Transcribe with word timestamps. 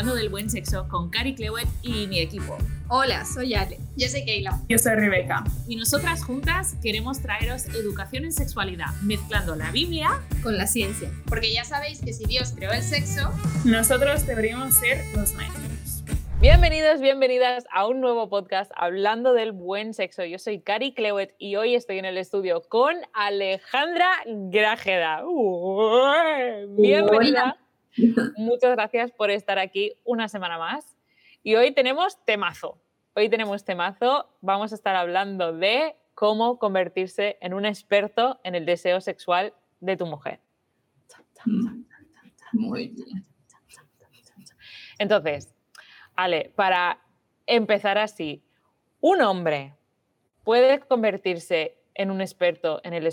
Hablando 0.00 0.18
del 0.18 0.30
Buen 0.30 0.48
Sexo 0.48 0.88
con 0.88 1.10
Cari 1.10 1.34
Clewett 1.34 1.68
y 1.82 2.06
mi 2.06 2.20
equipo. 2.20 2.56
Hola, 2.88 3.26
soy 3.26 3.52
Ale. 3.52 3.76
Yo 3.98 4.08
soy 4.08 4.24
Keila. 4.24 4.58
Yo 4.66 4.78
soy 4.78 4.94
Rebeca. 4.94 5.44
Y 5.68 5.76
nosotras 5.76 6.24
juntas 6.24 6.74
queremos 6.82 7.20
traeros 7.20 7.66
educación 7.66 8.24
en 8.24 8.32
sexualidad, 8.32 8.94
mezclando 9.02 9.56
la 9.56 9.70
Biblia 9.70 10.08
con 10.42 10.56
la 10.56 10.66
ciencia. 10.66 11.10
Porque 11.26 11.52
ya 11.52 11.64
sabéis 11.66 12.00
que 12.00 12.14
si 12.14 12.24
Dios 12.24 12.54
creó 12.56 12.72
el 12.72 12.80
sexo, 12.80 13.30
nosotros 13.66 14.26
deberíamos 14.26 14.72
ser 14.72 15.04
los 15.14 15.34
maestros. 15.34 16.02
Bienvenidos, 16.40 17.02
bienvenidas 17.02 17.66
a 17.70 17.86
un 17.86 18.00
nuevo 18.00 18.30
podcast 18.30 18.72
hablando 18.76 19.34
del 19.34 19.52
buen 19.52 19.92
sexo. 19.92 20.24
Yo 20.24 20.38
soy 20.38 20.62
Cari 20.62 20.94
Clewett 20.94 21.34
y 21.36 21.56
hoy 21.56 21.74
estoy 21.74 21.98
en 21.98 22.06
el 22.06 22.16
estudio 22.16 22.62
con 22.62 22.94
Alejandra 23.12 24.08
Grajeda. 24.24 25.24
Bienvenida. 26.70 27.59
Muchas 28.36 28.72
gracias 28.72 29.10
por 29.12 29.30
estar 29.30 29.58
aquí 29.58 29.94
una 30.04 30.28
semana 30.28 30.58
más. 30.58 30.96
Y 31.42 31.54
hoy 31.54 31.72
tenemos 31.72 32.22
temazo. 32.24 32.78
Hoy 33.14 33.28
tenemos 33.28 33.64
temazo. 33.64 34.28
Vamos 34.40 34.72
a 34.72 34.74
estar 34.74 34.94
hablando 34.96 35.52
de 35.52 35.96
cómo 36.14 36.58
convertirse 36.58 37.38
en 37.40 37.54
un 37.54 37.64
experto 37.64 38.40
en 38.44 38.54
el 38.54 38.66
deseo 38.66 39.00
sexual 39.00 39.54
de 39.80 39.96
tu 39.96 40.06
mujer. 40.06 40.40
Muy 42.52 42.88
bien. 42.88 43.26
Entonces, 44.98 45.54
Ale, 46.14 46.52
para 46.54 47.00
empezar 47.46 47.96
así, 47.96 48.44
un 49.00 49.22
hombre 49.22 49.74
puede 50.44 50.80
convertirse 50.80 51.78
en 51.94 52.10
un 52.10 52.20
experto 52.20 52.80
en 52.84 52.92
el... 52.92 53.08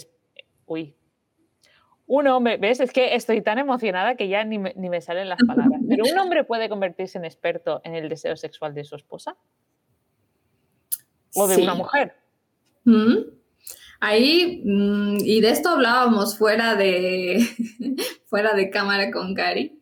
Uy, 0.65 0.96
un 2.07 2.25
hombre, 2.27 2.57
¿ves? 2.57 2.79
Es 2.79 2.91
que 2.91 3.15
estoy 3.15 3.41
tan 3.41 3.59
emocionada 3.59 4.15
que 4.15 4.29
ya 4.29 4.43
ni 4.45 4.57
me, 4.57 5.01
salen 5.01 5.27
las 5.29 5.39
palabras. 5.45 5.81
Pero 5.87 6.05
un 6.05 6.17
hombre 6.17 6.45
puede 6.45 6.69
convertirse 6.69 7.17
en 7.17 7.25
experto 7.25 7.81
en 7.83 7.95
el 7.95 8.07
deseo 8.07 8.35
sexual 8.37 8.73
de 8.73 8.85
su 8.85 8.95
esposa. 8.95 9.35
O 11.35 11.47
de 11.47 11.61
una 11.61 11.75
mujer. 11.75 12.15
Mm. 12.85 13.17
Ahí, 13.99 14.61
mm, 14.63 15.17
y 15.19 15.41
de 15.41 15.49
esto 15.49 15.69
hablábamos 15.69 16.37
fuera 16.37 16.75
de, 16.75 17.39
fuera 18.25 18.53
de 18.53 18.69
cámara 18.69 19.11
con 19.11 19.33
Cari. 19.33 19.73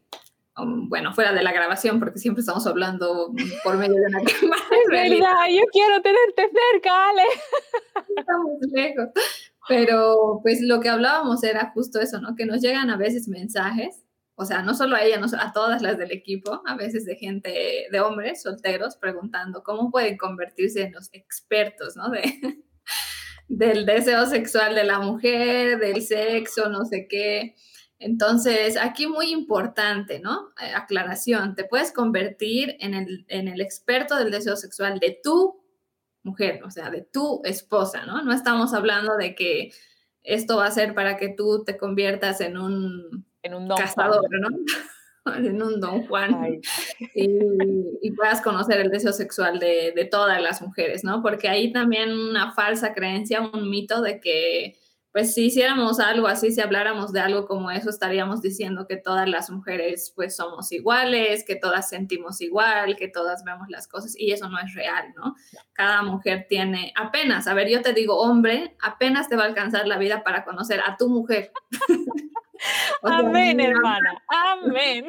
Um, 0.58 0.88
bueno, 0.88 1.14
fuera 1.14 1.34
de 1.34 1.44
la 1.44 1.52
grabación, 1.52 2.00
porque 2.00 2.18
siempre 2.18 2.40
estamos 2.40 2.66
hablando 2.66 3.34
por 3.64 3.76
medio 3.78 3.96
de 3.96 4.08
una 4.08 4.24
cámara. 4.24 4.62
Es 4.72 4.90
verdad, 4.90 5.48
yo 5.52 5.64
quiero 5.72 6.02
tenerte 6.02 6.50
cerca, 6.50 7.10
Ale. 7.10 7.24
Estamos 8.18 8.58
lejos. 8.72 9.10
Pero 9.68 10.40
pues 10.44 10.62
lo 10.62 10.80
que 10.80 10.90
hablábamos 10.90 11.44
era 11.44 11.72
justo 11.74 12.00
eso, 12.00 12.22
¿no? 12.22 12.36
Que 12.36 12.46
nos 12.46 12.62
llegan 12.62 12.90
a 12.90 12.98
veces 12.98 13.28
mensajes, 13.28 14.04
o 14.36 14.46
sea, 14.46 14.62
no 14.62 14.74
solo 14.74 14.96
a 14.96 15.04
ella, 15.04 15.20
a 15.40 15.54
todas 15.54 15.82
las 15.82 15.98
del 15.98 16.12
equipo, 16.12 16.62
a 16.66 16.76
veces 16.76 17.06
de 17.06 17.16
gente, 17.16 17.88
de 17.90 18.00
hombres 18.02 18.42
solteros, 18.42 18.98
preguntando 18.98 19.64
cómo 19.64 19.90
pueden 19.90 20.18
convertirse 20.18 20.84
en 20.84 20.94
los 20.94 21.10
expertos, 21.14 21.96
¿no? 21.96 22.10
De, 22.10 22.22
del 23.48 23.86
deseo 23.86 24.26
sexual 24.26 24.76
de 24.76 24.84
la 24.84 25.00
mujer, 25.00 25.80
del 25.80 26.02
sexo, 26.02 26.70
no 26.70 26.86
sé 26.86 27.08
qué. 27.08 27.56
Entonces, 27.98 28.78
aquí 28.78 29.08
muy 29.08 29.32
importante, 29.32 30.20
¿no? 30.20 30.50
Eh, 30.62 30.74
aclaración, 30.76 31.56
te 31.56 31.64
puedes 31.64 31.94
convertir 31.94 32.76
en 32.80 32.94
el, 32.94 33.26
en 33.30 33.48
el 33.48 33.62
experto 33.62 34.18
del 34.18 34.32
deseo 34.32 34.58
sexual 34.58 35.00
de 35.00 35.18
tu 35.24 35.65
mujer, 36.26 36.62
o 36.64 36.72
sea, 36.72 36.90
de 36.90 37.02
tu 37.02 37.42
esposa, 37.46 38.06
¿no? 38.06 38.22
No 38.24 38.34
estamos 38.34 38.74
hablando 38.74 39.16
de 39.16 39.36
que 39.36 39.72
esto 40.24 40.58
va 40.58 40.66
a 40.66 40.72
ser 40.72 40.94
para 40.94 41.18
que 41.18 41.30
tú 41.30 41.64
te 41.64 41.78
conviertas 41.78 42.42
en 42.42 42.58
un, 42.58 43.26
en 43.44 43.54
un 43.54 43.68
don 43.68 43.78
cazador, 43.78 44.28
¿no? 44.32 44.50
en 45.38 45.62
un 45.62 45.80
don 45.80 46.06
Juan 46.08 46.62
y, 47.14 48.12
puedas 48.12 48.42
conocer 48.42 48.80
el 48.80 48.92
deseo 48.92 49.12
sexual 49.12 49.60
de, 49.60 49.92
de, 49.96 50.06
todas 50.06 50.42
las 50.42 50.62
mujeres, 50.62 51.04
¿no? 51.04 51.22
Porque 51.22 51.48
hay 51.50 51.72
también 51.74 52.12
una 52.12 52.54
falsa 52.54 52.94
creencia, 52.94 53.42
un 53.42 53.70
mito 53.70 54.02
de 54.02 54.20
que 54.20 54.78
pues 55.16 55.34
si 55.34 55.46
hiciéramos 55.46 56.02
algo 56.02 56.28
así, 56.28 56.52
si 56.52 56.60
habláramos 56.60 57.14
de 57.14 57.22
algo 57.22 57.48
como 57.48 57.72
eso, 57.72 57.90
estaríamos 57.90 58.42
diciendo 58.42 58.86
que 58.86 58.98
todas 58.98 59.30
las 59.30 59.50
mujeres 59.50 60.12
pues 60.14 60.36
somos 60.36 60.74
iguales, 60.74 61.46
que 61.48 61.56
todas 61.56 61.88
sentimos 61.88 62.42
igual, 62.42 62.98
que 62.98 63.08
todas 63.08 63.46
vemos 63.46 63.70
las 63.70 63.88
cosas 63.88 64.14
y 64.20 64.34
eso 64.34 64.50
no 64.50 64.60
es 64.60 64.74
real, 64.74 65.14
¿no? 65.16 65.34
Cada 65.72 66.02
mujer 66.02 66.48
tiene 66.50 66.92
apenas, 66.98 67.48
a 67.48 67.54
ver, 67.54 67.70
yo 67.70 67.82
te 67.82 67.94
digo, 67.94 68.20
hombre, 68.20 68.76
apenas 68.82 69.30
te 69.30 69.38
va 69.38 69.44
a 69.44 69.46
alcanzar 69.46 69.88
la 69.88 69.98
vida 69.98 70.22
para 70.22 70.44
conocer 70.44 70.82
a 70.86 70.98
tu 70.98 71.08
mujer. 71.08 71.54
amén, 73.04 73.62
hermana, 73.62 74.22
amén. 74.28 75.06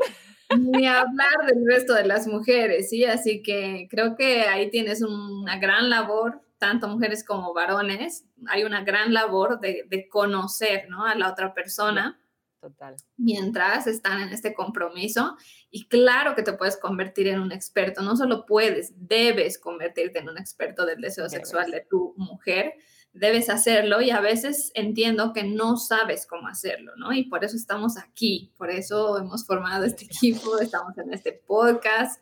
Ni 0.56 0.86
hablar 0.86 1.46
del 1.48 1.66
resto 1.66 1.94
de 1.94 2.06
las 2.06 2.28
mujeres, 2.28 2.90
¿sí? 2.90 3.04
Así 3.04 3.42
que 3.42 3.88
creo 3.90 4.14
que 4.14 4.42
ahí 4.42 4.70
tienes 4.70 5.02
una 5.02 5.58
gran 5.58 5.90
labor 5.90 6.45
tanto 6.58 6.88
mujeres 6.88 7.24
como 7.24 7.52
varones, 7.52 8.24
hay 8.48 8.64
una 8.64 8.82
gran 8.82 9.12
labor 9.12 9.60
de, 9.60 10.08
conocer 10.10 10.88
¿no? 10.88 11.04
a 11.04 11.14
la 11.14 11.30
otra 11.30 11.54
persona. 11.54 12.20
Total. 12.60 12.96
Mientras 13.16 13.86
están 13.86 14.20
en 14.22 14.30
este 14.30 14.54
compromiso. 14.54 15.36
Y 15.70 15.86
claro 15.88 16.34
que 16.34 16.42
te 16.42 16.54
puedes 16.54 16.76
convertir 16.76 17.28
en 17.28 17.40
un 17.40 17.52
experto. 17.52 18.02
No 18.02 18.16
solo 18.16 18.46
puedes, 18.46 18.92
debes 18.96 19.58
convertirte 19.58 20.18
en 20.18 20.28
un 20.28 20.38
experto 20.38 20.86
del 20.86 21.00
deseo 21.00 21.28
sexual 21.28 21.70
de 21.70 21.86
tu 21.88 22.14
mujer. 22.16 22.74
Debes 23.12 23.50
hacerlo 23.50 24.00
y 24.00 24.10
a 24.10 24.20
veces 24.20 24.72
entiendo 24.74 25.32
que 25.32 25.44
no 25.44 25.76
sabes 25.76 26.26
cómo 26.26 26.48
hacerlo, 26.48 26.92
¿no? 26.96 27.12
Y 27.12 27.24
por 27.24 27.44
eso 27.44 27.56
estamos 27.56 27.96
aquí, 27.96 28.52
por 28.58 28.70
eso 28.70 29.18
hemos 29.18 29.46
formado 29.46 29.84
este 29.84 30.04
equipo, 30.04 30.58
estamos 30.58 30.98
en 30.98 31.14
este 31.14 31.32
podcast. 31.32 32.20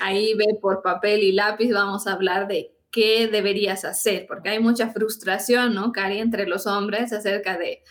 Ahí 0.00 0.34
ve 0.34 0.58
por 0.60 0.82
papel 0.82 1.22
y 1.22 1.32
lápiz, 1.32 1.72
vamos 1.72 2.06
a 2.06 2.12
hablar 2.12 2.46
de 2.46 2.75
qué 2.96 3.28
deberías 3.28 3.84
hacer, 3.84 4.24
porque 4.26 4.48
hay 4.48 4.58
mucha 4.58 4.88
frustración, 4.88 5.74
¿no, 5.74 5.92
Cari, 5.92 6.18
entre 6.18 6.46
los 6.46 6.66
hombres 6.66 7.12
acerca 7.12 7.58
de, 7.58 7.82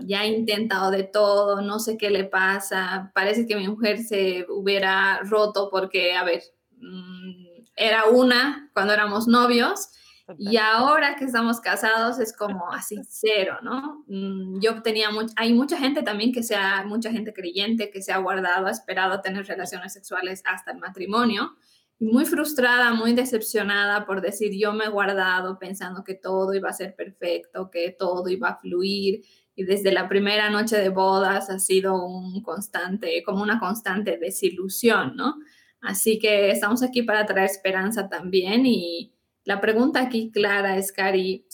ya 0.00 0.24
he 0.24 0.26
intentado 0.26 0.90
de 0.90 1.04
todo, 1.04 1.62
no 1.62 1.78
sé 1.78 1.96
qué 1.96 2.10
le 2.10 2.24
pasa, 2.24 3.12
parece 3.14 3.46
que 3.46 3.54
mi 3.54 3.68
mujer 3.68 4.00
se 4.00 4.44
hubiera 4.48 5.20
roto 5.20 5.68
porque, 5.70 6.16
a 6.16 6.24
ver, 6.24 6.42
mm, 6.72 7.66
era 7.76 8.06
una 8.06 8.68
cuando 8.74 8.92
éramos 8.92 9.28
novios. 9.28 9.90
Y 10.38 10.56
ahora 10.56 11.14
que 11.14 11.24
estamos 11.24 11.60
casados 11.60 12.18
es 12.18 12.36
como 12.36 12.72
así 12.72 12.96
cero, 13.08 13.58
¿no? 13.62 14.02
Mm, 14.08 14.58
yo 14.58 14.82
tenía 14.82 15.12
mucho, 15.12 15.32
hay 15.36 15.52
mucha 15.52 15.78
gente 15.78 16.02
también 16.02 16.32
que 16.32 16.42
sea, 16.42 16.82
mucha 16.84 17.12
gente 17.12 17.32
creyente 17.32 17.90
que 17.90 18.02
se 18.02 18.10
ha 18.10 18.18
guardado, 18.18 18.66
ha 18.66 18.72
esperado 18.72 19.20
tener 19.20 19.46
relaciones 19.46 19.92
sexuales 19.92 20.42
hasta 20.44 20.72
el 20.72 20.78
matrimonio 20.78 21.56
muy 21.98 22.26
frustrada, 22.26 22.92
muy 22.92 23.14
decepcionada 23.14 24.04
por 24.04 24.20
decir 24.20 24.52
yo 24.58 24.72
me 24.72 24.84
he 24.84 24.88
guardado 24.88 25.58
pensando 25.58 26.04
que 26.04 26.14
todo 26.14 26.54
iba 26.54 26.68
a 26.68 26.74
ser 26.74 26.94
perfecto, 26.94 27.70
que 27.70 27.90
todo 27.98 28.28
iba 28.28 28.48
a 28.50 28.60
fluir 28.60 29.24
y 29.54 29.64
desde 29.64 29.92
la 29.92 30.08
primera 30.08 30.50
noche 30.50 30.76
de 30.76 30.90
bodas 30.90 31.48
ha 31.48 31.58
sido 31.58 32.04
un 32.04 32.42
constante, 32.42 33.22
como 33.24 33.42
una 33.42 33.58
constante 33.58 34.18
desilusión, 34.18 35.16
¿no? 35.16 35.36
Así 35.80 36.18
que 36.18 36.50
estamos 36.50 36.82
aquí 36.82 37.02
para 37.02 37.24
traer 37.24 37.46
esperanza 37.46 38.08
también 38.08 38.66
y 38.66 39.14
la 39.44 39.60
pregunta 39.60 40.02
aquí 40.02 40.30
clara 40.30 40.76
es, 40.76 40.92
Cari, 40.92 41.46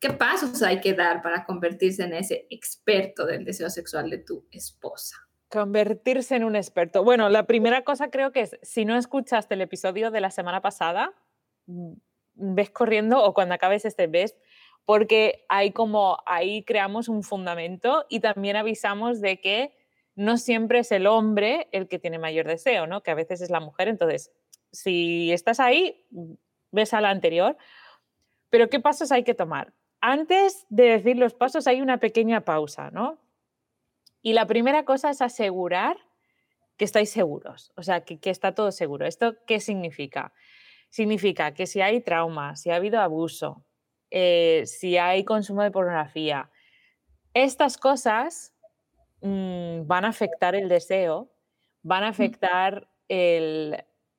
¿qué 0.00 0.10
pasos 0.10 0.62
hay 0.62 0.80
que 0.80 0.94
dar 0.94 1.20
para 1.20 1.44
convertirse 1.44 2.04
en 2.04 2.14
ese 2.14 2.46
experto 2.48 3.26
del 3.26 3.44
deseo 3.44 3.68
sexual 3.68 4.08
de 4.08 4.18
tu 4.18 4.46
esposa? 4.50 5.29
Convertirse 5.50 6.36
en 6.36 6.44
un 6.44 6.56
experto. 6.56 7.02
Bueno, 7.04 7.28
la 7.28 7.44
primera 7.46 7.82
cosa 7.82 8.10
creo 8.10 8.32
que 8.32 8.42
es, 8.42 8.58
si 8.62 8.84
no 8.84 8.96
escuchaste 8.96 9.54
el 9.54 9.60
episodio 9.62 10.10
de 10.10 10.20
la 10.20 10.30
semana 10.30 10.60
pasada, 10.60 11.12
mm, 11.66 11.92
ves 12.34 12.70
corriendo 12.70 13.22
o 13.22 13.34
cuando 13.34 13.54
acabes 13.54 13.84
este 13.84 14.06
ves, 14.06 14.36
porque 14.84 15.44
hay 15.48 15.72
como 15.72 16.18
ahí 16.26 16.64
creamos 16.64 17.08
un 17.08 17.22
fundamento 17.22 18.06
y 18.08 18.20
también 18.20 18.56
avisamos 18.56 19.20
de 19.20 19.40
que 19.40 19.76
no 20.14 20.36
siempre 20.36 20.80
es 20.80 20.92
el 20.92 21.06
hombre 21.06 21.68
el 21.72 21.88
que 21.88 21.98
tiene 21.98 22.18
mayor 22.18 22.46
deseo, 22.46 22.86
¿no? 22.86 23.02
Que 23.02 23.10
a 23.10 23.14
veces 23.14 23.40
es 23.40 23.50
la 23.50 23.60
mujer. 23.60 23.88
Entonces, 23.88 24.32
si 24.72 25.32
estás 25.32 25.60
ahí, 25.60 26.04
ves 26.72 26.94
a 26.94 27.00
la 27.00 27.10
anterior. 27.10 27.56
Pero 28.50 28.68
¿qué 28.68 28.80
pasos 28.80 29.12
hay 29.12 29.22
que 29.22 29.34
tomar? 29.34 29.72
Antes 30.00 30.66
de 30.68 30.84
decir 30.84 31.16
los 31.16 31.34
pasos 31.34 31.66
hay 31.66 31.80
una 31.80 31.98
pequeña 31.98 32.42
pausa, 32.42 32.90
¿no? 32.90 33.19
Y 34.22 34.32
la 34.34 34.46
primera 34.46 34.84
cosa 34.84 35.10
es 35.10 35.22
asegurar 35.22 35.96
que 36.76 36.84
estáis 36.84 37.10
seguros, 37.10 37.72
o 37.76 37.82
sea, 37.82 38.04
que, 38.04 38.18
está 38.30 38.54
todo 38.54 38.72
seguro. 38.72 39.06
¿Esto 39.06 39.36
qué 39.46 39.60
significa? 39.60 40.32
Significa 40.88 41.52
que 41.52 41.66
si 41.66 41.82
hay 41.82 42.00
trauma, 42.00 42.56
si 42.56 42.70
ha 42.70 42.76
habido 42.76 43.00
abuso, 43.00 43.64
eh, 44.10 44.62
si 44.64 44.96
hay 44.96 45.24
consumo 45.24 45.62
de 45.62 45.70
pornografía, 45.70 46.50
estas 47.34 47.76
cosas 47.76 48.54
mm, 49.20 49.86
van 49.86 50.06
a 50.06 50.08
afectar 50.08 50.54
el 50.54 50.70
deseo, 50.70 51.30
van 51.82 52.04
a 52.04 52.08
afectar 52.08 52.88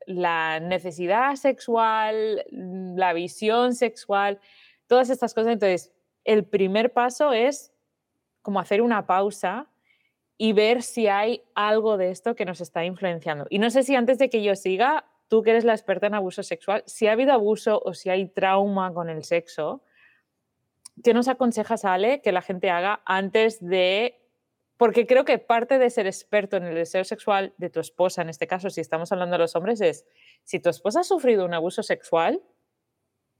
la 0.06 0.59
necesidad 0.59 1.36
sexual, 1.38 2.45
la 2.51 3.13
visión 3.13 3.74
sexual, 3.74 4.39
todas 4.86 5.09
estas 5.09 5.33
cosas. 5.33 5.53
Entonces, 5.53 5.92
el 6.25 6.45
primer 6.45 6.94
paso 6.94 7.33
es 7.33 7.74
como 8.42 8.59
hacer 8.59 8.81
una 8.81 9.07
pausa 9.07 9.70
y 10.43 10.53
ver 10.53 10.81
si 10.81 11.05
hay 11.05 11.43
algo 11.53 11.97
de 11.97 12.09
esto 12.09 12.33
que 12.33 12.45
nos 12.45 12.61
está 12.61 12.83
influenciando. 12.83 13.45
Y 13.51 13.59
no 13.59 13.69
sé 13.69 13.83
si 13.83 13.93
antes 13.93 14.17
de 14.17 14.27
que 14.27 14.41
yo 14.41 14.55
siga, 14.55 15.05
tú 15.27 15.43
que 15.43 15.51
eres 15.51 15.65
la 15.65 15.73
experta 15.73 16.07
en 16.07 16.15
abuso 16.15 16.41
sexual, 16.41 16.81
si 16.88 17.05
ha 17.05 17.11
habido 17.11 17.31
abuso 17.31 17.79
o 17.85 17.93
si 17.93 18.09
hay 18.09 18.27
trauma 18.27 18.91
con 18.91 19.07
el 19.11 19.23
sexo, 19.23 19.83
¿qué 21.03 21.13
nos 21.13 21.27
aconsejas, 21.27 21.85
Ale, 21.85 22.23
que 22.23 22.31
la 22.31 22.41
gente 22.41 22.71
haga 22.71 23.03
antes 23.05 23.63
de... 23.63 24.19
Porque 24.77 25.05
creo 25.05 25.25
que 25.25 25.38
parte 25.38 25.77
de 25.77 25.91
ser 25.91 26.07
experto 26.07 26.57
en 26.57 26.63
el 26.63 26.73
deseo 26.73 27.03
sexual 27.03 27.53
de 27.59 27.69
tu 27.69 27.79
esposa, 27.79 28.23
en 28.23 28.29
este 28.29 28.47
caso, 28.47 28.71
si 28.71 28.81
estamos 28.81 29.11
hablando 29.11 29.35
de 29.35 29.43
los 29.43 29.55
hombres, 29.55 29.79
es, 29.79 30.07
si 30.43 30.59
tu 30.59 30.71
esposa 30.71 31.01
ha 31.01 31.03
sufrido 31.03 31.45
un 31.45 31.53
abuso 31.53 31.83
sexual, 31.83 32.41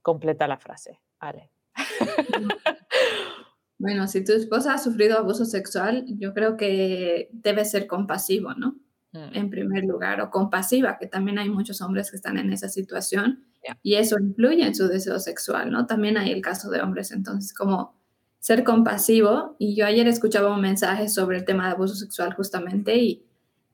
completa 0.04 0.48
la 0.48 0.60
frase, 0.60 1.02
Ale. 1.18 1.50
Bueno, 3.82 4.08
si 4.08 4.24
tu 4.24 4.32
esposa 4.34 4.76
ha 4.76 4.78
sufrido 4.78 5.18
abuso 5.18 5.44
sexual, 5.44 6.06
yo 6.08 6.36
creo 6.36 6.56
que 6.56 7.32
debe 7.34 7.66
ser 7.66 7.88
compasivo, 7.88 8.54
¿no? 8.54 8.76
Mm. 9.12 9.30
En 9.34 9.50
primer 9.50 9.86
lugar, 9.86 10.22
o 10.22 10.30
compasiva, 10.30 11.00
que 11.00 11.08
también 11.08 11.40
hay 11.40 11.50
muchos 11.50 11.82
hombres 11.82 12.12
que 12.12 12.18
están 12.18 12.38
en 12.38 12.54
esa 12.54 12.70
situación 12.70 13.44
y 13.82 13.96
eso 13.96 14.20
influye 14.20 14.64
en 14.64 14.76
su 14.76 14.88
deseo 14.88 15.18
sexual, 15.18 15.72
¿no? 15.72 15.88
También 15.88 16.18
hay 16.18 16.32
el 16.32 16.44
caso 16.44 16.70
de 16.70 16.80
hombres, 16.80 17.12
entonces 17.12 17.56
como 17.56 18.00
ser 18.38 18.64
compasivo, 18.64 19.56
y 19.58 19.76
yo 19.76 19.88
ayer 19.88 20.08
escuchaba 20.08 20.54
un 20.54 20.62
mensaje 20.62 21.10
sobre 21.10 21.38
el 21.38 21.46
tema 21.46 21.66
de 21.66 21.74
abuso 21.74 21.96
sexual 21.96 22.36
justamente 22.36 22.98
y 22.98 23.26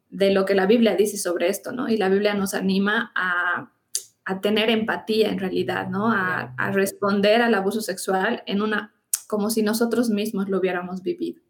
de 0.09 0.31
lo 0.31 0.45
que 0.45 0.55
la 0.55 0.67
Biblia 0.67 0.95
dice 0.95 1.17
sobre 1.17 1.49
esto, 1.49 1.73
¿no? 1.73 1.89
Y 1.89 1.97
la 1.97 2.07
Biblia 2.07 2.33
nos 2.33 2.53
anima 2.53 3.11
a, 3.13 3.73
a 4.23 4.39
tener 4.39 4.69
empatía 4.69 5.29
en 5.29 5.39
realidad, 5.39 5.89
¿no? 5.89 6.09
A, 6.13 6.53
a 6.57 6.71
responder 6.71 7.41
al 7.41 7.53
abuso 7.55 7.81
sexual 7.81 8.41
en 8.45 8.61
una 8.61 8.93
como 9.27 9.49
si 9.49 9.61
nosotros 9.61 10.09
mismos 10.09 10.49
lo 10.49 10.59
hubiéramos 10.59 11.03
vivido. 11.03 11.41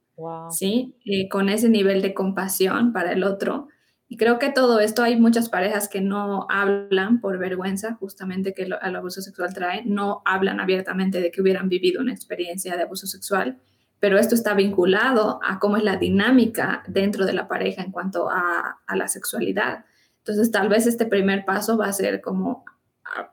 ¿Sí? 0.50 0.96
Eh, 1.06 1.30
con 1.30 1.48
ese 1.48 1.70
nivel 1.70 2.02
de 2.02 2.16
compasión 2.16 2.92
para 2.92 3.12
el 3.12 3.24
otro. 3.24 3.68
Y 4.08 4.18
creo 4.18 4.40
que 4.40 4.50
todo 4.50 4.80
esto 4.80 5.04
hay 5.04 5.20
muchas 5.20 5.50
parejas 5.50 5.88
que 5.88 6.02
no 6.02 6.48
hablan 6.50 7.22
por 7.22 7.38
vergüenza, 7.38 7.96
justamente 7.96 8.54
que 8.54 8.64
el 8.64 8.96
abuso 8.96 9.22
sexual 9.22 9.54
trae, 9.54 9.84
no 9.86 10.22
hablan 10.26 10.60
abiertamente 10.60 11.22
de 11.22 11.30
que 11.30 11.42
hubieran 11.42 11.70
vivido 11.70 12.02
una 12.02 12.14
experiencia 12.14 12.76
de 12.76 12.84
abuso 12.84 13.06
sexual, 13.06 13.60
pero 14.00 14.18
esto 14.18 14.34
está 14.34 14.54
vinculado 14.54 15.40
a 15.44 15.60
cómo 15.60 15.78
es 15.78 15.84
la 15.84 15.98
dinámica 15.98 16.84
dentro 16.88 17.26
de 17.26 17.34
la 17.34 17.48
pareja 17.48 17.84
en 17.84 17.92
cuanto 17.92 18.30
a, 18.30 18.80
a 18.88 18.96
la 18.96 19.08
sexualidad. 19.08 19.86
Entonces, 20.20 20.52
tal 20.52 20.70
vez 20.70 20.88
este 20.88 21.06
primer 21.06 21.46
paso 21.46 21.78
va 21.78 21.88
a 21.88 21.94
ser 21.94 22.22
como 22.22 22.64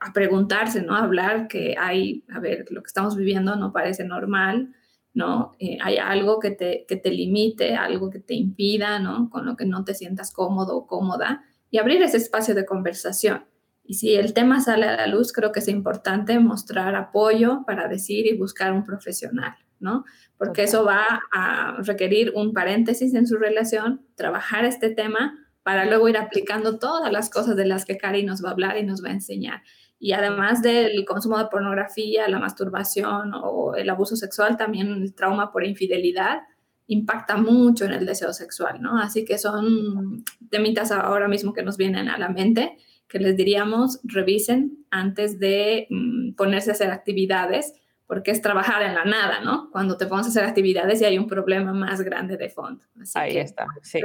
a, 0.01 0.13
preguntarse, 0.13 0.83
¿no? 0.83 0.95
A 0.95 1.05
hablar 1.05 1.49
que 1.49 1.77
hay, 1.79 2.25
a 2.33 2.41
ver, 2.41 2.67
lo 2.71 2.83
que 2.83 2.89
estamos 2.89 3.17
viviendo 3.17 3.57
no 3.57 3.73
parece 3.73 4.05
normal, 4.05 4.75
¿no? 5.13 5.53
Eh, 5.59 5.79
hay 5.83 5.99
algo 5.99 6.41
que 6.41 6.51
te, 6.51 6.85
que 6.89 6.97
te 6.97 7.11
limite, 7.11 7.75
algo 7.75 8.11
que 8.11 8.21
te 8.21 8.35
impida, 8.35 8.99
¿no? 8.99 9.31
Con 9.31 9.47
lo 9.47 9.57
que 9.57 9.67
no 9.67 9.85
te 9.85 9.95
sientas 9.95 10.33
cómodo 10.33 10.77
o 10.77 10.87
cómoda 10.87 11.45
y 11.71 11.79
abrir 11.79 12.03
ese 12.03 12.19
espacio 12.19 12.55
de 12.55 12.65
conversación. 12.65 13.45
Y 13.85 13.95
si 13.95 14.15
el 14.15 14.33
tema 14.33 14.61
sale 14.61 14.87
a 14.87 14.97
la 14.97 15.07
luz, 15.07 15.33
creo 15.33 15.53
que 15.53 15.61
es 15.61 15.69
importante 15.69 16.39
mostrar 16.39 16.95
apoyo 16.95 17.65
para 17.67 17.87
decir 17.87 18.27
y 18.27 18.37
buscar 18.37 18.73
un 18.73 18.85
profesional, 18.85 19.55
¿no? 19.79 20.05
Porque 20.39 20.63
eso 20.63 20.85
va 20.85 21.23
a 21.33 21.77
requerir 21.83 22.33
un 22.35 22.55
paréntesis 22.55 23.13
en 23.15 23.27
su 23.27 23.37
relación, 23.37 24.07
trabajar 24.15 24.65
este 24.65 24.89
tema 24.89 25.44
para 25.65 25.87
luego 25.87 26.09
ir 26.09 26.19
aplicando 26.19 26.79
todas 26.79 27.11
las 27.11 27.31
cosas 27.31 27.57
de 27.57 27.67
las 27.67 27.85
que 27.85 27.97
Cari 27.97 28.23
nos 28.23 28.45
va 28.45 28.51
a 28.51 28.53
hablar 28.53 28.77
y 28.77 28.85
nos 28.85 29.03
va 29.03 29.09
a 29.09 29.13
enseñar. 29.13 29.63
Y 29.99 30.13
además 30.13 30.61
del 30.61 31.05
consumo 31.07 31.39
de 31.39 31.47
pornografía, 31.47 32.29
la 32.29 32.39
masturbación 32.39 33.33
o 33.35 33.75
el 33.75 33.89
abuso 33.89 34.15
sexual, 34.15 34.59
también 34.59 34.89
el 34.89 35.15
trauma 35.15 35.51
por 35.51 35.65
infidelidad 35.65 36.43
impacta 36.87 37.39
mucho 37.39 37.87
en 37.87 37.93
el 37.93 38.05
deseo 38.05 38.35
sexual, 38.35 38.83
¿no? 38.83 38.99
Así 38.99 39.25
que 39.25 39.39
son 39.39 40.23
temitas 40.51 40.93
ahora 40.93 41.29
mismo 41.29 41.55
que 41.55 41.63
nos 41.63 41.79
vienen 41.79 42.11
a 42.11 42.19
la 42.19 42.29
mente, 42.29 42.77
que 43.09 43.19
les 43.19 43.35
diríamos 43.35 44.01
revisen 44.05 44.85
antes 44.91 45.39
de 45.39 45.87
mm, 45.89 46.35
ponerse 46.35 46.71
a 46.71 46.75
hacer 46.75 46.91
actividades, 46.91 47.73
porque 48.07 48.33
es 48.33 48.43
trabajar 48.43 48.83
en 48.83 48.95
la 48.95 49.07
nada, 49.07 49.41
¿no? 49.41 49.71
Cuando 49.71 49.97
te 49.97 50.05
pones 50.05 50.27
a 50.27 50.29
hacer 50.29 50.45
actividades 50.45 51.01
y 51.01 51.07
hay 51.07 51.17
un 51.17 51.27
problema 51.27 51.73
más 51.73 52.03
grande 52.03 52.37
de 52.37 52.51
fondo. 52.51 52.85
Ahí 53.15 53.39
está, 53.39 53.67
sí 53.81 54.03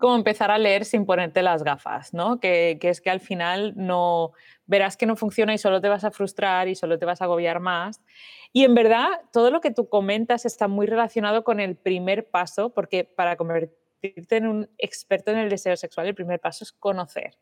como 0.00 0.16
empezar 0.16 0.50
a 0.50 0.58
leer 0.58 0.84
sin 0.84 1.06
ponerte 1.06 1.42
las 1.42 1.62
gafas, 1.62 2.12
¿no? 2.12 2.40
Que, 2.40 2.78
es 2.80 3.00
que 3.00 3.10
al 3.10 3.20
final 3.20 3.74
no 3.76 4.32
verás 4.66 4.96
que 4.96 5.06
no 5.06 5.14
funciona 5.14 5.54
y 5.54 5.58
solo 5.58 5.80
te 5.80 5.88
vas 5.88 6.04
a 6.04 6.10
frustrar 6.10 6.66
y 6.66 6.74
solo 6.74 6.98
te 6.98 7.06
vas 7.06 7.20
a 7.20 7.24
agobiar 7.26 7.60
más. 7.60 8.00
Y 8.52 8.64
en 8.64 8.74
verdad, 8.74 9.08
todo 9.32 9.50
lo 9.50 9.60
que 9.60 9.70
tú 9.70 9.88
comentas 9.88 10.44
está 10.44 10.66
muy 10.66 10.86
relacionado 10.86 11.44
con 11.44 11.60
el 11.60 11.76
primer 11.76 12.28
paso, 12.30 12.70
porque 12.70 13.04
para 13.04 13.36
convertirte 13.36 14.36
en 14.36 14.48
un 14.48 14.70
experto 14.78 15.30
en 15.30 15.38
el 15.38 15.50
deseo 15.50 15.76
sexual, 15.76 16.08
el 16.08 16.14
primer 16.14 16.40
paso 16.40 16.64
es 16.64 16.72
conocer. 16.72 17.38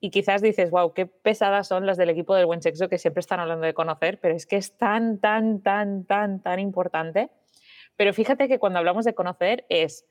Y 0.00 0.10
quizás 0.10 0.42
dices, 0.42 0.70
wow, 0.70 0.92
qué 0.92 1.06
pesadas 1.06 1.68
son 1.68 1.86
las 1.86 1.96
del 1.96 2.10
equipo 2.10 2.34
del 2.34 2.44
buen 2.44 2.60
sexo 2.60 2.88
que 2.88 2.98
siempre 2.98 3.20
están 3.20 3.40
hablando 3.40 3.64
de 3.64 3.72
conocer, 3.72 4.18
pero 4.20 4.34
es 4.34 4.44
que 4.44 4.56
es 4.56 4.76
tan, 4.76 5.18
tan, 5.18 5.62
tan, 5.62 6.04
tan, 6.04 6.42
tan 6.42 6.58
importante. 6.58 7.30
Pero 7.96 8.12
fíjate 8.12 8.48
que 8.48 8.58
cuando 8.58 8.80
hablamos 8.80 9.04
de 9.04 9.14
conocer 9.14 9.64
es 9.68 10.04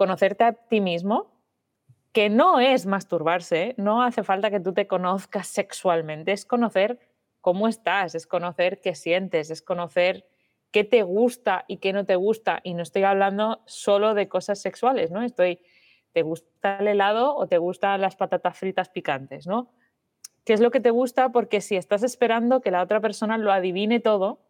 conocerte 0.00 0.44
a 0.44 0.54
ti 0.54 0.80
mismo, 0.80 1.30
que 2.12 2.30
no 2.30 2.58
es 2.58 2.86
masturbarse, 2.86 3.74
no 3.76 4.02
hace 4.02 4.22
falta 4.22 4.50
que 4.50 4.58
tú 4.58 4.72
te 4.72 4.86
conozcas 4.86 5.46
sexualmente, 5.46 6.32
es 6.32 6.46
conocer 6.46 6.98
cómo 7.42 7.68
estás, 7.68 8.14
es 8.14 8.26
conocer 8.26 8.80
qué 8.80 8.94
sientes, 8.94 9.50
es 9.50 9.60
conocer 9.60 10.24
qué 10.70 10.84
te 10.84 11.02
gusta 11.02 11.66
y 11.68 11.76
qué 11.76 11.92
no 11.92 12.06
te 12.06 12.16
gusta. 12.16 12.60
Y 12.64 12.72
no 12.72 12.82
estoy 12.82 13.02
hablando 13.02 13.60
solo 13.66 14.14
de 14.14 14.26
cosas 14.26 14.58
sexuales, 14.62 15.10
¿no? 15.10 15.22
Estoy, 15.22 15.60
¿te 16.12 16.22
gusta 16.22 16.78
el 16.78 16.88
helado 16.88 17.36
o 17.36 17.46
te 17.46 17.58
gustan 17.58 18.00
las 18.00 18.16
patatas 18.16 18.56
fritas 18.56 18.88
picantes, 18.88 19.46
¿no? 19.46 19.70
¿Qué 20.46 20.54
es 20.54 20.60
lo 20.62 20.70
que 20.70 20.80
te 20.80 20.88
gusta? 20.88 21.28
Porque 21.28 21.60
si 21.60 21.76
estás 21.76 22.04
esperando 22.04 22.62
que 22.62 22.70
la 22.70 22.82
otra 22.82 23.00
persona 23.00 23.36
lo 23.36 23.52
adivine 23.52 24.00
todo, 24.00 24.40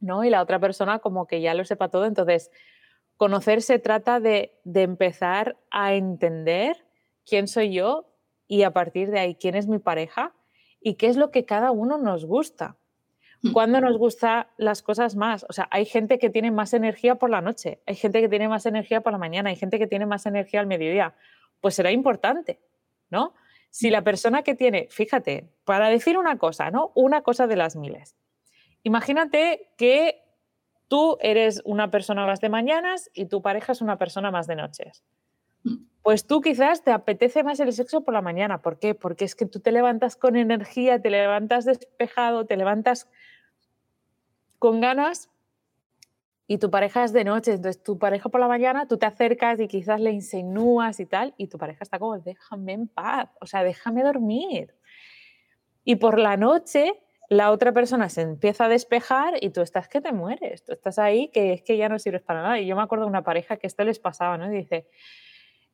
¿no? 0.00 0.24
Y 0.24 0.30
la 0.30 0.42
otra 0.42 0.58
persona 0.58 0.98
como 0.98 1.28
que 1.28 1.40
ya 1.40 1.54
lo 1.54 1.64
sepa 1.64 1.90
todo, 1.90 2.06
entonces 2.06 2.50
conocer 3.16 3.62
se 3.62 3.78
trata 3.78 4.20
de, 4.20 4.52
empezar 4.64 5.56
a 5.70 5.94
entender 5.94 6.84
quién 7.26 7.48
soy 7.48 7.72
yo 7.72 8.10
y 8.46 8.62
a 8.62 8.72
partir 8.72 9.10
de 9.10 9.20
ahí 9.20 9.34
quién 9.34 9.54
es 9.54 9.66
mi 9.66 9.78
pareja 9.78 10.34
y 10.80 10.94
qué 10.94 11.06
es 11.06 11.16
lo 11.16 11.30
que 11.30 11.44
cada 11.44 11.70
uno 11.70 11.98
nos 11.98 12.26
gusta. 12.26 12.76
Hmm. 13.42 13.52
¿Cuándo 13.52 13.80
nos 13.80 13.96
gustan 13.96 14.46
las 14.56 14.82
cosas 14.82 15.16
más? 15.16 15.46
O 15.48 15.52
sea, 15.52 15.68
hay 15.70 15.86
gente 15.86 16.18
que 16.18 16.30
tiene 16.30 16.50
más 16.50 16.74
energía 16.74 17.14
por 17.14 17.30
la 17.30 17.40
noche, 17.40 17.80
hay 17.86 17.94
gente 17.94 18.20
que 18.20 18.28
tiene 18.28 18.48
más 18.48 18.66
energía 18.66 19.00
por 19.00 19.12
la 19.12 19.18
mañana, 19.18 19.50
hay 19.50 19.56
gente 19.56 19.78
que 19.78 19.86
tiene 19.86 20.06
más 20.06 20.26
energía 20.26 20.60
al 20.60 20.66
mediodía. 20.66 21.14
Pues 21.60 21.74
será 21.74 21.90
importante, 21.90 22.60
¿no? 23.10 23.34
Si 23.70 23.90
la 23.90 24.02
persona 24.02 24.42
que 24.42 24.54
tiene, 24.54 24.88
fíjate, 24.90 25.48
para 25.64 25.88
decir 25.88 26.18
una 26.18 26.36
cosa, 26.38 26.70
¿no? 26.70 26.92
Una 26.94 27.22
cosa 27.22 27.46
de 27.46 27.56
las 27.56 27.74
miles. 27.74 28.16
Imagínate 28.82 29.72
que 29.78 30.23
tú 30.94 31.18
eres 31.18 31.60
una 31.64 31.90
persona 31.90 32.24
más 32.24 32.40
de 32.40 32.48
mañanas 32.48 33.10
y 33.12 33.26
tu 33.26 33.42
pareja 33.42 33.72
es 33.72 33.80
una 33.80 33.98
persona 33.98 34.30
más 34.30 34.46
de 34.46 34.54
noches. 34.54 35.02
Mm. 35.64 35.86
Pues 36.02 36.24
tú 36.24 36.40
quizás 36.40 36.84
te 36.84 36.92
apetece 36.92 37.42
más 37.42 37.58
el 37.58 37.72
sexo 37.72 38.04
por 38.04 38.14
la 38.14 38.22
mañana. 38.22 38.62
¿Por 38.62 38.78
qué? 38.78 38.94
Porque 38.94 39.24
es 39.24 39.34
que 39.34 39.44
tú 39.44 39.58
te 39.58 39.72
levantas 39.72 40.14
con 40.14 40.36
energía, 40.36 41.02
te 41.02 41.10
levantas 41.10 41.64
despejado, 41.64 42.46
te 42.46 42.56
levantas 42.56 43.08
con 44.60 44.80
ganas 44.80 45.30
y 46.46 46.58
tu 46.58 46.70
pareja 46.70 47.02
es 47.02 47.12
de 47.12 47.24
noche. 47.24 47.54
Entonces 47.54 47.82
tu 47.82 47.98
pareja 47.98 48.28
por 48.28 48.40
la 48.40 48.46
mañana, 48.46 48.86
tú 48.86 48.96
te 48.96 49.06
acercas 49.06 49.58
y 49.58 49.66
quizás 49.66 50.00
le 50.00 50.12
insinúas 50.12 51.00
y 51.00 51.06
tal, 51.06 51.34
y 51.36 51.48
tu 51.48 51.58
pareja 51.58 51.82
está 51.82 51.98
como, 51.98 52.20
déjame 52.20 52.72
en 52.74 52.86
paz, 52.86 53.30
o 53.40 53.46
sea, 53.46 53.64
déjame 53.64 54.04
dormir. 54.04 54.72
Y 55.82 55.96
por 55.96 56.20
la 56.20 56.36
noche 56.36 57.03
la 57.36 57.50
otra 57.50 57.72
persona 57.72 58.08
se 58.08 58.22
empieza 58.22 58.66
a 58.66 58.68
despejar 58.68 59.34
y 59.40 59.50
tú 59.50 59.60
estás 59.60 59.88
que 59.88 60.00
te 60.00 60.12
mueres, 60.12 60.64
tú 60.64 60.72
estás 60.72 60.98
ahí 60.98 61.28
que 61.28 61.52
es 61.52 61.62
que 61.62 61.76
ya 61.76 61.88
no 61.88 61.98
sirves 61.98 62.22
para 62.22 62.42
nada. 62.42 62.60
Y 62.60 62.66
yo 62.66 62.76
me 62.76 62.82
acuerdo 62.82 63.04
de 63.04 63.10
una 63.10 63.22
pareja 63.22 63.56
que 63.56 63.66
esto 63.66 63.84
les 63.84 63.98
pasaba, 63.98 64.38
¿no? 64.38 64.48
dice, 64.48 64.86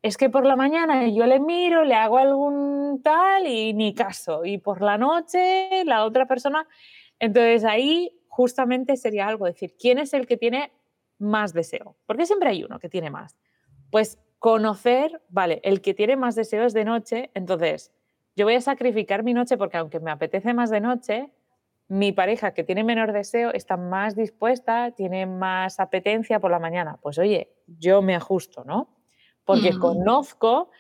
es 0.03 0.17
que 0.17 0.31
por 0.31 0.47
la 0.47 0.57
mañana 0.57 1.07
yo 1.09 1.27
le 1.27 1.39
miro, 1.41 1.85
le 1.85 1.95
hago 1.95 2.19
algún 2.19 3.03
tal 3.03 3.47
y 3.47 3.75
ni 3.75 3.95
caso. 3.95 4.45
Y 4.45 4.59
por 4.59 4.81
la 4.83 4.99
noche 4.99 5.85
la 5.85 6.05
otra 6.05 6.27
persona... 6.27 6.67
Entonces 7.19 7.65
ahí 7.65 8.19
justamente 8.29 8.97
sería 8.97 9.29
algo, 9.29 9.45
decir, 9.45 9.77
¿quién 9.79 9.99
es 9.99 10.15
el 10.15 10.27
que 10.27 10.39
tiene 10.39 10.73
más 11.19 11.53
deseo? 11.53 11.97
Porque 12.07 12.25
siempre 12.25 12.49
hay 12.49 12.65
uno 12.65 12.79
que 12.79 12.89
tiene 12.89 13.11
más. 13.11 13.37
Pues 13.91 14.19
conocer, 14.39 15.21
vale, 15.29 15.61
el 15.65 15.83
que 15.83 15.93
tiene 15.93 16.17
más 16.17 16.35
deseo 16.35 16.65
es 16.65 16.73
de 16.73 16.87
noche, 16.87 17.31
entonces 17.35 17.93
yo 18.37 18.47
voy 18.47 18.55
a 18.55 18.61
sacrificar 18.63 19.23
mi 19.23 19.35
noche 19.35 19.59
porque 19.59 19.77
aunque 19.77 20.01
me 20.01 20.11
apetece 20.11 20.55
más 20.55 20.71
de 20.71 20.81
noche, 20.81 21.31
mi 21.91 22.13
pareja 22.13 22.55
que 22.55 22.63
tiene 22.63 22.85
menor 22.85 23.13
deseo 23.13 23.53
está 23.53 23.77
más 23.77 24.15
dispuesta, 24.15 24.93
tiene 24.93 25.27
más 25.27 25.81
apetencia 25.81 26.39
por 26.39 26.53
la 26.53 26.61
mañana. 26.61 26.99
Pues 27.03 27.19
oye, 27.19 27.53
yo 27.67 28.01
me 28.01 28.15
ajusto, 28.15 28.63
¿no? 28.65 28.97
Porque 29.45 29.73
mm. 29.73 29.81
conozco 29.81 30.71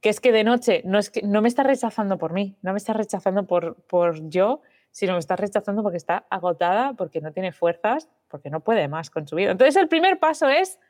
que 0.00 0.08
es 0.08 0.18
que 0.18 0.32
de 0.32 0.42
noche 0.42 0.82
no, 0.84 0.98
es 0.98 1.10
que, 1.10 1.22
no 1.22 1.42
me 1.42 1.48
está 1.48 1.62
rechazando 1.62 2.18
por 2.18 2.32
mí, 2.32 2.58
no 2.60 2.72
me 2.72 2.78
está 2.78 2.92
rechazando 2.92 3.46
por, 3.46 3.84
por 3.84 4.28
yo, 4.28 4.62
sino 4.90 5.12
me 5.12 5.20
está 5.20 5.36
rechazando 5.36 5.84
porque 5.84 5.96
está 5.96 6.26
agotada, 6.28 6.94
porque 6.94 7.20
no 7.20 7.32
tiene 7.32 7.52
fuerzas, 7.52 8.08
porque 8.26 8.50
no 8.50 8.64
puede 8.64 8.88
más 8.88 9.10
con 9.10 9.28
su 9.28 9.36
vida. 9.36 9.52
Entonces 9.52 9.76
el 9.76 9.86
primer 9.86 10.18
paso 10.18 10.48
es 10.48 10.80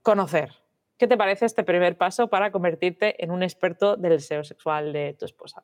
conocer, 0.00 0.50
¿qué 0.96 1.06
te 1.06 1.18
parece 1.18 1.44
este 1.44 1.62
primer 1.62 1.98
paso 1.98 2.28
para 2.28 2.50
convertirte 2.50 3.22
en 3.22 3.30
un 3.32 3.42
experto 3.42 3.98
del 3.98 4.12
deseo 4.12 4.44
sexual 4.44 4.94
de 4.94 5.12
tu 5.12 5.26
esposa? 5.26 5.62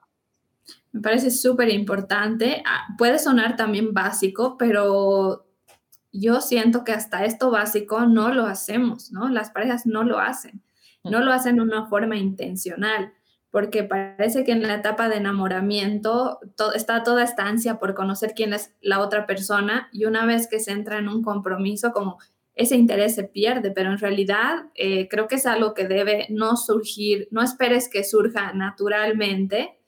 Me 0.93 1.01
parece 1.01 1.31
súper 1.31 1.69
importante. 1.71 2.63
Ah, 2.67 2.95
puede 2.99 3.19
sonar 3.19 3.57
también 3.57 3.93
básico, 3.93 4.57
pero 4.59 5.47
yo 6.13 6.41
siento 6.41 6.85
que 6.85 6.93
hasta 6.93 7.25
esto 7.25 7.51
básico 7.51 8.07
no 8.07 8.33
lo 8.35 8.47
hacemos, 8.47 9.13
¿no? 9.13 9.29
Las 9.29 9.51
parejas 9.51 9.87
no 9.87 10.03
lo 10.03 10.19
hacen. 10.19 10.63
No 11.05 11.21
lo 11.21 11.33
hacen 11.33 11.57
de 11.57 11.63
una 11.63 11.87
forma 11.87 12.17
intencional, 12.17 13.13
porque 13.51 13.85
parece 13.85 14.45
que 14.45 14.53
en 14.53 14.63
la 14.63 14.75
etapa 14.75 15.09
de 15.09 15.17
enamoramiento 15.17 16.41
está 16.75 17.03
toda 17.03 17.25
esta 17.25 17.47
ansia 17.47 17.79
por 17.79 17.95
conocer 17.95 18.35
quién 18.35 18.53
es 18.53 18.75
la 18.83 19.01
otra 19.01 19.27
persona 19.27 19.89
y 19.93 20.05
una 20.05 20.27
vez 20.27 20.47
que 20.47 20.61
se 20.61 20.73
entra 20.73 20.99
en 20.99 21.09
un 21.09 21.23
compromiso, 21.23 21.93
como 21.93 22.19
ese 22.55 22.77
interés 22.77 23.15
se 23.15 23.25
pierde, 23.25 23.71
pero 23.71 23.91
en 23.91 23.99
realidad 23.99 24.67
eh, 24.75 25.09
creo 25.09 25.27
que 25.27 25.37
es 25.37 25.47
algo 25.47 25.73
que 25.73 25.89
debe 25.89 26.27
no 26.29 26.57
surgir, 26.57 27.29
no 27.31 27.43
esperes 27.43 27.89
que 27.89 28.05
surja 28.05 28.53
naturalmente 28.53 29.80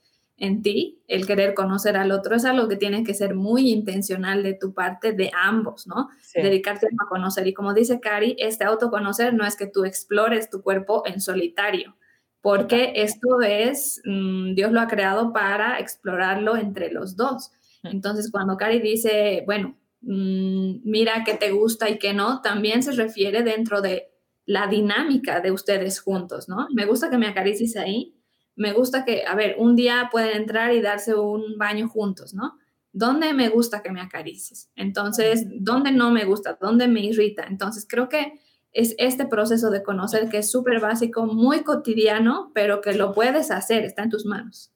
en 0.42 0.62
ti, 0.62 1.02
el 1.08 1.26
querer 1.26 1.54
conocer 1.54 1.96
al 1.96 2.12
otro, 2.12 2.36
es 2.36 2.44
algo 2.44 2.68
que 2.68 2.76
tiene 2.76 3.04
que 3.04 3.14
ser 3.14 3.34
muy 3.34 3.70
intencional 3.70 4.42
de 4.42 4.54
tu 4.54 4.74
parte, 4.74 5.12
de 5.12 5.30
ambos, 5.34 5.86
¿no? 5.86 6.10
Dedicarte 6.34 6.86
a 6.86 7.08
conocer. 7.08 7.46
Y 7.46 7.54
como 7.54 7.72
dice 7.72 8.00
Cari, 8.00 8.36
este 8.38 8.64
autoconocer 8.64 9.32
no 9.32 9.46
es 9.46 9.56
que 9.56 9.66
tú 9.66 9.84
explores 9.84 10.50
tu 10.50 10.62
cuerpo 10.62 11.04
en 11.06 11.20
solitario, 11.20 11.96
porque 12.40 12.92
esto 12.96 13.40
es, 13.40 14.02
mm, 14.04 14.54
Dios 14.54 14.72
lo 14.72 14.80
ha 14.80 14.88
creado 14.88 15.32
para 15.32 15.78
explorarlo 15.78 16.56
entre 16.56 16.92
los 16.92 17.16
dos. 17.16 17.52
Mm. 17.82 17.88
Entonces, 17.88 18.30
cuando 18.30 18.56
Cari 18.56 18.80
dice, 18.80 19.44
bueno, 19.46 19.76
Mm, 20.02 20.80
mira 20.82 21.22
qué 21.24 21.34
te 21.34 21.52
gusta 21.52 21.88
y 21.88 21.98
qué 21.98 22.12
no, 22.12 22.42
también 22.42 22.82
se 22.82 22.92
refiere 22.92 23.42
dentro 23.42 23.80
de 23.80 24.10
la 24.44 24.66
dinámica 24.66 25.40
de 25.40 25.52
ustedes 25.52 26.00
juntos, 26.00 26.48
¿no? 26.48 26.66
Me 26.74 26.86
gusta 26.86 27.08
que 27.08 27.18
me 27.18 27.28
acaricies 27.28 27.76
ahí, 27.76 28.16
me 28.56 28.72
gusta 28.72 29.04
que, 29.04 29.24
a 29.26 29.34
ver, 29.34 29.56
un 29.58 29.76
día 29.76 30.08
pueden 30.10 30.36
entrar 30.36 30.72
y 30.72 30.80
darse 30.80 31.14
un 31.14 31.58
baño 31.58 31.88
juntos, 31.88 32.34
¿no? 32.34 32.58
¿Dónde 32.92 33.32
me 33.32 33.48
gusta 33.48 33.82
que 33.82 33.90
me 33.90 34.00
acaricies? 34.02 34.70
Entonces, 34.76 35.46
¿dónde 35.48 35.92
no 35.92 36.10
me 36.10 36.24
gusta? 36.24 36.58
¿Dónde 36.60 36.88
me 36.88 37.00
irrita? 37.00 37.44
Entonces, 37.44 37.86
creo 37.88 38.08
que 38.08 38.40
es 38.72 38.94
este 38.98 39.26
proceso 39.26 39.70
de 39.70 39.82
conocer 39.82 40.28
que 40.28 40.38
es 40.38 40.50
súper 40.50 40.80
básico, 40.80 41.26
muy 41.26 41.62
cotidiano, 41.62 42.50
pero 42.54 42.80
que 42.80 42.92
lo 42.92 43.12
puedes 43.12 43.50
hacer, 43.50 43.84
está 43.84 44.02
en 44.02 44.10
tus 44.10 44.26
manos. 44.26 44.72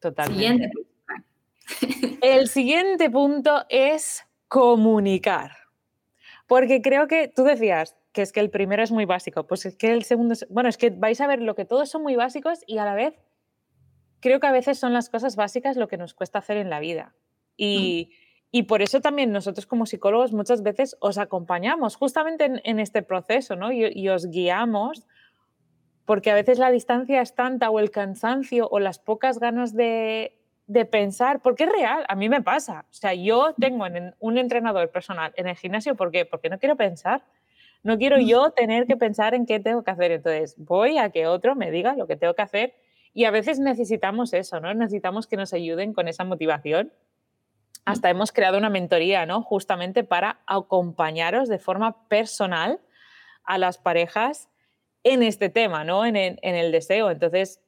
Totalmente. 0.00 0.70
El 2.22 2.48
siguiente 2.48 3.10
punto 3.10 3.64
es 3.68 4.24
comunicar. 4.48 5.52
Porque 6.46 6.82
creo 6.82 7.06
que 7.06 7.28
tú 7.28 7.44
decías 7.44 7.96
que 8.12 8.22
es 8.22 8.32
que 8.32 8.40
el 8.40 8.50
primero 8.50 8.82
es 8.82 8.90
muy 8.90 9.04
básico, 9.04 9.46
pues 9.46 9.66
es 9.66 9.76
que 9.76 9.92
el 9.92 10.04
segundo, 10.04 10.34
es, 10.34 10.46
bueno, 10.48 10.68
es 10.68 10.76
que 10.76 10.90
vais 10.90 11.20
a 11.20 11.26
ver 11.26 11.40
lo 11.40 11.54
que 11.54 11.64
todos 11.64 11.88
son 11.88 12.02
muy 12.02 12.16
básicos 12.16 12.60
y 12.66 12.78
a 12.78 12.84
la 12.84 12.94
vez 12.94 13.14
creo 14.20 14.40
que 14.40 14.46
a 14.46 14.52
veces 14.52 14.78
son 14.78 14.92
las 14.92 15.08
cosas 15.10 15.36
básicas 15.36 15.76
lo 15.76 15.88
que 15.88 15.96
nos 15.96 16.14
cuesta 16.14 16.38
hacer 16.38 16.56
en 16.56 16.70
la 16.70 16.80
vida. 16.80 17.14
Y, 17.56 18.10
y 18.50 18.64
por 18.64 18.82
eso 18.82 19.00
también 19.00 19.32
nosotros 19.32 19.66
como 19.66 19.86
psicólogos 19.86 20.32
muchas 20.32 20.62
veces 20.62 20.96
os 21.00 21.18
acompañamos 21.18 21.96
justamente 21.96 22.44
en, 22.44 22.60
en 22.64 22.80
este 22.80 23.02
proceso, 23.02 23.54
¿no? 23.54 23.70
Y, 23.70 23.86
y 23.94 24.08
os 24.08 24.26
guiamos 24.30 25.06
porque 26.04 26.32
a 26.32 26.34
veces 26.34 26.58
la 26.58 26.70
distancia 26.72 27.20
es 27.20 27.34
tanta 27.34 27.70
o 27.70 27.78
el 27.78 27.92
cansancio 27.92 28.68
o 28.68 28.80
las 28.80 28.98
pocas 28.98 29.38
ganas 29.38 29.74
de, 29.74 30.36
de 30.66 30.84
pensar, 30.84 31.40
porque 31.40 31.64
es 31.64 31.72
real, 31.72 32.04
a 32.08 32.14
mí 32.14 32.28
me 32.28 32.42
pasa. 32.42 32.84
O 32.90 32.92
sea, 32.92 33.14
yo 33.14 33.54
tengo 33.58 33.84
un 34.18 34.38
entrenador 34.38 34.90
personal 34.90 35.32
en 35.36 35.46
el 35.46 35.56
gimnasio, 35.56 35.94
¿por 35.96 36.10
qué? 36.10 36.24
Porque 36.24 36.48
no 36.48 36.58
quiero 36.58 36.76
pensar. 36.76 37.24
No 37.82 37.98
quiero 37.98 38.18
yo 38.18 38.50
tener 38.50 38.86
que 38.86 38.96
pensar 38.96 39.34
en 39.34 39.46
qué 39.46 39.60
tengo 39.60 39.82
que 39.82 39.90
hacer. 39.90 40.12
Entonces, 40.12 40.54
voy 40.58 40.98
a 40.98 41.10
que 41.10 41.26
otro 41.26 41.54
me 41.54 41.70
diga 41.70 41.94
lo 41.94 42.06
que 42.06 42.16
tengo 42.16 42.34
que 42.34 42.42
hacer. 42.42 42.74
Y 43.14 43.24
a 43.24 43.30
veces 43.30 43.58
necesitamos 43.58 44.32
eso, 44.32 44.60
¿no? 44.60 44.72
Necesitamos 44.74 45.26
que 45.26 45.36
nos 45.36 45.52
ayuden 45.52 45.92
con 45.92 46.06
esa 46.06 46.24
motivación. 46.24 46.92
Hasta 47.84 48.10
hemos 48.10 48.30
creado 48.32 48.58
una 48.58 48.70
mentoría, 48.70 49.24
¿no? 49.26 49.42
Justamente 49.42 50.04
para 50.04 50.40
acompañaros 50.46 51.48
de 51.48 51.58
forma 51.58 52.06
personal 52.08 52.80
a 53.44 53.58
las 53.58 53.78
parejas 53.78 54.48
en 55.02 55.22
este 55.22 55.48
tema, 55.48 55.82
¿no? 55.82 56.04
En 56.04 56.16
en 56.16 56.38
el 56.42 56.72
deseo. 56.72 57.10
Entonces, 57.10 57.60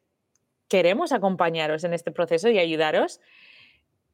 queremos 0.72 1.12
acompañaros 1.12 1.84
en 1.84 1.92
este 1.92 2.12
proceso 2.12 2.48
y 2.48 2.58
ayudaros. 2.58 3.20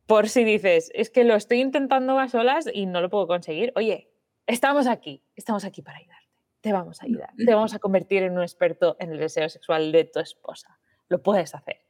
Por 0.06 0.28
si 0.28 0.42
dices, 0.42 0.90
es 0.92 1.08
que 1.08 1.22
lo 1.22 1.36
estoy 1.36 1.60
intentando 1.60 2.18
a 2.18 2.28
solas 2.28 2.68
y 2.72 2.86
no 2.86 3.00
lo 3.00 3.10
puedo 3.10 3.26
conseguir. 3.26 3.72
Oye, 3.76 4.08
estamos 4.48 4.86
aquí, 4.86 5.22
estamos 5.36 5.64
aquí 5.64 5.82
para 5.82 5.98
ayudarte. 5.98 6.26
Te 6.60 6.72
vamos 6.72 7.00
a 7.00 7.04
ayudar. 7.04 7.30
Te 7.36 7.54
vamos 7.54 7.74
a 7.74 7.78
convertir 7.78 8.24
en 8.24 8.36
un 8.36 8.42
experto 8.42 8.96
en 8.98 9.12
el 9.12 9.18
deseo 9.18 9.48
sexual 9.48 9.92
de 9.92 10.04
tu 10.04 10.18
esposa. 10.18 10.78
Lo 11.08 11.22
puedes 11.22 11.54
hacer. 11.54 11.84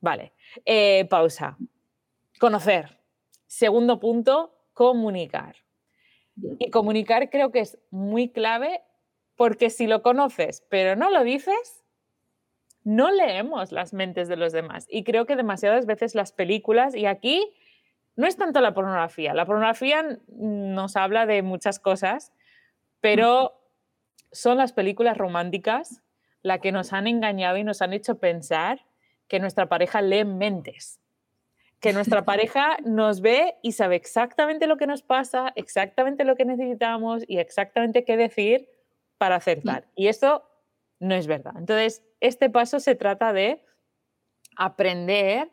Vale, 0.00 0.32
eh, 0.64 1.04
pausa. 1.08 1.56
Conocer. 2.40 2.98
Segundo 3.46 4.00
punto, 4.00 4.58
comunicar. 4.72 5.56
Y 6.58 6.70
comunicar 6.70 7.30
creo 7.30 7.52
que 7.52 7.60
es 7.60 7.78
muy 7.90 8.30
clave 8.30 8.80
porque 9.36 9.70
si 9.70 9.86
lo 9.86 10.02
conoces 10.02 10.64
pero 10.68 10.96
no 10.96 11.10
lo 11.10 11.22
dices, 11.22 11.84
no 12.84 13.12
leemos 13.12 13.70
las 13.70 13.92
mentes 13.92 14.26
de 14.28 14.36
los 14.36 14.52
demás. 14.52 14.86
Y 14.88 15.04
creo 15.04 15.26
que 15.26 15.36
demasiadas 15.36 15.86
veces 15.86 16.14
las 16.14 16.32
películas, 16.32 16.94
y 16.94 17.06
aquí 17.06 17.54
no 18.16 18.26
es 18.26 18.36
tanto 18.36 18.60
la 18.60 18.74
pornografía, 18.74 19.34
la 19.34 19.46
pornografía 19.46 20.18
nos 20.28 20.96
habla 20.96 21.26
de 21.26 21.42
muchas 21.42 21.78
cosas, 21.78 22.32
pero 23.00 23.58
son 24.30 24.58
las 24.58 24.72
películas 24.72 25.16
románticas 25.16 26.02
las 26.42 26.60
que 26.60 26.72
nos 26.72 26.92
han 26.92 27.06
engañado 27.06 27.56
y 27.56 27.64
nos 27.64 27.82
han 27.82 27.92
hecho 27.92 28.18
pensar 28.18 28.84
que 29.28 29.40
nuestra 29.40 29.68
pareja 29.68 30.02
lee 30.02 30.24
mentes, 30.24 31.00
que 31.80 31.92
nuestra 31.92 32.24
pareja 32.24 32.76
nos 32.84 33.20
ve 33.20 33.54
y 33.62 33.72
sabe 33.72 33.96
exactamente 33.96 34.66
lo 34.66 34.76
que 34.76 34.86
nos 34.86 35.02
pasa, 35.02 35.52
exactamente 35.54 36.24
lo 36.24 36.36
que 36.36 36.44
necesitamos 36.44 37.22
y 37.26 37.38
exactamente 37.38 38.04
qué 38.04 38.16
decir 38.16 38.68
para 39.18 39.36
acertar. 39.36 39.86
Y 39.94 40.08
eso 40.08 40.44
no 40.98 41.14
es 41.14 41.26
verdad. 41.26 41.54
Entonces, 41.56 42.02
este 42.20 42.50
paso 42.50 42.80
se 42.80 42.94
trata 42.94 43.32
de 43.32 43.64
aprender 44.56 45.50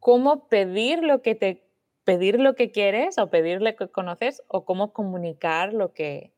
cómo 0.00 0.48
pedir 0.48 1.02
lo 1.02 1.22
que 1.22 1.34
te 1.34 1.65
pedir 2.06 2.38
lo 2.40 2.54
que 2.54 2.70
quieres 2.70 3.18
o 3.18 3.30
pedir 3.30 3.60
lo 3.60 3.74
que 3.74 3.88
conoces 3.88 4.42
o 4.46 4.64
cómo 4.64 4.92
comunicar 4.92 5.74
lo 5.74 5.92
que 5.92 6.32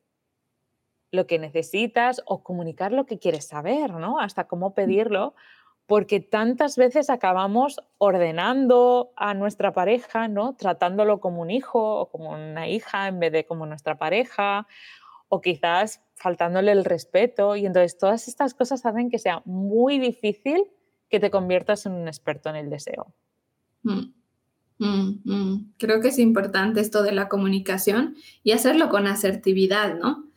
lo 1.11 1.27
que 1.27 1.39
necesitas 1.39 2.23
o 2.27 2.43
comunicar 2.43 2.93
lo 2.93 3.07
que 3.07 3.19
quieres 3.19 3.47
saber, 3.47 3.93
¿no? 3.93 4.19
Hasta 4.19 4.47
cómo 4.47 4.75
pedirlo, 4.75 5.35
porque 5.87 6.21
tantas 6.21 6.77
veces 6.77 7.09
acabamos 7.09 7.81
ordenando 7.97 9.13
a 9.17 9.33
nuestra 9.35 9.73
pareja, 9.73 10.29
¿no? 10.29 10.55
Tratándolo 10.55 11.21
como 11.21 11.41
un 11.41 11.51
hijo 11.51 12.01
o 12.01 12.11
como 12.11 12.31
una 12.31 12.69
hija 12.69 13.09
en 13.09 13.21
vez 13.21 13.33
de 13.33 13.47
como 13.47 13.65
nuestra 13.65 13.97
pareja, 13.97 14.67
o 15.29 15.41
quizás 15.41 16.03
faltándole 16.15 16.73
el 16.73 16.85
respeto. 16.85 17.57
Y 17.57 17.65
entonces 17.65 17.97
todas 17.97 18.29
estas 18.29 18.53
cosas 18.55 18.85
hacen 18.85 19.11
que 19.11 19.19
sea 19.19 19.43
muy 19.47 19.99
difícil 19.99 20.71
que 21.09 21.21
te 21.21 21.31
conviertas 21.31 21.87
en 21.87 21.93
un 21.93 22.07
experto 22.07 22.51
en 22.51 22.57
el 22.57 22.71
deseo. 22.71 23.15
Mm, 23.83 24.13
mm, 24.79 25.21
mm. 25.25 25.73
Creo 25.79 26.01
que 26.01 26.09
es 26.09 26.19
importante 26.19 26.81
esto 26.81 27.03
de 27.03 27.13
la 27.13 27.29
comunicación 27.29 28.17
y 28.43 28.53
hacerlo 28.53 28.89
con 28.89 29.07
asertividad, 29.07 29.99
¿no? 29.99 30.29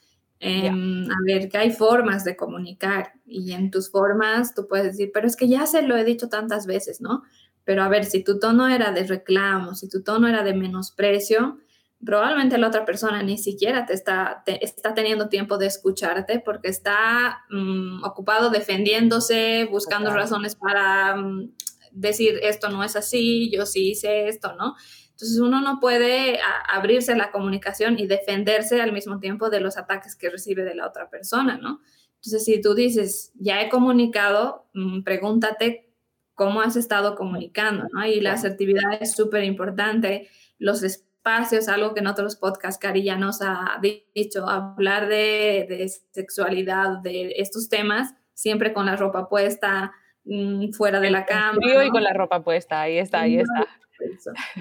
Em, 0.43 1.05
a 1.11 1.17
ver, 1.23 1.49
que 1.49 1.59
hay 1.59 1.69
formas 1.69 2.23
de 2.23 2.35
comunicar 2.35 3.13
y 3.27 3.51
en 3.51 3.69
tus 3.69 3.91
formas 3.91 4.55
tú 4.55 4.67
puedes 4.67 4.85
decir, 4.87 5.11
pero 5.13 5.27
es 5.27 5.35
que 5.35 5.47
ya 5.47 5.67
se 5.67 5.83
lo 5.83 5.95
he 5.95 6.03
dicho 6.03 6.29
tantas 6.29 6.65
veces, 6.65 6.99
¿no? 6.99 7.21
Pero 7.63 7.83
a 7.83 7.89
ver, 7.89 8.05
si 8.05 8.23
tu 8.23 8.39
tono 8.39 8.67
era 8.67 8.91
de 8.91 9.03
reclamo, 9.03 9.75
si 9.75 9.87
tu 9.87 10.01
tono 10.01 10.27
era 10.27 10.43
de 10.43 10.55
menosprecio, 10.55 11.59
probablemente 12.03 12.57
la 12.57 12.67
otra 12.67 12.85
persona 12.85 13.21
ni 13.21 13.37
siquiera 13.37 13.85
te 13.85 13.93
está, 13.93 14.43
está 14.47 14.93
teniendo 14.95 15.29
tiempo 15.29 15.59
de 15.59 15.67
escucharte 15.67 16.39
porque 16.43 16.69
está 16.69 17.43
mm, 17.51 18.03
ocupado 18.03 18.49
defendiéndose, 18.49 19.67
buscando 19.69 20.11
razones 20.11 20.55
para 20.55 21.15
mm, 21.15 21.51
decir 21.91 22.39
esto 22.43 22.69
no 22.69 22.83
es 22.83 22.95
así, 22.95 23.51
yo 23.51 23.65
sí 23.65 23.91
hice 23.91 24.27
esto, 24.27 24.55
¿no? 24.55 24.75
Entonces 25.11 25.39
uno 25.39 25.61
no 25.61 25.79
puede 25.79 26.39
abrirse 26.67 27.11
a 27.11 27.17
la 27.17 27.31
comunicación 27.31 27.99
y 27.99 28.07
defenderse 28.07 28.81
al 28.81 28.91
mismo 28.91 29.19
tiempo 29.19 29.49
de 29.49 29.59
los 29.59 29.77
ataques 29.77 30.15
que 30.15 30.29
recibe 30.29 30.63
de 30.63 30.73
la 30.73 30.87
otra 30.87 31.09
persona, 31.09 31.57
¿no? 31.57 31.81
Entonces 32.15 32.45
si 32.45 32.61
tú 32.61 32.73
dices, 32.73 33.31
ya 33.35 33.61
he 33.61 33.69
comunicado, 33.69 34.67
mm, 34.73 35.03
pregúntate 35.03 35.91
cómo 36.33 36.61
has 36.61 36.75
estado 36.75 37.15
comunicando, 37.15 37.87
¿no? 37.93 38.05
Y 38.05 38.19
la 38.19 38.33
asertividad 38.33 38.99
es 38.99 39.15
súper 39.15 39.43
importante, 39.43 40.27
los 40.57 40.81
espacios, 40.81 41.67
algo 41.67 41.93
que 41.93 41.99
en 41.99 42.07
otros 42.07 42.35
podcasts 42.35 42.79
Cari 42.79 43.03
ya 43.03 43.15
nos 43.15 43.43
ha 43.43 43.79
dicho, 44.15 44.49
hablar 44.49 45.07
de, 45.07 45.87
sexualidad, 46.11 46.97
de 47.03 47.33
estos 47.37 47.69
temas, 47.69 48.15
siempre 48.33 48.73
con 48.73 48.87
la 48.87 48.95
ropa 48.95 49.29
puesta, 49.29 49.93
mm, 50.25 50.71
fuera 50.71 50.99
de 50.99 51.11
la 51.11 51.25
cama. 51.25 51.53
Frío 51.55 51.83
y 51.83 51.89
con 51.89 52.03
la 52.03 52.13
ropa 52.13 52.43
puesta, 52.43 52.81
ahí 52.81 52.97
está, 52.97 53.21
ahí 53.21 53.37
está. 53.37 53.67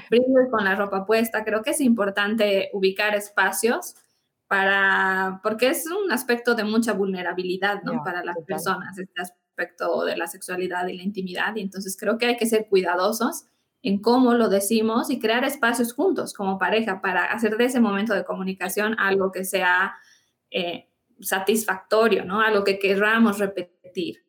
Frío 0.09 0.23
y 0.47 0.50
con 0.50 0.64
la 0.64 0.75
ropa 0.75 1.07
puesta. 1.07 1.45
Creo 1.45 1.62
que 1.62 1.71
es 1.71 1.81
importante 1.81 2.71
ubicar 2.73 3.14
espacios 3.14 3.95
para, 4.47 5.40
porque 5.43 5.69
es 5.69 5.87
un 5.87 6.11
aspecto 6.12 6.55
de 6.55 6.64
mucha 6.64 6.93
vulnerabilidad, 6.93 7.83
¿no? 7.83 7.93
Ya, 7.93 8.02
para 8.02 8.25
las 8.25 8.35
total. 8.35 8.47
personas, 8.47 8.99
este 8.99 9.23
aspecto 9.23 10.05
de 10.05 10.17
la 10.17 10.26
sexualidad 10.26 10.87
y 10.88 10.97
la 10.97 11.02
intimidad. 11.02 11.55
Y 11.57 11.61
entonces 11.61 11.97
creo 11.99 12.19
que 12.19 12.26
hay 12.26 12.37
que 12.37 12.47
ser 12.47 12.67
cuidadosos 12.69 13.45
en 13.83 14.00
cómo 14.00 14.35
lo 14.35 14.49
decimos 14.49 15.11
y 15.11 15.21
crear 15.21 15.45
espacios 15.45 15.95
juntos 15.95 16.35
como 16.35 16.59
pareja 16.59 17.00
para 17.00 17.25
hacer 17.25 17.57
de 17.57 17.67
ese 17.67 17.81
momento 17.81 18.14
de 18.14 18.25
comunicación 18.25 18.99
algo 18.99 19.33
que 19.33 19.45
sea 19.45 19.95
eh, 20.50 20.90
satisfactorio, 21.21 22.25
¿no? 22.25 22.40
Algo 22.40 22.64
que 22.64 22.79
querramos 22.79 23.38
repetir. 23.38 24.25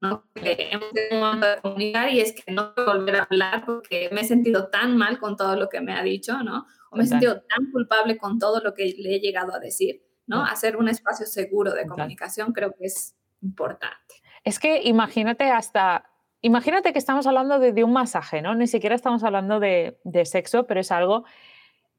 ¿No? 0.00 0.24
Que 0.34 0.70
hemos 0.70 0.90
tenido 0.92 1.14
un 1.14 1.20
momento 1.20 1.46
de 1.46 1.60
comunicar 1.60 2.08
y 2.10 2.20
es 2.20 2.32
que 2.32 2.50
no 2.52 2.74
puedo 2.74 2.94
volver 2.94 3.16
a 3.16 3.22
hablar 3.24 3.64
porque 3.64 4.08
me 4.12 4.22
he 4.22 4.24
sentido 4.24 4.68
tan 4.68 4.96
mal 4.96 5.18
con 5.18 5.36
todo 5.36 5.56
lo 5.56 5.68
que 5.68 5.80
me 5.80 5.92
ha 5.92 6.02
dicho, 6.02 6.42
¿no? 6.42 6.66
O 6.90 6.96
me 6.96 7.04
he 7.04 7.06
sentido 7.06 7.42
tan 7.42 7.70
culpable 7.70 8.16
con 8.16 8.38
todo 8.38 8.60
lo 8.60 8.74
que 8.74 8.94
le 8.98 9.16
he 9.16 9.20
llegado 9.20 9.54
a 9.54 9.58
decir, 9.58 10.02
¿no? 10.26 10.44
Hacer 10.44 10.76
un 10.76 10.88
espacio 10.88 11.26
seguro 11.26 11.72
de 11.72 11.86
comunicación 11.86 12.52
creo 12.52 12.72
que 12.72 12.86
es 12.86 13.14
importante. 13.42 14.14
Es 14.42 14.58
que 14.58 14.82
imagínate 14.84 15.50
hasta, 15.50 16.10
imagínate 16.40 16.92
que 16.92 16.98
estamos 16.98 17.26
hablando 17.26 17.58
de, 17.58 17.72
de 17.72 17.84
un 17.84 17.92
masaje, 17.92 18.40
¿no? 18.40 18.54
Ni 18.54 18.66
siquiera 18.66 18.96
estamos 18.96 19.22
hablando 19.22 19.60
de, 19.60 20.00
de 20.04 20.24
sexo, 20.24 20.66
pero 20.66 20.80
es 20.80 20.90
algo, 20.90 21.24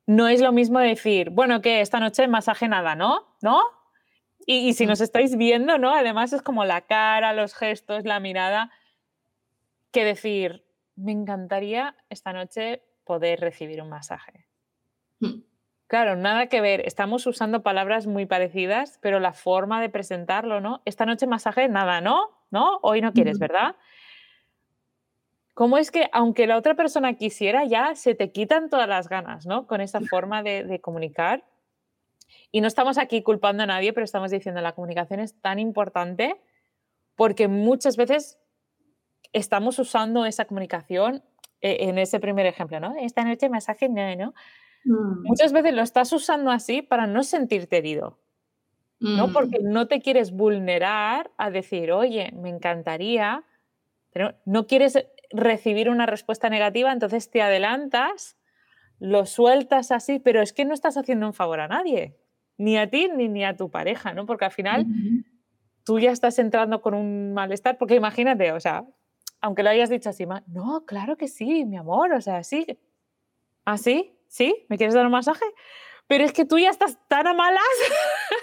no 0.08 0.27
es 0.27 0.41
lo 0.41 0.51
mismo 0.51 0.79
decir, 0.79 1.29
bueno, 1.29 1.62
que 1.62 1.81
esta 1.81 2.00
noche 2.00 2.27
masaje 2.27 2.67
nada, 2.67 2.96
¿no? 2.96 3.36
¿No? 3.41 3.62
Y, 4.45 4.69
y 4.69 4.74
si 4.74 4.86
nos 4.86 5.01
estáis 5.01 5.38
viendo, 5.38 5.77
¿no? 5.77 5.93
Además 5.93 6.33
es 6.33 6.41
como 6.41 6.65
la 6.65 6.81
cara, 6.81 7.33
los 7.33 7.53
gestos, 7.53 8.05
la 8.05 8.19
mirada, 8.19 8.71
que 9.91 10.05
decir, 10.05 10.63
me 10.95 11.12
encantaría 11.12 11.95
esta 12.10 12.33
noche 12.33 12.81
poder 13.03 13.39
recibir 13.39 13.81
un 13.81 13.89
masaje. 13.89 14.45
Mm. 15.19 15.41
Claro, 15.88 16.15
nada 16.15 16.48
que 16.48 16.62
ver. 16.62 16.81
Estamos 16.88 17.27
usando 17.27 17.63
palabras 17.63 18.07
muy 18.07 18.25
parecidas, 18.25 18.98
pero 19.01 19.19
la 19.19 19.33
forma 19.33 19.81
de 19.81 19.89
presentarlo, 19.89 20.62
¿no? 20.62 20.81
Esta 20.86 21.05
noche 21.05 21.27
masaje, 21.27 21.67
nada, 21.67 22.00
¿no? 22.00 22.29
¿No? 22.50 22.79
Hoy 22.81 23.01
no 23.01 23.12
quieres. 23.12 23.39
¿verdad? 23.39 23.75
¿Cómo 25.53 25.77
es 25.77 25.91
que 25.91 26.10
aunque 26.13 26.48
la 26.48 26.55
otra 26.55 26.75
persona 26.75 27.15
quisiera, 27.15 27.65
ya 27.65 27.93
se 27.95 28.15
te 28.15 28.31
quitan 28.31 28.69
todas 28.69 28.88
las 28.88 29.10
ganas, 29.10 29.45
¿no? 29.45 29.67
Con 29.67 29.81
esa 29.81 30.00
forma 30.00 30.43
de, 30.43 30.63
de 30.63 30.79
comunicar. 30.79 31.43
Y 32.51 32.62
no 32.62 32.67
estamos 32.67 32.98
aquí 32.98 33.24
culpando 33.24 33.63
a 33.63 33.65
nadie, 33.65 33.93
pero 33.93 34.03
estamos 34.03 34.31
diciendo 34.31 34.62
la 34.62 34.74
comunicación 34.74 35.20
es 35.20 35.39
tan 35.39 35.60
importante 35.60 36.41
porque 37.15 37.48
muchas 37.48 37.98
veces 37.98 38.39
estamos 39.34 39.79
usando 39.79 40.25
esa 40.25 40.46
comunicación 40.46 41.24
eh, 41.62 41.77
en 41.81 41.98
ese 41.98 42.20
primer 42.20 42.46
ejemplo, 42.46 42.79
¿no? 42.79 42.96
Esta 43.00 43.24
noche 43.24 43.50
masaje, 43.50 43.88
no, 43.88 44.15
¿no? 44.15 44.34
Mm. 44.84 45.27
Muchas 45.27 45.53
veces 45.53 45.74
lo 45.74 45.81
estás 45.81 46.12
usando 46.12 46.51
así 46.51 46.81
para 46.81 47.08
no 47.08 47.24
sentirte 47.24 47.77
herido, 47.77 48.20
¿no? 49.00 49.27
Mm. 49.27 49.34
Porque 49.34 49.60
no 49.62 49.88
te 49.88 50.01
quieres 50.01 50.31
vulnerar 50.31 51.31
a 51.38 51.51
decir, 51.51 51.91
oye, 51.91 52.31
me 52.34 52.50
encantaría, 52.50 53.46
pero 54.12 54.36
no 54.46 54.67
quieres 54.67 55.05
recibir 55.29 55.89
una 55.89 56.05
respuesta 56.05 56.50
negativa, 56.50 56.91
entonces 56.91 57.29
te 57.29 57.41
adelantas, 57.41 58.38
lo 59.00 59.25
sueltas 59.25 59.91
así, 59.91 60.20
pero 60.20 60.41
es 60.41 60.51
que 60.51 60.65
no 60.65 60.74
estás 60.74 60.98
haciendo 60.98 61.27
un 61.27 61.34
favor 61.34 61.62
a 61.62 61.67
nadie, 61.67 62.17
ni 62.61 62.77
a 62.77 62.89
ti 62.89 63.09
ni, 63.15 63.27
ni 63.27 63.43
a 63.43 63.55
tu 63.55 63.69
pareja, 63.69 64.13
¿no? 64.13 64.25
Porque 64.25 64.45
al 64.45 64.51
final 64.51 64.85
tú 65.83 65.99
ya 65.99 66.11
estás 66.11 66.37
entrando 66.39 66.81
con 66.81 66.93
un 66.93 67.33
malestar, 67.33 67.77
porque 67.77 67.95
imagínate, 67.95 68.51
o 68.51 68.59
sea, 68.59 68.85
aunque 69.41 69.63
lo 69.63 69.69
hayas 69.69 69.89
dicho 69.89 70.09
así, 70.09 70.25
no, 70.47 70.83
claro 70.85 71.17
que 71.17 71.27
sí, 71.27 71.65
mi 71.65 71.77
amor, 71.77 72.13
o 72.13 72.21
sea, 72.21 72.43
sí. 72.43 72.65
¿Ah, 73.65 73.77
sí? 73.77 74.13
¿Sí? 74.27 74.65
¿Me 74.69 74.77
quieres 74.77 74.93
dar 74.93 75.05
un 75.05 75.11
masaje? 75.11 75.43
Pero 76.07 76.23
es 76.23 76.33
que 76.33 76.45
tú 76.45 76.59
ya 76.59 76.69
estás 76.69 76.97
tan 77.07 77.25
a 77.27 77.33
malas 77.33 77.63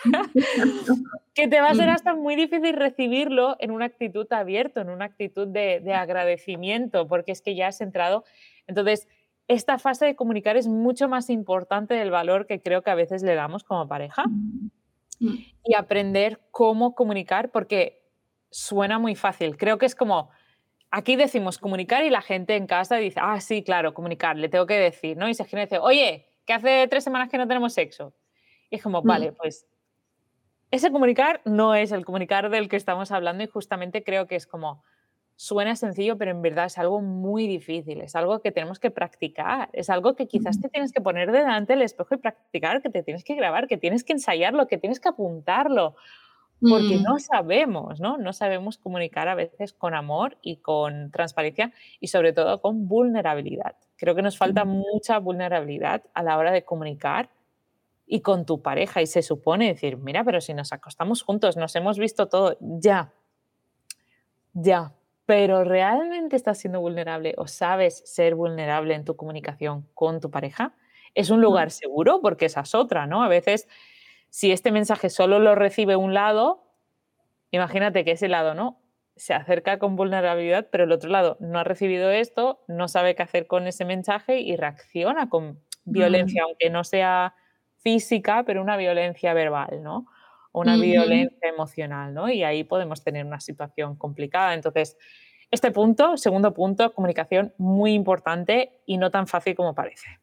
que 1.34 1.48
te 1.48 1.60
va 1.60 1.70
a 1.70 1.75
ser 1.75 1.88
Mm. 1.88 1.92
hasta 1.92 2.14
muy 2.14 2.34
difícil 2.34 2.74
recibirlo 2.74 3.57
en 3.61 3.70
una 3.70 3.85
actitud 3.87 4.26
abierta, 4.33 4.81
en 4.81 4.90
una 4.90 5.04
actitud 5.04 5.46
de, 5.46 5.81
de 5.81 5.94
agradecimiento, 5.94 7.07
porque 7.07 7.33
es 7.33 7.42
que 7.42 7.54
ya 7.54 7.68
has 7.68 7.81
entrado. 7.81 8.24
Entonces, 8.66 9.07
esta 9.48 9.78
fase 9.78 10.04
de 10.06 10.14
comunicar 10.16 10.56
es 10.56 10.68
mucho 10.68 11.08
más 11.08 11.30
importante 11.30 11.94
del 11.94 12.11
valor 12.11 12.46
que 12.46 12.61
creo 12.62 12.82
que 12.82 12.90
a 12.90 12.94
veces 12.94 13.22
le 13.22 13.34
damos 13.34 13.64
como 13.64 13.88
pareja 13.88 14.24
Mm. 15.20 15.34
y 15.64 15.74
aprender 15.74 16.40
cómo 16.52 16.94
comunicar, 16.94 17.50
porque 17.50 18.04
suena 18.50 18.98
muy 19.00 19.16
fácil. 19.16 19.56
Creo 19.56 19.76
que 19.78 19.87
es 19.87 19.96
como, 19.96 20.30
aquí 20.92 21.16
decimos 21.16 21.58
comunicar 21.58 22.04
y 22.04 22.11
la 22.11 22.22
gente 22.22 22.54
en 22.56 22.66
casa 22.68 22.96
dice, 22.96 23.18
ah, 23.20 23.40
sí, 23.40 23.64
claro, 23.64 23.94
comunicar, 23.94 24.37
le 24.37 24.48
tengo 24.48 24.66
que 24.66 24.78
decir, 24.78 25.16
¿no? 25.16 25.28
Y 25.28 25.34
se 25.34 25.44
gira 25.44 25.62
y 25.62 25.66
dice, 25.66 25.78
oye, 25.80 26.26
que 26.46 26.52
hace 26.52 26.87
tres 26.88 27.02
semanas 27.04 27.28
que 27.30 27.37
no 27.38 27.48
tenemos 27.48 27.72
sexo. 27.74 28.14
Y 28.70 28.76
es 28.76 28.82
como, 28.82 29.02
Mm. 29.02 29.06
vale, 29.08 29.32
pues 29.32 29.66
ese 30.70 30.92
comunicar 30.92 31.40
no 31.44 31.74
es 31.74 31.90
el 31.92 32.04
comunicar 32.04 32.48
del 32.50 32.68
que 32.68 32.76
estamos 32.76 33.11
hablando 33.11 33.42
y 33.42 33.46
justamente 33.48 34.04
creo 34.04 34.26
que 34.26 34.37
es 34.37 34.46
como, 34.46 34.84
suena 35.38 35.77
sencillo, 35.77 36.18
pero 36.18 36.33
en 36.33 36.42
verdad 36.42 36.66
es 36.66 36.79
algo 36.79 37.01
muy 37.01 37.46
difícil, 37.46 38.01
es 38.03 38.16
algo 38.16 38.40
que 38.42 38.51
tenemos 38.53 38.81
que 38.81 38.90
practicar, 38.90 39.70
es 39.72 39.88
algo 39.88 40.16
que 40.16 40.27
quizás 40.27 40.61
te 40.61 40.68
tienes 40.68 40.92
que 40.92 41.01
poner 41.01 41.31
delante 41.33 41.74
del 41.74 41.83
espejo 41.83 42.16
y 42.16 42.18
practicar, 42.18 42.83
que 42.83 42.90
te 42.90 43.05
tienes 43.05 43.24
que 43.24 43.37
grabar, 43.37 43.68
que 43.68 43.79
tienes 43.79 44.05
que 44.05 44.14
ensayarlo, 44.14 44.66
que 44.66 44.79
tienes 44.79 45.01
que 45.01 45.11
apuntarlo, 45.11 45.94
porque 46.66 46.98
Mm. 46.98 47.03
no 47.09 47.18
sabemos, 47.20 48.01
¿no? 48.01 48.18
No 48.18 48.33
sabemos 48.33 48.79
comunicar 48.79 49.29
a 49.29 49.35
veces 49.37 49.72
con 49.72 49.94
amor 49.94 50.38
y 50.42 50.59
con 50.59 51.11
transparencia 51.12 51.72
y 52.01 52.09
sobre 52.09 52.33
todo 52.33 52.61
con 52.62 52.88
vulnerabilidad. 52.88 53.77
Creo 53.96 54.14
que 54.16 54.22
nos 54.22 54.38
falta 54.38 54.64
Mm. 54.64 54.68
mucha 54.92 55.18
vulnerabilidad 55.20 56.05
a 56.14 56.22
la 56.24 56.38
hora 56.38 56.53
de 56.53 56.64
comunicar 56.64 57.31
y 58.07 58.22
con 58.22 58.46
tu 58.46 58.62
pareja 58.62 59.03
y 59.03 59.07
se 59.07 59.22
supone 59.22 59.68
decir, 59.68 59.98
mira, 59.98 60.24
pero 60.24 60.40
si 60.40 60.55
nos 60.55 60.72
acostamos 60.72 61.22
juntos, 61.22 61.57
nos 61.57 61.77
hemos 61.77 61.98
visto 61.98 62.29
todo, 62.29 62.57
ya, 62.61 63.12
ya, 64.55 64.92
pero 65.29 65.62
¿realmente 65.62 66.37
estás 66.37 66.57
siendo 66.57 66.81
vulnerable 66.81 67.35
o 67.37 67.47
sabes 67.47 68.03
ser 68.07 68.35
vulnerable 68.35 68.95
en 68.95 69.05
tu 69.05 69.14
comunicación 69.14 69.87
con 69.93 70.21
tu 70.21 70.31
pareja? 70.31 70.73
¿Es 71.14 71.29
un 71.29 71.43
lugar 71.43 71.71
seguro? 71.71 72.23
Porque 72.23 72.47
esa 72.47 72.62
es 72.62 72.75
otra, 72.75 73.07
¿no? 73.07 73.23
A 73.23 73.29
veces, 73.29 73.69
si 74.31 74.53
este 74.53 74.73
mensaje 74.73 75.11
solo 75.11 75.38
lo 75.38 75.55
recibe 75.55 75.97
un 75.97 76.14
lado, 76.14 76.64
imagínate 77.51 78.07
que 78.07 78.12
ese 78.12 78.29
lado, 78.29 78.55
¿no? 78.55 78.81
Se 79.17 79.35
acerca 79.35 79.79
con 79.79 79.97
vulnerabilidad, 79.97 80.69
pero 80.73 80.85
el 80.85 80.93
otro 80.93 81.11
lado 81.11 81.37
no 81.41 81.59
ha 81.59 81.64
recibido 81.64 82.11
esto, 82.11 82.64
no 82.67 82.88
sabe 82.88 83.14
qué 83.14 83.23
hacer 83.23 83.47
con 83.47 83.67
ese 83.67 83.85
mensaje 83.85 84.41
y 84.41 84.57
reacciona 84.57 85.29
con 85.29 85.61
violencia, 85.85 86.45
aunque 86.45 86.71
no 86.71 86.85
sea 86.85 87.35
física, 87.77 88.45
pero 88.47 88.62
una 88.62 88.79
violencia 88.79 89.35
verbal, 89.35 89.83
¿no? 89.83 90.07
Una 90.59 90.77
violencia 90.77 91.49
emocional, 91.49 92.14
¿no? 92.14 92.29
Y 92.31 92.42
ahí 92.44 92.64
podemos 92.64 93.03
tener 93.03 93.25
una 93.25 93.40
situación 93.40 93.97
complicada. 93.97 94.55
Entonces, 94.55 94.97
este 95.51 95.71
punto, 95.71 96.16
segundo 96.16 96.53
punto, 96.53 96.92
comunicación 96.92 97.53
muy 97.59 97.92
importante 97.94 98.81
y 98.87 98.99
no 98.99 99.11
tan 99.11 99.27
fácil 99.27 99.55
como 99.55 99.75
parece. 99.75 100.21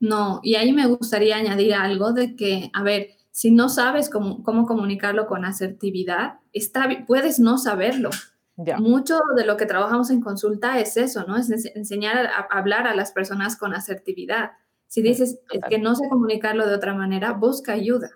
No, 0.00 0.40
y 0.42 0.56
ahí 0.56 0.72
me 0.72 0.86
gustaría 0.86 1.36
añadir 1.36 1.74
algo 1.74 2.12
de 2.12 2.36
que, 2.36 2.70
a 2.74 2.82
ver, 2.82 3.08
si 3.30 3.50
no 3.50 3.68
sabes 3.68 4.10
cómo, 4.10 4.42
cómo 4.42 4.66
comunicarlo 4.66 5.26
con 5.26 5.44
asertividad, 5.44 6.34
está, 6.52 6.88
puedes 7.06 7.38
no 7.40 7.58
saberlo. 7.58 8.10
Ya, 8.56 8.76
Mucho 8.78 9.18
de 9.36 9.44
lo 9.44 9.56
que 9.56 9.66
trabajamos 9.66 10.10
en 10.10 10.20
consulta 10.20 10.78
es 10.78 10.96
eso, 10.96 11.24
¿no? 11.26 11.36
Es 11.36 11.50
ense- 11.50 11.72
enseñar 11.74 12.26
a, 12.26 12.46
hablar 12.50 12.86
a 12.86 12.94
las 12.94 13.10
personas 13.12 13.56
con 13.56 13.74
asertividad. 13.74 14.52
Si 14.86 15.02
dices 15.02 15.40
"Es 15.50 15.54
total. 15.60 15.70
que 15.70 15.78
no 15.78 15.96
sé 15.96 16.08
comunicarlo 16.08 16.64
de 16.68 16.74
otra 16.76 16.94
manera, 16.94 17.32
busca 17.32 17.72
ayuda, 17.72 18.10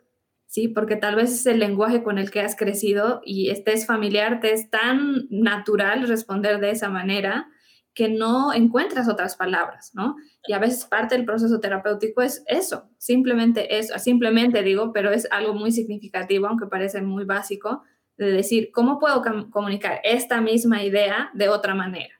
¿sí? 0.49 0.67
Porque 0.67 0.97
tal 0.97 1.15
vez 1.15 1.31
es 1.33 1.47
el 1.47 1.61
lenguaje 1.61 2.03
con 2.03 2.19
el 2.19 2.31
que 2.33 2.41
has 2.41 2.57
crecido 2.57 3.21
y 3.25 3.51
este 3.51 3.73
es 3.73 3.87
familiar, 3.87 4.41
te 4.41 4.53
es 4.53 4.69
tan 4.71 5.29
natural 5.31 6.09
responder 6.09 6.59
de 6.59 6.71
esa 6.71 6.89
manera 6.89 7.49
que 7.95 8.09
no 8.09 8.53
encuentras 8.53 9.09
otras 9.09 9.37
palabras, 9.37 9.91
¿no? 9.95 10.17
Y 10.47 10.53
a 10.53 10.59
veces 10.59 10.85
parte 10.85 11.17
del 11.17 11.25
proceso 11.25 11.61
terapéutico 11.61 12.23
es 12.23 12.45
eso, 12.47 12.89
simplemente 12.97 13.79
eso, 13.79 13.99
simplemente 13.99 14.63
digo, 14.63 14.93
pero 14.93 15.11
es 15.11 15.29
algo 15.31 15.53
muy 15.55 15.73
significativo, 15.73 16.47
aunque 16.47 16.67
parece 16.67 17.03
muy 17.03 17.25
básico, 17.25 17.83
de 18.17 18.31
decir, 18.31 18.71
¿cómo 18.73 18.99
puedo 18.99 19.23
com- 19.23 19.51
comunicar 19.51 20.01
esta 20.05 20.41
misma 20.41 20.83
idea 20.83 21.31
de 21.35 21.49
otra 21.49 21.75
manera? 21.75 22.15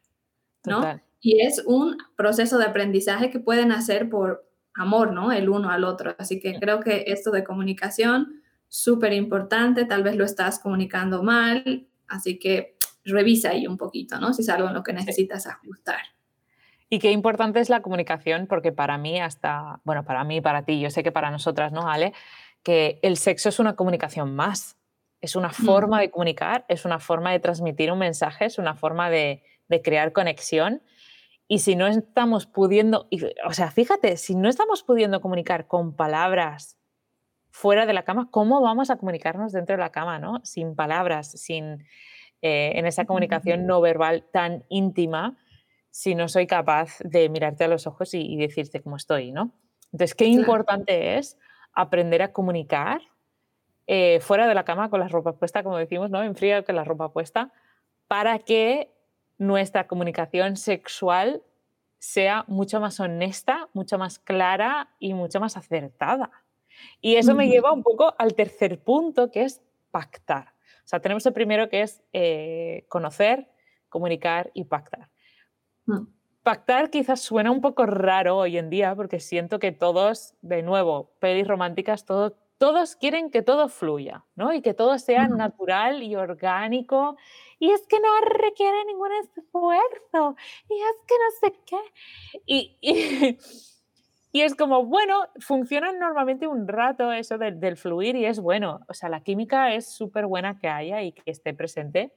¿no? 0.67 0.77
total. 0.77 1.03
Y 1.21 1.45
es 1.45 1.63
un 1.67 1.97
proceso 2.17 2.59
de 2.59 2.65
aprendizaje 2.67 3.31
que 3.31 3.41
pueden 3.41 3.73
hacer 3.73 4.09
por 4.09 4.48
amor, 4.79 5.13
¿no? 5.13 5.33
El 5.33 5.49
uno 5.49 5.71
al 5.71 5.85
otro. 5.85 6.15
Así 6.19 6.41
que 6.41 6.59
creo 6.59 6.81
que 6.81 7.05
esto 7.09 7.31
de 7.31 7.45
comunicación, 7.45 8.43
súper 8.69 9.13
importante, 9.13 9.85
tal 9.85 10.03
vez 10.03 10.17
lo 10.17 10.25
estás 10.25 10.59
comunicando 10.59 11.23
mal, 11.23 11.87
así 12.07 12.39
que 12.39 12.77
revisa 13.05 13.51
ahí 13.51 13.67
un 13.67 13.77
poquito, 13.77 14.19
¿no? 14.21 14.33
Si 14.33 14.43
es 14.43 14.49
algo 14.49 14.69
en 14.69 14.75
lo 14.75 14.83
que 14.83 14.93
necesitas 14.93 15.47
ajustar. 15.47 16.01
Y 16.91 16.99
qué 17.01 17.11
importante 17.11 17.61
es 17.61 17.69
la 17.69 17.83
comunicación, 17.83 18.47
porque 18.47 18.73
para 18.73 18.97
mí 18.97 19.21
hasta, 19.21 19.81
bueno, 19.85 20.05
para 20.05 20.25
mí, 20.25 20.41
para 20.41 20.65
ti, 20.65 20.81
yo 20.81 20.91
sé 20.91 21.03
que 21.03 21.13
para 21.13 21.31
nosotras, 21.31 21.73
¿no, 21.73 21.91
Ale? 21.91 22.15
Que 22.63 22.99
el 23.03 23.17
sexo 23.17 23.51
es 23.51 23.59
una 23.59 23.77
comunicación 23.77 24.35
más, 24.35 24.79
es 25.21 25.37
una 25.37 25.51
forma 25.51 26.01
de 26.01 26.11
comunicar, 26.11 26.65
es 26.69 26.85
una 26.85 26.99
forma 26.99 27.33
de 27.33 27.41
transmitir 27.41 27.93
un 27.93 27.99
mensaje, 27.99 28.47
es 28.47 28.59
una 28.59 28.75
forma 28.75 29.11
de, 29.11 29.43
de 29.69 29.83
crear 29.83 30.13
conexión. 30.13 30.83
Y 31.51 31.61
si 31.61 31.77
no 31.77 31.87
estamos 31.87 32.47
pudiendo, 32.47 33.07
y, 33.09 33.25
o 33.25 33.53
sea, 33.53 33.71
fíjate, 33.71 34.19
si 34.19 34.35
no 34.35 34.51
estamos 34.51 34.83
pudiendo 34.83 35.23
comunicar 35.23 35.67
con 35.67 35.97
palabras 35.97 36.79
fuera 37.51 37.87
de 37.87 37.95
la 37.95 38.05
cama, 38.05 38.29
¿cómo 38.31 38.61
vamos 38.61 38.91
a 38.91 38.97
comunicarnos 38.97 39.53
dentro 39.53 39.75
de 39.75 39.81
la 39.81 39.91
cama, 39.91 40.19
¿no? 40.19 40.41
Sin 40.45 40.77
palabras, 40.77 41.31
sin, 41.33 41.87
eh, 42.43 42.73
en 42.75 42.87
esa 42.87 43.07
comunicación 43.07 43.67
no 43.67 43.81
verbal 43.81 44.27
tan 44.31 44.65
íntima, 44.69 45.39
si 45.91 46.15
no 46.15 46.29
soy 46.29 46.47
capaz 46.47 46.99
de 47.01 47.31
mirarte 47.31 47.65
a 47.65 47.69
los 47.69 47.87
ojos 47.87 48.13
y, 48.13 48.37
decirte 48.37 48.83
cómo 48.83 48.97
estoy, 48.97 49.33
¿no? 49.33 49.53
Entonces, 49.91 50.15
qué 50.15 50.27
importante 50.27 51.17
es 51.17 51.39
aprender 51.73 52.21
a 52.21 52.33
comunicar 52.33 53.01
eh, 53.87 54.21
fuera 54.21 54.47
de 54.47 54.55
la 54.55 54.65
cama 54.65 54.91
con 54.91 55.01
la 55.01 55.09
ropa 55.09 55.33
puesta, 55.33 55.63
como 55.63 55.79
decimos, 55.79 56.11
¿no? 56.11 56.23
En 56.23 56.37
frío 56.37 56.63
con 56.63 56.77
la 56.77 56.85
ropa 56.85 57.11
puesta, 57.11 57.53
para 58.07 58.39
que 58.39 58.98
nuestra 59.39 59.87
comunicación 59.87 60.57
sexual 60.57 61.43
sea 61.99 62.45
mucho 62.47 62.81
más 62.81 63.01
honesta, 63.01 63.69
mucho 63.73 63.99
más 63.99 64.19
clara 64.19 64.91
y 64.99 65.15
mucho 65.15 65.41
más 65.41 65.57
acertada. 65.57 66.31
Y 67.01 67.17
eso 67.17 67.35
me 67.35 67.49
lleva 67.49 67.73
un 67.73 67.83
poco 67.83 68.15
al 68.19 68.35
tercer 68.35 68.81
punto, 68.81 69.31
que 69.31 69.43
es 69.43 69.63
pactar. 69.91 70.55
O 70.85 70.89
sea, 70.89 71.01
tenemos 71.01 71.27
el 71.27 71.33
primero 71.33 71.69
que 71.69 71.83
es 71.83 72.03
eh, 72.13 72.85
conocer, 72.89 73.51
comunicar 73.89 74.51
y 74.55 74.65
pactar. 74.65 75.09
Mm. 75.87 76.07
Pactar 76.43 76.91
quizás 76.91 77.21
suena 77.21 77.51
un 77.51 77.61
poco 77.61 77.85
raro 77.85 78.37
hoy 78.39 78.57
en 78.57 78.71
día 78.71 78.95
porque 78.95 79.21
siento 79.21 79.59
que 79.59 79.73
todos, 79.73 80.35
de 80.41 80.63
nuevo, 80.63 81.13
pelis 81.19 81.47
románticas, 81.47 82.05
todo, 82.05 82.39
todos 82.59 82.97
quieren 82.97 83.31
que 83.31 83.43
todo 83.43 83.69
fluya, 83.69 84.25
¿no? 84.35 84.53
Y 84.53 84.61
que 84.63 84.75
todo 84.75 84.99
sea 84.99 85.29
natural 85.29 86.03
y 86.03 86.17
orgánico. 86.17 87.17
Y 87.61 87.71
es 87.71 87.87
que 87.87 87.99
no 88.01 88.21
requiere 88.21 88.85
ningún 88.85 89.11
esfuerzo. 89.23 90.37
Y 90.69 90.75
es 90.75 90.97
que 91.07 91.15
no 91.15 91.31
sé 91.41 91.61
qué. 91.65 92.41
Y, 92.47 92.79
y, 94.33 94.41
es 94.43 94.57
como, 94.57 94.85
bueno, 94.85 95.21
funciona 95.39 95.93
normalmente 95.93 96.49
un 96.49 96.67
rato 96.67 97.13
eso 97.13 97.39
del, 97.39 97.61
del 97.61 97.77
fluir 97.77 98.17
y 98.17 98.27
es 98.27 98.41
bueno. 98.41 98.81
O 98.89 98.95
sea, 98.95 99.09
la 99.09 99.23
química 99.23 99.73
es 99.75 99.87
súper 99.87 100.27
buena 100.27 100.59
que 100.59 100.69
haya 100.69 101.03
y 101.03 101.13
que 101.13 101.31
esté 101.31 101.55
presente. 101.55 102.13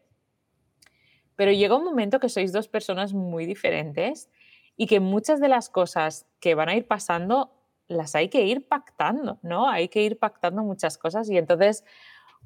Pero 1.36 1.51
llega 1.51 1.77
un 1.77 1.86
momento 1.86 2.19
que 2.19 2.30
sois 2.30 2.51
dos 2.51 2.67
personas 2.67 3.13
muy 3.13 3.45
diferentes 3.45 4.30
y 4.75 4.88
que 4.88 4.99
muchas 4.99 5.39
de 5.39 5.47
las 5.47 5.69
cosas 5.69 6.25
que 6.39 6.56
van 6.56 6.69
a 6.69 6.75
ir 6.75 6.88
pasando 6.88 7.61
las 7.91 8.15
hay 8.15 8.30
que 8.30 8.43
ir 8.43 8.67
pactando, 8.67 9.39
¿no? 9.41 9.69
Hay 9.69 9.89
que 9.89 10.01
ir 10.04 10.17
pactando 10.17 10.63
muchas 10.63 10.97
cosas 10.97 11.30
y 11.30 11.38
entonces 11.38 11.84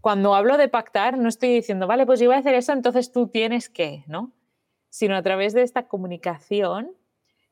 cuando 0.02 0.36
hablo 0.36 0.58
de 0.58 0.68
pactar 0.68 1.18
no 1.18 1.30
estoy 1.30 1.50
diciendo, 1.50 1.88
vale, 1.88 2.06
pues 2.06 2.20
yo 2.20 2.28
voy 2.28 2.36
a 2.36 2.40
hacer 2.40 2.56
eso, 2.56 2.74
entonces 2.74 3.12
tú 3.12 3.28
tienes 3.28 3.70
que, 3.70 4.04
¿no? 4.08 4.32
Sino 4.90 5.16
a 5.16 5.22
través 5.22 5.54
de 5.54 5.62
esta 5.64 5.88
comunicación 5.88 6.92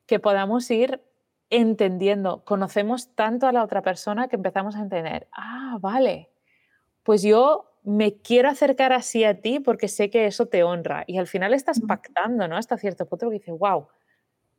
que 0.05 0.19
podamos 0.19 0.69
ir 0.69 1.01
entendiendo, 1.49 2.43
conocemos 2.45 3.15
tanto 3.15 3.47
a 3.47 3.51
la 3.51 3.63
otra 3.63 3.81
persona 3.81 4.27
que 4.27 4.35
empezamos 4.35 4.75
a 4.75 4.81
entender, 4.81 5.27
ah, 5.31 5.77
vale, 5.79 6.29
pues 7.03 7.21
yo 7.21 7.73
me 7.83 8.15
quiero 8.21 8.49
acercar 8.49 8.93
así 8.93 9.23
a 9.23 9.41
ti 9.41 9.59
porque 9.59 9.87
sé 9.87 10.09
que 10.09 10.25
eso 10.25 10.47
te 10.47 10.63
honra. 10.63 11.03
Y 11.05 11.17
al 11.17 11.27
final 11.27 11.53
estás 11.53 11.81
pactando, 11.81 12.47
¿no? 12.47 12.55
Hasta 12.55 12.77
cierto 12.77 13.05
punto 13.05 13.29
que 13.29 13.39
dices, 13.39 13.57
wow, 13.57 13.87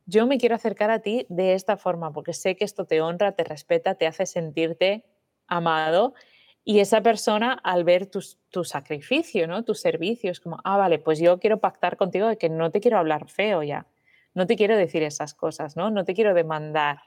yo 0.07 0.27
me 0.27 0.39
quiero 0.39 0.55
acercar 0.55 0.91
a 0.91 1.01
ti 1.01 1.27
de 1.29 1.55
esta 1.55 1.77
forma 1.77 2.13
porque 2.13 2.33
sé 2.33 2.57
que 2.57 2.65
esto 2.65 2.85
te 2.85 3.01
honra, 3.01 3.33
te 3.33 3.45
respeta, 3.45 3.95
te 3.95 4.07
hace 4.07 4.27
sentirte 4.27 5.05
amado 5.47 6.15
y 6.65 6.81
esa 6.81 7.03
persona 7.03 7.53
al 7.53 7.85
ver 7.85 8.07
tu 8.07 8.65
sacrificio, 8.65 9.47
¿no? 9.47 9.65
tus 9.65 9.81
servicios, 9.81 10.41
como, 10.41 10.59
ah, 10.65 10.79
vale, 10.79 10.99
pues 10.99 11.19
yo 11.19 11.39
quiero 11.39 11.61
pactar 11.61 11.97
contigo 11.97 12.27
de 12.27 12.39
que 12.39 12.49
no 12.49 12.71
te 12.71 12.81
quiero 12.81 12.99
hablar 12.99 13.29
feo 13.29 13.63
ya, 13.63 13.87
no 14.33 14.47
te 14.47 14.57
quiero 14.57 14.77
decir 14.77 15.03
esas 15.03 15.35
cosas, 15.35 15.77
no, 15.77 15.91
no 15.91 16.05
te 16.05 16.15
quiero 16.15 16.33
demandar 16.33 17.01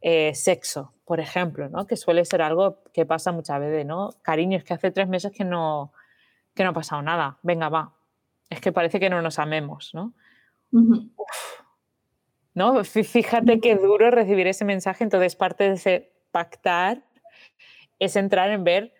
eh, 0.00 0.34
sexo, 0.34 0.92
por 1.04 1.20
ejemplo, 1.20 1.68
¿no? 1.68 1.86
que 1.86 1.96
suele 1.96 2.24
ser 2.24 2.42
algo 2.42 2.82
que 2.92 3.06
pasa 3.06 3.30
muchas 3.32 3.60
veces, 3.60 3.86
¿no? 3.86 4.10
Cariño, 4.22 4.58
es 4.58 4.64
que 4.64 4.74
hace 4.74 4.90
tres 4.90 5.08
meses 5.08 5.32
que 5.32 5.44
no, 5.44 5.92
que 6.54 6.64
no 6.64 6.70
ha 6.70 6.74
pasado 6.74 7.02
nada, 7.02 7.38
venga, 7.42 7.68
va, 7.68 7.94
es 8.50 8.60
que 8.60 8.72
parece 8.72 8.98
que 8.98 9.10
no 9.10 9.22
nos 9.22 9.38
amemos, 9.38 9.92
¿no? 9.94 10.12
¿No? 12.58 12.84
Fíjate 12.84 13.60
qué 13.60 13.76
duro 13.76 14.10
recibir 14.10 14.48
ese 14.48 14.64
mensaje, 14.64 15.04
entonces 15.04 15.36
parte 15.36 15.64
de 15.64 15.74
ese 15.74 16.12
pactar 16.32 17.02
es 17.98 18.16
entrar 18.16 18.50
en 18.50 18.64
ver 18.64 18.92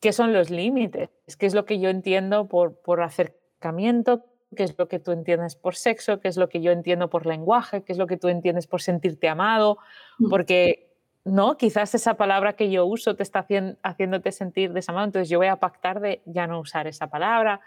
qué 0.00 0.12
son 0.12 0.32
los 0.32 0.50
límites, 0.50 1.08
qué 1.38 1.46
es 1.46 1.54
lo 1.54 1.64
que 1.64 1.80
yo 1.80 1.88
entiendo 1.88 2.46
por, 2.46 2.80
por 2.82 3.02
acercamiento, 3.02 4.26
qué 4.54 4.64
es 4.64 4.78
lo 4.78 4.86
que 4.86 4.98
tú 4.98 5.12
entiendes 5.12 5.56
por 5.56 5.74
sexo, 5.74 6.20
qué 6.20 6.28
es 6.28 6.36
lo 6.36 6.48
que 6.48 6.60
yo 6.60 6.70
entiendo 6.70 7.08
por 7.08 7.26
lenguaje, 7.26 7.82
qué 7.82 7.92
es 7.92 7.98
lo 7.98 8.06
que 8.06 8.18
tú 8.18 8.28
entiendes 8.28 8.66
por 8.66 8.82
sentirte 8.82 9.28
amado, 9.28 9.78
mm. 10.18 10.28
porque 10.28 10.94
no, 11.24 11.56
quizás 11.56 11.94
esa 11.94 12.14
palabra 12.14 12.54
que 12.54 12.70
yo 12.70 12.86
uso 12.86 13.16
te 13.16 13.22
está 13.22 13.46
haciéndote 13.82 14.30
sentir 14.30 14.72
desamado, 14.72 15.06
entonces 15.06 15.28
yo 15.28 15.38
voy 15.38 15.48
a 15.48 15.56
pactar 15.56 16.00
de 16.00 16.22
ya 16.26 16.46
no 16.46 16.60
usar 16.60 16.86
esa 16.86 17.08
palabra, 17.08 17.60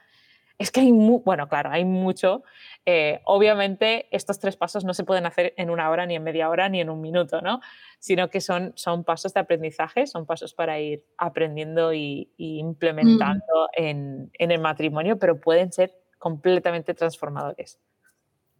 es 0.61 0.71
que 0.71 0.81
hay, 0.81 0.91
bueno, 0.91 1.49
claro, 1.49 1.71
hay 1.71 1.85
mucho. 1.85 2.43
Eh, 2.85 3.19
obviamente 3.25 4.07
estos 4.11 4.39
tres 4.39 4.55
pasos 4.55 4.85
no 4.85 4.93
se 4.93 5.03
pueden 5.03 5.25
hacer 5.25 5.53
en 5.57 5.69
una 5.69 5.89
hora, 5.89 6.05
ni 6.05 6.15
en 6.15 6.23
media 6.23 6.49
hora, 6.49 6.69
ni 6.69 6.79
en 6.79 6.89
un 6.89 7.01
minuto, 7.01 7.41
¿no? 7.41 7.61
Sino 7.99 8.29
que 8.29 8.41
son, 8.41 8.71
son 8.75 9.03
pasos 9.03 9.33
de 9.33 9.39
aprendizaje, 9.39 10.05
son 10.05 10.25
pasos 10.27 10.53
para 10.53 10.79
ir 10.79 11.03
aprendiendo 11.17 11.93
y, 11.93 12.31
implementando 12.37 13.69
mm. 13.77 13.83
en, 13.83 14.31
en 14.37 14.51
el 14.51 14.61
matrimonio, 14.61 15.17
pero 15.17 15.39
pueden 15.39 15.71
ser 15.71 15.93
completamente 16.19 16.93
transformadores. 16.93 17.79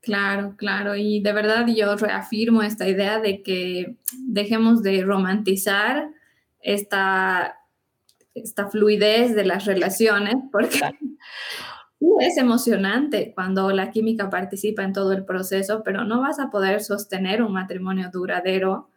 Claro, 0.02 0.56
claro. 0.58 0.96
Y 0.96 1.22
de 1.22 1.34
verdad 1.34 1.68
yo 1.68 1.96
reafirmo 1.96 2.64
esta 2.64 2.88
idea 2.88 3.20
de 3.20 3.44
que 3.44 3.98
dejemos 4.28 4.82
de 4.82 5.04
romantizar 5.04 6.10
esta, 6.62 7.60
esta 8.34 8.70
fluidez 8.70 9.36
de 9.36 9.46
las 9.46 9.66
relaciones, 9.66 10.36
porque 10.52 10.80
es 12.20 12.38
emocionante 12.38 13.32
cuando 13.34 13.72
la 13.72 13.92
química 13.92 14.30
participa 14.30 14.84
en 14.84 14.94
todo 14.94 15.12
el 15.14 15.26
proceso, 15.26 15.84
pero 15.84 16.04
no 16.04 16.22
vas 16.22 16.40
a 16.40 16.50
poder 16.50 16.82
sostener 16.82 17.42
un 17.42 17.54
matrimonio 17.54 18.10
duradero 18.12 18.90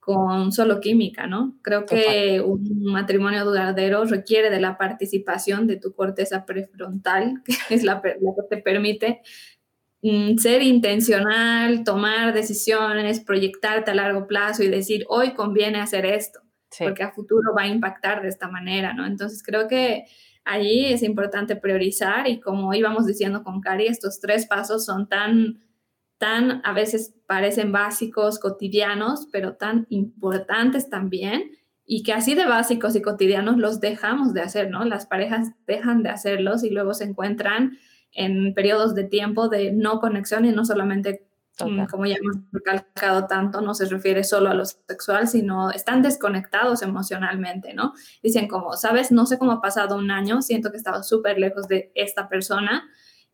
con 0.00 0.52
solo 0.52 0.80
química, 0.80 1.26
¿no? 1.26 1.58
Creo 1.62 1.84
que 1.84 2.40
un 2.40 2.84
matrimonio 2.84 3.44
duradero 3.44 4.04
requiere 4.04 4.50
de 4.50 4.60
la 4.60 4.78
participación 4.78 5.66
de 5.66 5.78
tu 5.78 5.94
corteza 5.94 6.46
prefrontal, 6.46 7.42
que 7.68 7.74
es 7.74 7.82
la, 7.82 8.00
que 8.00 8.14
te 8.48 8.58
permite 8.58 9.20
mm, 10.02 10.36
ser 10.38 10.62
intencional, 10.62 11.82
tomar 11.82 12.32
decisiones, 12.32 13.20
proyectarte 13.20 13.90
a 13.90 13.94
largo 13.94 14.28
plazo 14.28 14.62
y 14.62 14.68
decir, 14.68 15.04
hoy 15.08 15.34
conviene 15.34 15.80
hacer 15.80 16.06
esto, 16.06 16.40
porque 16.78 17.02
a 17.02 17.10
futuro 17.10 17.52
va 17.56 17.62
a 17.62 17.68
impactar 17.68 18.22
de 18.22 18.28
esta 18.28 18.48
manera, 18.48 18.92
¿no? 18.92 19.06
Entonces 19.06 19.42
creo 19.42 19.66
que 19.66 20.04
allí 20.46 20.86
es 20.86 21.02
importante 21.02 21.56
priorizar 21.56 22.28
y 22.28 22.40
como 22.40 22.72
íbamos 22.72 23.04
diciendo 23.04 23.42
con 23.42 23.60
Cari, 23.60 23.88
estos 23.88 24.20
tres 24.20 24.46
pasos 24.46 24.86
son 24.86 25.08
tan, 25.08 25.60
tan, 26.18 26.62
a 26.64 26.72
veces 26.72 27.14
parecen 27.26 27.72
básicos, 27.72 28.38
cotidianos, 28.38 29.28
pero 29.32 29.56
tan 29.56 29.86
importantes 29.90 30.88
también 30.88 31.50
y 31.84 32.04
que 32.04 32.12
así 32.12 32.34
de 32.34 32.46
básicos 32.46 32.94
y 32.96 33.02
cotidianos 33.02 33.58
los 33.58 33.80
dejamos 33.80 34.32
de 34.34 34.40
hacer, 34.40 34.70
¿no? 34.70 34.84
Las 34.84 35.06
parejas 35.06 35.52
dejan 35.66 36.02
de 36.02 36.10
hacerlos 36.10 36.62
y 36.64 36.70
luego 36.70 36.94
se 36.94 37.04
encuentran 37.04 37.78
en 38.12 38.54
periodos 38.54 38.94
de 38.94 39.04
tiempo 39.04 39.48
de 39.48 39.72
no 39.72 40.00
conexión 40.00 40.44
y 40.44 40.52
no 40.52 40.64
solamente 40.64 41.25
Mm, 41.64 41.86
como 41.86 42.04
ya 42.04 42.16
hemos 42.16 42.36
recalcado 42.52 43.26
tanto, 43.26 43.62
no 43.62 43.74
se 43.74 43.86
refiere 43.86 44.24
solo 44.24 44.50
a 44.50 44.54
lo 44.54 44.64
sexual, 44.66 45.26
sino 45.26 45.70
están 45.70 46.02
desconectados 46.02 46.82
emocionalmente, 46.82 47.72
¿no? 47.72 47.94
Dicen 48.22 48.46
como, 48.46 48.74
sabes, 48.74 49.10
no 49.10 49.24
sé 49.24 49.38
cómo 49.38 49.52
ha 49.52 49.60
pasado 49.62 49.96
un 49.96 50.10
año, 50.10 50.42
siento 50.42 50.70
que 50.70 50.76
he 50.76 50.78
estado 50.78 51.02
súper 51.02 51.38
lejos 51.38 51.66
de 51.66 51.92
esta 51.94 52.28
persona 52.28 52.84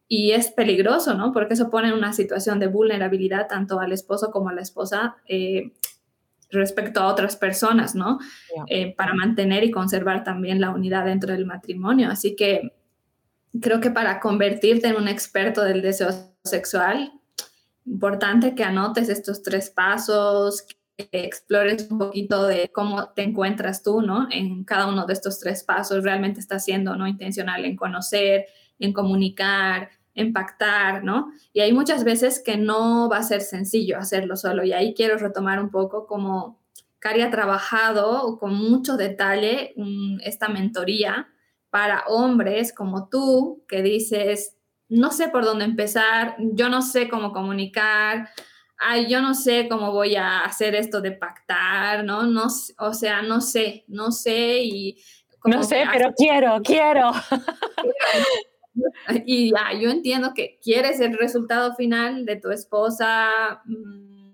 y 0.07 0.33
es 0.33 0.51
peligroso, 0.51 1.15
¿no? 1.15 1.33
Porque 1.33 1.55
eso 1.55 1.71
pone 1.71 1.89
en 1.89 1.95
una 1.95 2.13
situación 2.13 2.61
de 2.61 2.69
vulnerabilidad 2.69 3.49
tanto 3.49 3.81
al 3.81 3.93
esposo 3.93 4.31
como 4.31 4.51
a 4.51 4.55
la 4.55 4.61
esposa 4.61 5.17
eh, 5.27 5.73
respecto 6.51 7.01
a 7.01 7.07
otras 7.07 7.37
personas, 7.37 7.95
¿no? 7.95 8.19
Eh, 8.69 8.95
para 8.95 9.15
mantener 9.15 9.65
y 9.65 9.71
conservar 9.71 10.23
también 10.23 10.61
la 10.61 10.71
unidad 10.71 11.07
dentro 11.07 11.33
del 11.33 11.47
matrimonio. 11.47 12.09
Así 12.09 12.37
que 12.37 12.73
creo 13.61 13.81
que 13.81 13.91
para 13.91 14.21
convertirte 14.21 14.89
en 14.89 14.97
un 14.97 15.09
experto 15.09 15.65
del 15.65 15.83
deseo 15.83 16.11
sexual, 16.45 17.13
importante 17.87 18.55
que 18.55 18.65
anotes 18.65 19.09
estos 19.09 19.43
tres 19.43 19.71
pasos, 19.71 20.67
que 20.97 21.09
explores 21.13 21.91
un 21.91 21.99
poquito 21.99 22.47
de 22.47 22.71
cómo 22.73 23.11
te 23.11 23.23
encuentras 23.23 23.83
tú, 23.83 24.03
¿no? 24.03 24.29
En 24.31 24.65
cada 24.65 24.87
uno 24.87 25.07
de 25.07 25.13
estos 25.15 25.39
tres 25.41 25.65
pasos, 25.65 26.05
realmente 26.05 26.41
estás 26.41 26.65
siendo, 26.65 26.97
¿no? 26.97 27.07
Intencional 27.07 27.65
en 27.65 27.77
conocer, 27.77 28.47
en 28.79 28.93
comunicar, 28.93 29.91
en 30.15 30.33
pactar, 30.33 31.05
¿no? 31.05 31.33
Y 31.53 31.61
hay 31.61 31.73
muchas 31.73 32.05
veces 32.05 32.43
que 32.45 32.57
no 32.57 33.09
va 33.09 33.19
a 33.19 33.23
ser 33.23 33.41
sencillo 33.41 33.99
hacerlo 33.99 34.37
solo. 34.37 34.65
Y 34.65 34.73
ahí 34.73 34.95
quiero 34.95 35.17
retomar 35.19 35.61
un 35.63 35.71
poco 35.71 36.07
como 36.07 36.61
Cari 36.99 37.23
ha 37.23 37.31
trabajado 37.31 38.39
con 38.39 38.55
mucho 38.55 38.97
detalle 38.97 39.75
esta 40.23 40.49
mentoría 40.49 41.29
para 41.71 42.05
hombres 42.07 42.73
como 42.73 43.09
tú, 43.09 43.65
que 43.67 43.83
dices, 43.83 44.57
no 44.93 45.11
sé 45.11 45.29
por 45.29 45.45
dónde 45.45 45.65
empezar, 45.65 46.37
yo 46.39 46.69
no 46.69 46.83
sé 46.83 47.09
cómo 47.09 47.33
comunicar, 47.33 48.29
ay, 48.77 49.07
yo 49.09 49.23
no 49.23 49.35
sé 49.35 49.67
cómo 49.69 49.91
voy 49.91 50.17
a 50.17 50.41
hacer 50.45 50.75
esto 50.75 51.01
de 51.01 51.13
pactar, 51.13 52.05
¿no? 52.05 52.25
no 52.25 52.49
o 52.79 52.93
sea, 52.93 53.23
no 53.23 53.41
sé, 53.41 53.85
no 53.89 54.13
sé 54.13 54.61
y... 54.65 55.03
No 55.45 55.63
sé, 55.63 55.85
pero 55.91 56.13
quiero, 56.17 56.61
quiero. 56.63 57.11
Y 59.27 59.51
ya, 59.51 59.79
yo 59.79 59.91
entiendo 59.91 60.33
que 60.35 60.59
quieres 60.63 60.99
el 61.01 61.19
resultado 61.19 61.75
final 61.75 62.25
de 62.25 62.37
tu 62.37 62.51
esposa 62.51 63.61
mm, 63.67 64.31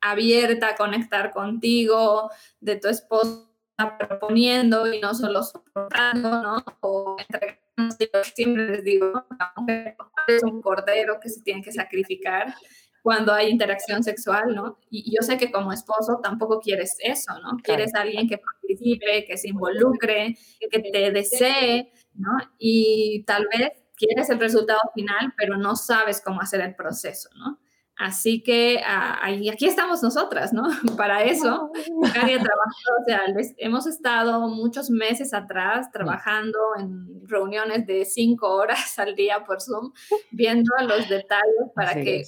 abierta 0.00 0.68
a 0.68 0.76
conectar 0.76 1.32
contigo, 1.32 2.30
de 2.60 2.76
tu 2.76 2.86
esposa 2.86 3.42
proponiendo 3.98 4.92
y 4.92 5.00
no 5.00 5.14
solo 5.14 5.42
soportando, 5.42 6.42
¿no? 6.42 6.64
O 6.80 7.16
siempre 8.34 8.68
les 8.68 8.84
digo, 8.84 9.24
es 10.28 10.42
un 10.42 10.62
cordero 10.62 11.18
que 11.20 11.28
se 11.28 11.42
tiene 11.42 11.62
que 11.62 11.72
sacrificar 11.72 12.54
cuando 13.02 13.32
hay 13.32 13.50
interacción 13.50 14.02
sexual, 14.02 14.54
¿no? 14.54 14.78
Y 14.90 15.14
yo 15.14 15.22
sé 15.24 15.38
que 15.38 15.52
como 15.52 15.72
esposo 15.72 16.18
tampoco 16.22 16.58
quieres 16.58 16.96
eso, 17.00 17.38
¿no? 17.40 17.56
Quieres 17.62 17.94
a 17.94 18.00
alguien 18.00 18.28
que 18.28 18.38
participe, 18.38 19.24
que 19.24 19.36
se 19.36 19.50
involucre, 19.50 20.36
que 20.68 20.80
te 20.80 21.10
desee, 21.12 21.92
¿no? 22.14 22.32
Y 22.58 23.22
tal 23.24 23.46
vez 23.46 23.70
quieres 23.96 24.28
el 24.30 24.40
resultado 24.40 24.80
final, 24.92 25.32
pero 25.36 25.56
no 25.56 25.76
sabes 25.76 26.20
cómo 26.20 26.40
hacer 26.40 26.60
el 26.62 26.74
proceso, 26.74 27.30
¿no? 27.36 27.60
Así 27.96 28.42
que 28.42 28.82
ah, 28.84 29.20
aquí 29.24 29.66
estamos 29.66 30.02
nosotras, 30.02 30.52
¿no? 30.52 30.64
Para 30.98 31.24
eso, 31.24 31.70
Cari 32.12 32.34
trabajado, 32.34 32.96
o 33.00 33.04
sea, 33.06 33.20
hemos 33.56 33.86
estado 33.86 34.48
muchos 34.48 34.90
meses 34.90 35.32
atrás 35.32 35.90
trabajando 35.90 36.58
en 36.78 37.26
reuniones 37.26 37.86
de 37.86 38.04
cinco 38.04 38.48
horas 38.54 38.98
al 38.98 39.16
día 39.16 39.44
por 39.44 39.62
Zoom, 39.62 39.92
viendo 40.30 40.70
los 40.86 41.08
detalles 41.08 41.70
para 41.74 41.94
que 41.94 42.22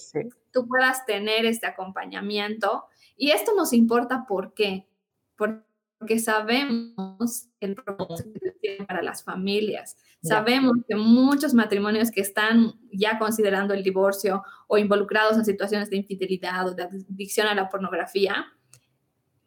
tú 0.52 0.66
puedas 0.66 1.04
tener 1.04 1.44
este 1.44 1.66
acompañamiento. 1.66 2.86
Y 3.16 3.32
esto 3.32 3.54
nos 3.54 3.74
importa, 3.74 4.24
¿por 4.26 4.54
qué? 4.54 4.88
Porque 5.36 6.18
sabemos 6.18 7.48
el 7.60 7.74
propósito 7.74 8.40
que 8.40 8.52
tiene 8.52 8.86
para 8.86 9.02
las 9.02 9.22
familias. 9.22 9.98
Sabemos 10.20 10.78
que 10.88 10.96
muchos 10.96 11.54
matrimonios 11.54 12.10
que 12.10 12.20
están 12.20 12.72
ya 12.92 13.18
considerando 13.18 13.72
el 13.72 13.84
divorcio 13.84 14.42
o 14.66 14.76
involucrados 14.76 15.36
en 15.36 15.44
situaciones 15.44 15.90
de 15.90 15.96
infidelidad 15.96 16.66
o 16.66 16.74
de 16.74 16.82
adicción 16.82 17.46
a 17.46 17.54
la 17.54 17.68
pornografía, 17.68 18.46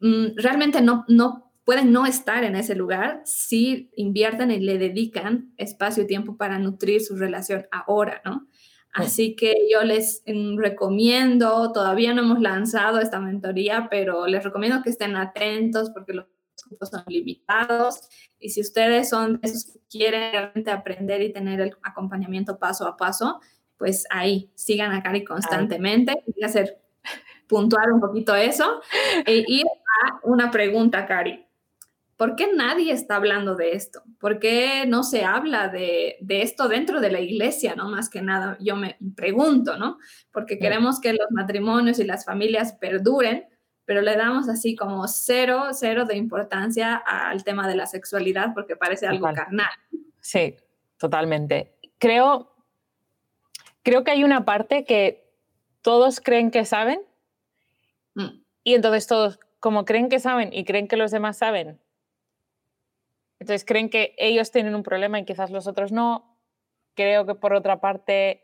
mm, 0.00 0.36
realmente 0.36 0.80
no, 0.80 1.04
no 1.08 1.52
pueden 1.64 1.92
no 1.92 2.06
estar 2.06 2.42
en 2.44 2.56
ese 2.56 2.74
lugar 2.74 3.20
si 3.24 3.90
invierten 3.96 4.50
y 4.50 4.60
le 4.60 4.78
dedican 4.78 5.52
espacio 5.58 6.04
y 6.04 6.06
tiempo 6.06 6.36
para 6.36 6.58
nutrir 6.58 7.02
su 7.02 7.16
relación 7.16 7.66
ahora, 7.70 8.22
¿no? 8.24 8.48
Así 8.92 9.36
que 9.36 9.54
yo 9.72 9.82
les 9.84 10.22
mm, 10.26 10.58
recomiendo, 10.58 11.72
todavía 11.72 12.12
no 12.12 12.22
hemos 12.22 12.40
lanzado 12.40 12.98
esta 12.98 13.20
mentoría, 13.20 13.88
pero 13.90 14.26
les 14.26 14.44
recomiendo 14.44 14.82
que 14.82 14.90
estén 14.90 15.16
atentos 15.16 15.90
porque 15.90 16.12
los 16.12 16.26
son 16.80 17.02
limitados 17.06 18.08
y 18.38 18.50
si 18.50 18.60
ustedes 18.60 19.08
son 19.08 19.40
de 19.40 19.48
esos 19.48 19.64
que 19.66 19.80
quieren 19.90 20.32
realmente 20.32 20.70
aprender 20.70 21.22
y 21.22 21.32
tener 21.32 21.60
el 21.60 21.76
acompañamiento 21.82 22.58
paso 22.58 22.86
a 22.86 22.96
paso, 22.96 23.40
pues 23.76 24.06
ahí 24.10 24.50
sigan 24.54 24.92
a 24.92 25.02
Cari 25.02 25.24
constantemente. 25.24 26.22
Voy 26.26 26.42
a 26.42 26.46
hacer 26.46 26.80
puntuar 27.46 27.92
un 27.92 28.00
poquito 28.00 28.34
eso 28.34 28.80
e 29.26 29.44
ir 29.48 29.66
a 29.66 30.20
una 30.24 30.50
pregunta, 30.50 31.06
Cari. 31.06 31.44
¿Por 32.16 32.36
qué 32.36 32.52
nadie 32.54 32.92
está 32.92 33.16
hablando 33.16 33.56
de 33.56 33.72
esto? 33.72 34.02
¿Por 34.20 34.38
qué 34.38 34.84
no 34.86 35.02
se 35.02 35.24
habla 35.24 35.66
de, 35.66 36.16
de, 36.20 36.42
esto 36.42 36.68
dentro 36.68 37.00
de 37.00 37.10
la 37.10 37.20
iglesia, 37.20 37.74
no? 37.74 37.88
Más 37.88 38.08
que 38.08 38.22
nada, 38.22 38.56
yo 38.60 38.76
me 38.76 38.96
pregunto, 39.16 39.76
¿no? 39.76 39.98
Porque 40.30 40.60
queremos 40.60 41.00
que 41.00 41.14
los 41.14 41.30
matrimonios 41.30 41.98
y 41.98 42.04
las 42.04 42.24
familias 42.24 42.74
perduren, 42.74 43.46
pero 43.84 44.00
le 44.00 44.16
damos 44.16 44.48
así 44.48 44.76
como 44.76 45.06
cero, 45.08 45.68
cero 45.72 46.04
de 46.04 46.16
importancia 46.16 46.96
al 46.96 47.44
tema 47.44 47.66
de 47.68 47.74
la 47.74 47.86
sexualidad 47.86 48.54
porque 48.54 48.76
parece 48.76 49.06
algo 49.06 49.32
carnal. 49.32 49.70
Sí, 50.20 50.56
totalmente. 50.98 51.74
Creo, 51.98 52.54
creo 53.82 54.04
que 54.04 54.12
hay 54.12 54.24
una 54.24 54.44
parte 54.44 54.84
que 54.84 55.30
todos 55.82 56.20
creen 56.20 56.50
que 56.50 56.64
saben 56.64 57.00
mm. 58.14 58.42
y 58.64 58.74
entonces 58.74 59.06
todos, 59.06 59.40
como 59.58 59.84
creen 59.84 60.08
que 60.08 60.20
saben 60.20 60.52
y 60.52 60.64
creen 60.64 60.86
que 60.86 60.96
los 60.96 61.10
demás 61.10 61.38
saben, 61.38 61.80
entonces 63.42 63.64
creen 63.64 63.90
que 63.90 64.14
ellos 64.18 64.52
tienen 64.52 64.76
un 64.76 64.84
problema 64.84 65.18
y 65.18 65.24
quizás 65.24 65.50
los 65.50 65.66
otros 65.66 65.90
no. 65.90 66.38
Creo 66.94 67.26
que 67.26 67.34
por 67.34 67.54
otra 67.54 67.80
parte 67.80 68.40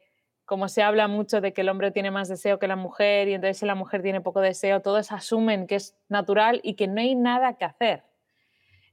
como 0.49 0.71
se 0.71 0.83
habla 0.83 1.09
mucho 1.09 1.43
de 1.43 1.53
que 1.53 1.61
el 1.61 1.69
hombre 1.69 1.91
tiene 1.91 2.11
más 2.11 2.27
deseo 2.27 2.59
que 2.59 2.67
la 2.67 2.75
mujer 2.75 3.29
y 3.29 3.35
entonces 3.35 3.59
si 3.59 3.67
la 3.67 3.75
mujer 3.75 4.01
tiene 4.01 4.23
poco 4.23 4.41
deseo, 4.41 4.81
todos 4.81 5.13
asumen 5.13 5.67
que 5.67 5.75
es 5.75 5.95
natural 6.09 6.63
y 6.65 6.73
que 6.73 6.89
no 6.89 7.03
hay 7.03 7.15
nada 7.15 7.59
que 7.59 7.67
hacer, 7.67 8.05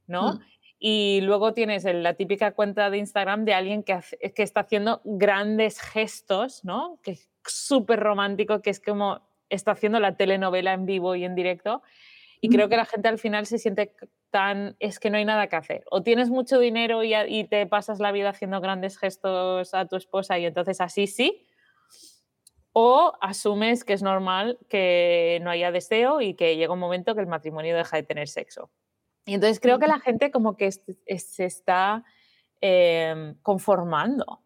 ¿no? 0.05 0.33
Mm. 0.33 0.39
Y 0.79 1.21
luego 1.21 1.53
tienes 1.53 1.85
la 1.85 2.15
típica 2.15 2.51
cuenta 2.51 2.89
de 2.89 2.97
Instagram 2.97 3.45
de 3.45 3.53
alguien 3.53 3.83
que, 3.83 3.97
que 4.35 4.43
está 4.43 4.59
haciendo 4.59 4.99
grandes 5.05 5.79
gestos, 5.79 6.65
¿no? 6.65 6.99
Que 7.01 7.11
es 7.11 7.29
súper 7.45 8.01
romántico, 8.01 8.61
que 8.61 8.71
es 8.71 8.81
como 8.81 9.21
está 9.47 9.71
haciendo 9.71 10.01
la 10.01 10.17
telenovela 10.17 10.73
en 10.73 10.85
vivo 10.85 11.15
y 11.15 11.23
en 11.23 11.35
directo. 11.35 11.83
Y 12.41 12.49
creo 12.49 12.67
mm. 12.67 12.69
que 12.69 12.75
la 12.75 12.85
gente 12.85 13.07
al 13.07 13.17
final 13.17 13.45
se 13.45 13.59
siente 13.59 13.93
tan, 14.35 14.75
es 14.81 14.99
que 14.99 15.09
no 15.09 15.15
hay 15.15 15.23
nada 15.23 15.47
que 15.47 15.55
hacer. 15.55 15.85
O 15.89 16.03
tienes 16.03 16.29
mucho 16.29 16.59
dinero 16.59 17.05
y, 17.05 17.15
y, 17.15 17.45
te 17.45 17.65
pasas 17.67 18.01
la 18.01 18.11
vida 18.11 18.31
haciendo 18.31 18.59
grandes 18.59 18.97
gestos 18.97 19.73
a 19.73 19.85
tu 19.85 19.95
esposa 19.95 20.37
y 20.37 20.45
entonces 20.45 20.81
así 20.81 21.07
sí, 21.07 21.47
o 22.73 23.13
asumes 23.21 23.85
que 23.85 23.93
es 23.93 24.03
normal 24.03 24.59
que 24.67 25.39
no 25.41 25.51
haya 25.51 25.71
deseo 25.71 26.19
y 26.19 26.33
que 26.33 26.57
llega 26.57 26.73
un 26.73 26.79
momento 26.79 27.15
que 27.15 27.21
el 27.21 27.27
matrimonio 27.27 27.77
deja 27.77 27.95
de 27.95 28.03
tener 28.03 28.27
sexo. 28.27 28.69
Y 29.25 29.35
entonces 29.35 29.61
creo 29.61 29.79
que 29.79 29.87
la 29.87 30.01
gente 30.01 30.31
como 30.31 30.57
que 30.57 30.69
se 30.69 31.45
está 31.45 32.03
em, 32.59 33.35
conformando 33.41 34.41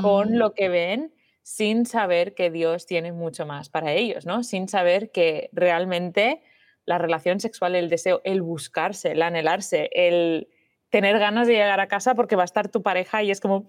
con 0.00 0.30
mm. 0.30 0.36
lo 0.36 0.54
que 0.54 0.68
ven 0.68 1.12
sin 1.42 1.86
saber 1.86 2.36
que 2.36 2.52
Dios 2.52 2.86
tiene 2.86 3.10
mucho 3.10 3.46
más 3.46 3.68
para 3.68 3.94
ellos, 3.94 4.26
¿no? 4.26 4.44
Sin 4.44 4.68
saber 4.68 5.10
que 5.10 5.50
realmente 5.52 6.40
la 6.90 6.98
relación 6.98 7.40
sexual, 7.40 7.74
el 7.74 7.88
deseo, 7.88 8.20
el 8.24 8.42
buscarse, 8.42 9.12
el 9.12 9.22
anhelarse, 9.22 9.88
el 9.92 10.48
tener 10.90 11.18
ganas 11.18 11.46
de 11.46 11.54
llegar 11.54 11.80
a 11.80 11.88
casa 11.88 12.14
porque 12.14 12.36
va 12.36 12.42
a 12.42 12.44
estar 12.44 12.68
tu 12.68 12.82
pareja 12.82 13.22
y 13.22 13.30
es 13.30 13.40
como 13.40 13.66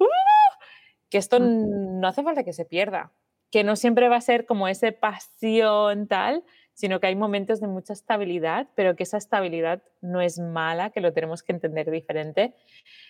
que 1.10 1.18
esto 1.18 1.40
no 1.40 2.08
hace 2.08 2.24
falta 2.24 2.44
que 2.44 2.54
se 2.54 2.66
pierda 2.66 3.12
que 3.52 3.64
no 3.64 3.76
siempre 3.76 4.08
va 4.08 4.16
a 4.16 4.22
ser 4.22 4.46
como 4.46 4.68
ese 4.68 4.94
pasión 4.94 6.08
tal, 6.08 6.44
sino 6.74 7.00
que 7.00 7.08
hay 7.08 7.16
momentos 7.16 7.60
de 7.60 7.68
mucha 7.68 7.94
estabilidad, 7.94 8.70
pero 8.76 8.96
que 8.96 9.04
esa 9.04 9.18
estabilidad 9.18 9.84
no 10.00 10.22
es 10.22 10.40
mala, 10.40 10.90
que 10.90 11.02
lo 11.02 11.12
tenemos 11.12 11.44
que 11.44 11.52
entender 11.52 11.92
diferente. 11.92 12.56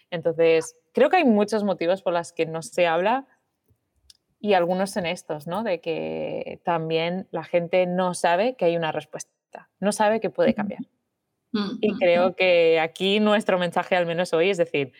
Entonces, 0.09 0.75
creo 0.93 1.09
que 1.09 1.17
hay 1.17 1.25
muchos 1.25 1.63
motivos 1.63 2.01
por 2.01 2.13
los 2.13 2.33
que 2.33 2.47
no 2.47 2.63
se 2.63 2.87
habla 2.87 3.27
y 4.39 4.53
algunos 4.53 4.89
son 4.89 5.05
estos, 5.05 5.45
¿no? 5.45 5.63
De 5.63 5.79
que 5.79 6.59
también 6.65 7.27
la 7.29 7.43
gente 7.43 7.85
no 7.85 8.15
sabe 8.15 8.55
que 8.55 8.65
hay 8.65 8.75
una 8.75 8.91
respuesta, 8.91 9.31
no 9.79 9.91
sabe 9.91 10.19
que 10.19 10.29
puede 10.29 10.53
cambiar. 10.53 10.81
Y 11.81 11.93
creo 11.97 12.35
que 12.35 12.79
aquí 12.79 13.19
nuestro 13.19 13.59
mensaje, 13.59 13.97
al 13.97 14.05
menos 14.05 14.31
hoy, 14.31 14.49
es 14.49 14.57
decir, 14.57 14.93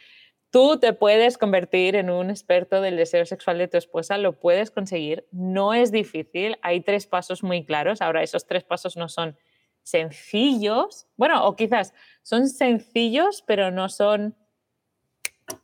Tú 0.52 0.78
te 0.80 0.92
puedes 0.92 1.38
convertir 1.38 1.96
en 1.96 2.10
un 2.10 2.30
experto 2.30 2.82
del 2.82 2.98
deseo 2.98 3.26
sexual 3.26 3.58
de 3.58 3.70
tu 3.70 3.78
esposa, 3.78 4.18
lo 4.18 4.38
puedes 4.38 4.70
conseguir, 4.70 5.26
no 5.32 5.74
es 5.74 5.94
difícil, 5.94 6.58
hay 6.62 6.82
tres 6.82 7.08
pasos 7.08 7.42
muy 7.42 7.66
claros. 7.66 8.02
Ahora, 8.02 8.22
esos 8.22 8.46
tres 8.46 8.66
pasos 8.66 8.98
no 8.98 9.08
son 9.08 9.38
sencillos, 9.82 11.08
bueno, 11.16 11.46
o 11.48 11.56
quizás 11.56 11.94
son 12.22 12.50
sencillos, 12.50 13.46
pero 13.48 13.72
no 13.72 13.88
son 13.88 14.36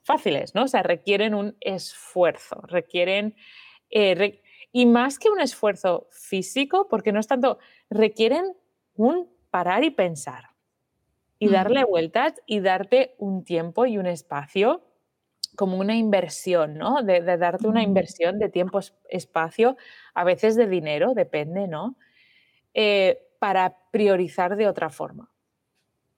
fáciles, 0.03 0.55
¿no? 0.55 0.63
O 0.63 0.67
sea, 0.69 0.83
requieren 0.83 1.33
un 1.33 1.57
esfuerzo, 1.59 2.61
requieren, 2.61 3.35
eh, 3.89 4.41
y 4.71 4.85
más 4.85 5.19
que 5.19 5.29
un 5.29 5.41
esfuerzo 5.41 6.07
físico, 6.11 6.87
porque 6.89 7.11
no 7.11 7.19
es 7.19 7.27
tanto, 7.27 7.59
requieren 7.89 8.55
un 8.97 9.29
parar 9.49 9.83
y 9.83 9.91
pensar 9.91 10.49
y 11.39 11.49
darle 11.49 11.85
vueltas 11.85 12.33
y 12.45 12.59
darte 12.59 13.15
un 13.19 13.43
tiempo 13.43 13.85
y 13.85 13.97
un 13.97 14.07
espacio 14.07 14.83
como 15.55 15.77
una 15.77 15.95
inversión, 15.95 16.77
¿no? 16.77 17.01
De, 17.03 17.21
darte 17.21 17.67
una 17.67 17.81
inversión 17.81 18.37
de 18.37 18.49
tiempo, 18.49 18.79
espacio, 19.09 19.77
a 20.13 20.23
veces 20.23 20.55
de 20.55 20.67
dinero, 20.67 21.13
depende, 21.13 21.67
¿no? 21.67 21.95
Eh, 22.73 23.23
para 23.39 23.77
priorizar 23.91 24.55
de 24.55 24.67
otra 24.67 24.89
forma 24.89 25.31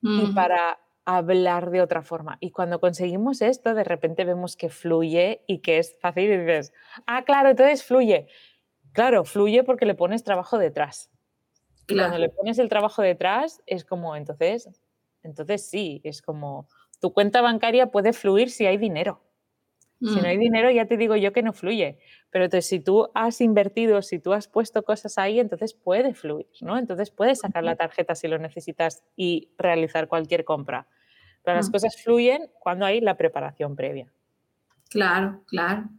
y 0.01 0.27
para 0.33 0.79
hablar 1.05 1.71
de 1.71 1.81
otra 1.81 2.01
forma. 2.01 2.37
Y 2.39 2.51
cuando 2.51 2.79
conseguimos 2.79 3.41
esto, 3.41 3.73
de 3.73 3.83
repente 3.83 4.23
vemos 4.25 4.55
que 4.55 4.69
fluye 4.69 5.43
y 5.47 5.59
que 5.59 5.79
es 5.79 5.97
fácil 5.99 6.31
y 6.31 6.37
dices, 6.37 6.73
ah, 7.07 7.23
claro, 7.23 7.49
entonces 7.49 7.83
fluye. 7.83 8.27
Claro, 8.93 9.25
fluye 9.25 9.63
porque 9.63 9.85
le 9.85 9.95
pones 9.95 10.23
trabajo 10.23 10.57
detrás. 10.57 11.09
Y 11.89 11.95
cuando 11.95 12.17
le 12.17 12.29
pones 12.29 12.59
el 12.59 12.69
trabajo 12.69 13.01
detrás, 13.01 13.61
es 13.65 13.83
como, 13.83 14.15
entonces, 14.15 14.69
entonces 15.23 15.67
sí, 15.69 16.01
es 16.03 16.21
como 16.21 16.67
tu 16.99 17.13
cuenta 17.13 17.41
bancaria 17.41 17.87
puede 17.87 18.13
fluir 18.13 18.49
si 18.49 18.65
hay 18.65 18.77
dinero. 18.77 19.21
Si 20.01 20.15
no 20.21 20.29
hay 20.29 20.37
Mm, 20.37 20.39
dinero, 20.39 20.71
ya 20.71 20.85
te 20.85 20.95
digo 20.95 21.17
yo 21.17 21.33
que 21.33 21.43
no 21.43 21.51
fluye. 21.51 21.99
Pero 22.29 22.45
entonces, 22.45 22.67
si 22.67 22.79
tú 22.79 23.09
has 23.13 23.41
invertido, 23.41 24.01
si 24.01 24.17
tú 24.17 24.31
has 24.31 24.47
puesto 24.47 24.83
cosas 24.83 25.17
ahí, 25.17 25.41
entonces 25.41 25.73
puede 25.73 26.13
fluir, 26.13 26.47
¿no? 26.61 26.77
Entonces 26.77 27.11
puedes 27.11 27.39
sacar 27.39 27.65
la 27.65 27.75
tarjeta 27.75 28.15
si 28.15 28.29
lo 28.29 28.37
necesitas 28.37 29.03
y 29.17 29.49
realizar 29.57 30.07
cualquier 30.07 30.45
compra. 30.45 30.87
Pero 31.43 31.57
las 31.57 31.67
mm. 31.67 31.71
cosas 31.73 32.01
fluyen 32.01 32.49
cuando 32.59 32.85
hay 32.85 33.01
la 33.01 33.17
preparación 33.17 33.75
previa. 33.75 34.09
Claro, 34.89 35.43
claro. 35.47 35.89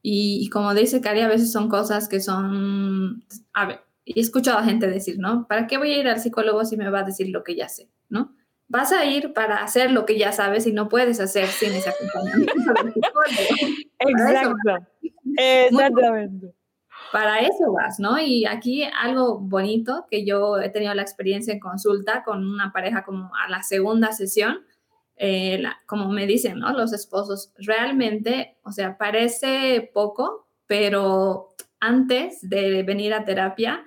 Y, 0.00 0.38
y 0.42 0.48
como 0.48 0.72
dice 0.72 1.02
Cari, 1.02 1.20
a 1.20 1.28
veces 1.28 1.52
son 1.52 1.68
cosas 1.68 2.08
que 2.08 2.20
son, 2.20 3.26
a 3.52 3.66
ver, 3.66 3.80
y 4.04 4.18
he 4.18 4.22
escuchado 4.22 4.58
a 4.58 4.64
gente 4.64 4.86
decir, 4.88 5.18
¿no? 5.18 5.46
¿Para 5.48 5.66
qué 5.66 5.78
voy 5.78 5.92
a 5.92 5.98
ir 5.98 6.08
al 6.08 6.20
psicólogo 6.20 6.64
si 6.64 6.76
me 6.76 6.90
va 6.90 7.00
a 7.00 7.04
decir 7.04 7.28
lo 7.30 7.44
que 7.44 7.54
ya 7.56 7.68
sé, 7.68 7.90
¿no? 8.08 8.34
Vas 8.68 8.92
a 8.92 9.04
ir 9.04 9.32
para 9.32 9.56
hacer 9.62 9.90
lo 9.92 10.06
que 10.06 10.16
ya 10.18 10.32
sabes 10.32 10.66
y 10.66 10.72
no 10.72 10.88
puedes 10.88 11.18
hacer 11.20 11.46
sin 11.48 11.72
ese 11.72 11.90
acompañamiento 11.90 12.52
del 12.82 12.92
psicólogo. 12.94 13.24
Para 13.98 14.30
eso 14.42 14.50
Exacto. 14.50 14.86
Exactamente. 15.36 16.54
para 17.12 17.40
eso 17.40 17.72
vas, 17.72 17.98
¿no? 17.98 18.18
Y 18.20 18.46
aquí 18.46 18.84
algo 18.84 19.38
bonito 19.40 20.06
que 20.10 20.24
yo 20.24 20.58
he 20.60 20.68
tenido 20.70 20.94
la 20.94 21.02
experiencia 21.02 21.52
en 21.52 21.60
consulta 21.60 22.22
con 22.24 22.46
una 22.48 22.72
pareja 22.72 23.02
como 23.04 23.30
a 23.34 23.48
la 23.48 23.62
segunda 23.62 24.12
sesión, 24.12 24.60
eh, 25.16 25.58
la- 25.60 25.78
como 25.86 26.08
me 26.10 26.26
dicen, 26.26 26.58
¿no? 26.60 26.72
Los 26.72 26.92
esposos, 26.92 27.52
realmente, 27.58 28.56
o 28.62 28.72
sea, 28.72 28.96
parece 28.96 29.90
poco, 29.92 30.46
pero 30.66 31.48
antes 31.80 32.38
de 32.48 32.82
venir 32.84 33.12
a 33.14 33.24
terapia, 33.24 33.84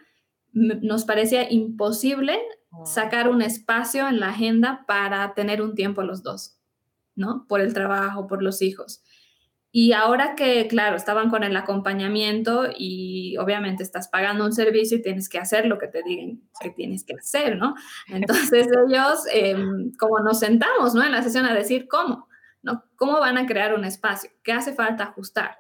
nos 0.54 1.06
parecía 1.06 1.52
imposible 1.52 2.40
sacar 2.86 3.30
un 3.30 3.42
espacio 3.42 4.08
en 4.08 4.20
la 4.20 4.30
agenda 4.30 4.86
para 4.88 5.34
tener 5.34 5.62
un 5.62 5.76
tiempo 5.76 6.04
los 6.04 6.24
dos, 6.24 6.58
¿no? 7.16 7.46
Por 7.48 7.62
el 7.62 7.74
trabajo, 7.74 8.28
por 8.28 8.42
los 8.42 8.62
hijos. 8.62 9.04
Y 9.76 9.94
ahora 9.94 10.36
que, 10.36 10.68
claro, 10.68 10.96
estaban 10.96 11.32
con 11.32 11.44
el 11.44 11.58
acompañamiento 11.58 12.68
y 12.78 13.38
obviamente 13.38 13.82
estás 13.82 14.08
pagando 14.08 14.46
un 14.46 14.54
servicio 14.54 14.98
y 14.98 15.02
tienes 15.02 15.28
que 15.28 15.40
hacer 15.40 15.66
lo 15.66 15.80
que 15.80 15.88
te 15.88 16.04
digan 16.04 16.42
que 16.62 16.70
tienes 16.70 17.04
que 17.04 17.16
hacer, 17.16 17.58
¿no? 17.58 17.74
Entonces 18.08 18.68
ellos, 18.88 19.26
eh, 19.34 19.56
como 19.98 20.20
nos 20.20 20.40
sentamos, 20.40 20.94
¿no? 20.94 21.04
En 21.04 21.12
la 21.12 21.24
sesión 21.24 21.46
a 21.46 21.56
decir 21.56 21.88
cómo, 21.88 22.28
¿no? 22.62 22.84
¿Cómo 22.96 23.20
van 23.20 23.40
a 23.40 23.48
crear 23.48 23.74
un 23.74 23.84
espacio? 23.84 24.30
¿Qué 24.44 24.52
hace 24.52 24.74
falta 24.74 25.06
ajustar? 25.06 25.58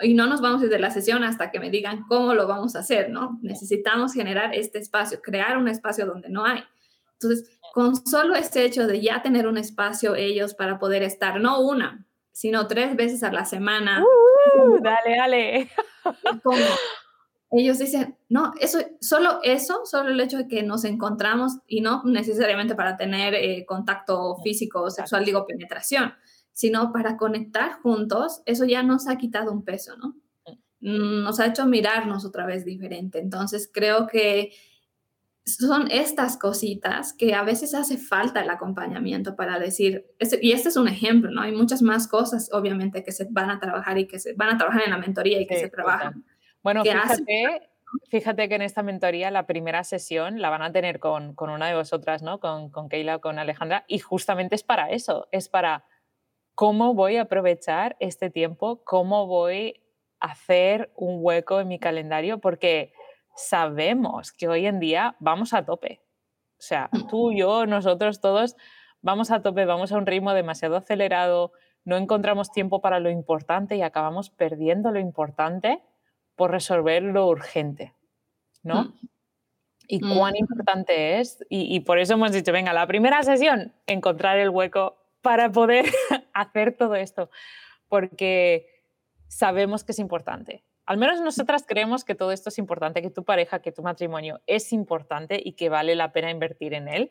Y 0.00 0.14
no 0.14 0.26
nos 0.26 0.40
vamos 0.40 0.60
a 0.60 0.64
ir 0.64 0.70
de 0.70 0.78
la 0.78 0.90
sesión 0.90 1.24
hasta 1.24 1.50
que 1.50 1.60
me 1.60 1.70
digan 1.70 2.04
cómo 2.08 2.34
lo 2.34 2.46
vamos 2.46 2.76
a 2.76 2.80
hacer, 2.80 3.10
¿no? 3.10 3.38
Necesitamos 3.42 4.12
generar 4.12 4.54
este 4.54 4.78
espacio, 4.78 5.20
crear 5.22 5.58
un 5.58 5.68
espacio 5.68 6.06
donde 6.06 6.28
no 6.28 6.44
hay. 6.44 6.62
Entonces, 7.12 7.48
con 7.72 7.94
solo 8.06 8.34
este 8.34 8.64
hecho 8.64 8.86
de 8.86 9.00
ya 9.00 9.22
tener 9.22 9.46
un 9.46 9.58
espacio 9.58 10.14
ellos 10.14 10.54
para 10.54 10.78
poder 10.78 11.02
estar, 11.02 11.40
no 11.40 11.60
una, 11.60 12.04
sino 12.32 12.66
tres 12.66 12.96
veces 12.96 13.22
a 13.22 13.32
la 13.32 13.44
semana, 13.44 14.02
Uh, 14.54 14.80
dale, 14.82 15.16
dale. 15.16 15.70
como 16.42 16.64
ellos 17.52 17.78
dicen, 17.78 18.16
no, 18.28 18.52
eso, 18.60 18.78
solo 19.00 19.40
eso, 19.42 19.82
solo 19.84 20.10
el 20.10 20.20
hecho 20.20 20.38
de 20.38 20.48
que 20.48 20.62
nos 20.62 20.84
encontramos 20.84 21.58
y 21.66 21.80
no 21.80 22.02
necesariamente 22.04 22.74
para 22.74 22.96
tener 22.96 23.34
eh, 23.34 23.64
contacto 23.66 24.36
físico 24.42 24.82
o 24.82 24.90
sexual, 24.90 25.24
digo 25.24 25.46
penetración, 25.46 26.14
sino 26.56 26.90
para 26.90 27.18
conectar 27.18 27.74
juntos, 27.82 28.40
eso 28.46 28.64
ya 28.64 28.82
nos 28.82 29.08
ha 29.08 29.18
quitado 29.18 29.52
un 29.52 29.62
peso, 29.62 29.94
¿no? 29.98 30.16
Mm, 30.80 31.22
Nos 31.24 31.38
ha 31.38 31.46
hecho 31.48 31.66
mirarnos 31.66 32.24
otra 32.24 32.46
vez 32.46 32.64
diferente. 32.64 33.18
Entonces 33.18 33.70
creo 33.70 34.06
que 34.06 34.52
son 35.44 35.90
estas 35.90 36.38
cositas 36.38 37.12
que 37.12 37.34
a 37.34 37.42
veces 37.42 37.74
hace 37.74 37.98
falta 37.98 38.40
el 38.40 38.48
acompañamiento 38.48 39.36
para 39.36 39.58
decir, 39.58 40.06
este- 40.18 40.38
y 40.40 40.52
este 40.52 40.70
es 40.70 40.78
un 40.78 40.88
ejemplo, 40.88 41.30
¿no? 41.30 41.42
Hay 41.42 41.52
muchas 41.52 41.82
más 41.82 42.08
cosas, 42.08 42.48
obviamente, 42.50 43.04
que 43.04 43.12
se 43.12 43.26
van 43.30 43.50
a 43.50 43.60
trabajar 43.60 43.98
y 43.98 44.06
que 44.06 44.18
se 44.18 44.32
van 44.32 44.54
a 44.54 44.56
trabajar 44.56 44.82
en 44.86 44.92
la 44.92 44.98
mentoría 44.98 45.38
y 45.38 45.46
que 45.46 45.56
Sí, 45.56 45.60
se 45.60 45.68
trabajan. 45.68 46.24
Bueno, 46.62 46.80
hace 46.80 47.22
fíjate, 47.22 47.68
fíjate 48.08 48.48
que 48.48 48.54
en 48.54 48.62
esta 48.62 48.82
mentoría 48.82 49.30
la 49.30 49.46
primera 49.46 49.84
sesión 49.84 50.40
la 50.40 50.48
van 50.48 50.62
a 50.62 50.72
tener 50.72 51.00
con, 51.00 51.34
con 51.34 51.50
una 51.50 51.68
de 51.68 51.74
vosotras, 51.74 52.22
¿no? 52.22 52.40
Con, 52.40 52.70
con 52.70 52.88
Keila 52.88 53.16
o 53.16 53.20
con 53.20 53.38
Alejandra, 53.38 53.84
y 53.88 53.98
justamente 53.98 54.54
es 54.54 54.62
para 54.64 54.90
eso, 54.90 55.28
es 55.32 55.50
para 55.50 55.84
cómo 56.56 56.94
voy 56.94 57.16
a 57.18 57.22
aprovechar 57.22 57.96
este 58.00 58.30
tiempo, 58.30 58.82
cómo 58.82 59.26
voy 59.28 59.80
a 60.20 60.32
hacer 60.32 60.90
un 60.96 61.18
hueco 61.20 61.60
en 61.60 61.68
mi 61.68 61.78
calendario, 61.78 62.38
porque 62.40 62.92
sabemos 63.36 64.32
que 64.32 64.48
hoy 64.48 64.66
en 64.66 64.80
día 64.80 65.14
vamos 65.20 65.52
a 65.54 65.64
tope. 65.64 66.00
O 66.58 66.62
sea, 66.62 66.88
Mm. 66.90 67.06
tú, 67.08 67.32
yo, 67.32 67.66
nosotros 67.66 68.20
todos 68.20 68.56
vamos 69.02 69.30
a 69.30 69.42
tope, 69.42 69.66
vamos 69.66 69.92
a 69.92 69.98
un 69.98 70.06
ritmo 70.06 70.32
demasiado 70.32 70.76
acelerado, 70.76 71.52
no 71.84 71.96
encontramos 71.96 72.50
tiempo 72.50 72.80
para 72.80 72.98
lo 72.98 73.10
importante 73.10 73.76
y 73.76 73.82
acabamos 73.82 74.30
perdiendo 74.30 74.90
lo 74.90 74.98
importante 74.98 75.82
por 76.34 76.50
resolver 76.50 77.02
lo 77.02 77.26
urgente, 77.28 77.94
¿no? 78.62 78.84
Mm. 78.84 78.94
Y 79.88 80.00
cuán 80.00 80.32
Mm. 80.32 80.36
importante 80.38 81.20
es, 81.20 81.44
y, 81.50 81.72
y 81.76 81.80
por 81.80 81.98
eso 81.98 82.14
hemos 82.14 82.32
dicho, 82.32 82.50
venga, 82.52 82.72
la 82.72 82.86
primera 82.86 83.22
sesión, 83.22 83.74
encontrar 83.86 84.38
el 84.38 84.48
hueco 84.50 84.96
para 85.26 85.50
poder 85.50 85.86
hacer 86.34 86.76
todo 86.76 86.94
esto, 86.94 87.30
porque 87.88 88.84
sabemos 89.26 89.82
que 89.82 89.90
es 89.90 89.98
importante. 89.98 90.62
Al 90.84 90.98
menos 90.98 91.20
nosotras 91.20 91.64
creemos 91.66 92.04
que 92.04 92.14
todo 92.14 92.30
esto 92.30 92.48
es 92.48 92.58
importante, 92.58 93.02
que 93.02 93.10
tu 93.10 93.24
pareja, 93.24 93.58
que 93.60 93.72
tu 93.72 93.82
matrimonio 93.82 94.40
es 94.46 94.72
importante 94.72 95.40
y 95.44 95.54
que 95.54 95.68
vale 95.68 95.96
la 95.96 96.12
pena 96.12 96.30
invertir 96.30 96.74
en 96.74 96.86
él, 96.86 97.10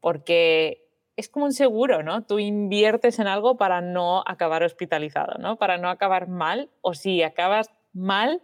porque 0.00 0.86
es 1.16 1.30
como 1.30 1.46
un 1.46 1.54
seguro, 1.54 2.02
¿no? 2.02 2.26
Tú 2.26 2.38
inviertes 2.38 3.18
en 3.20 3.26
algo 3.26 3.56
para 3.56 3.80
no 3.80 4.22
acabar 4.26 4.62
hospitalizado, 4.62 5.38
¿no? 5.38 5.56
Para 5.56 5.78
no 5.78 5.88
acabar 5.88 6.28
mal, 6.28 6.68
o 6.82 6.92
si 6.92 7.22
acabas 7.22 7.70
mal, 7.94 8.42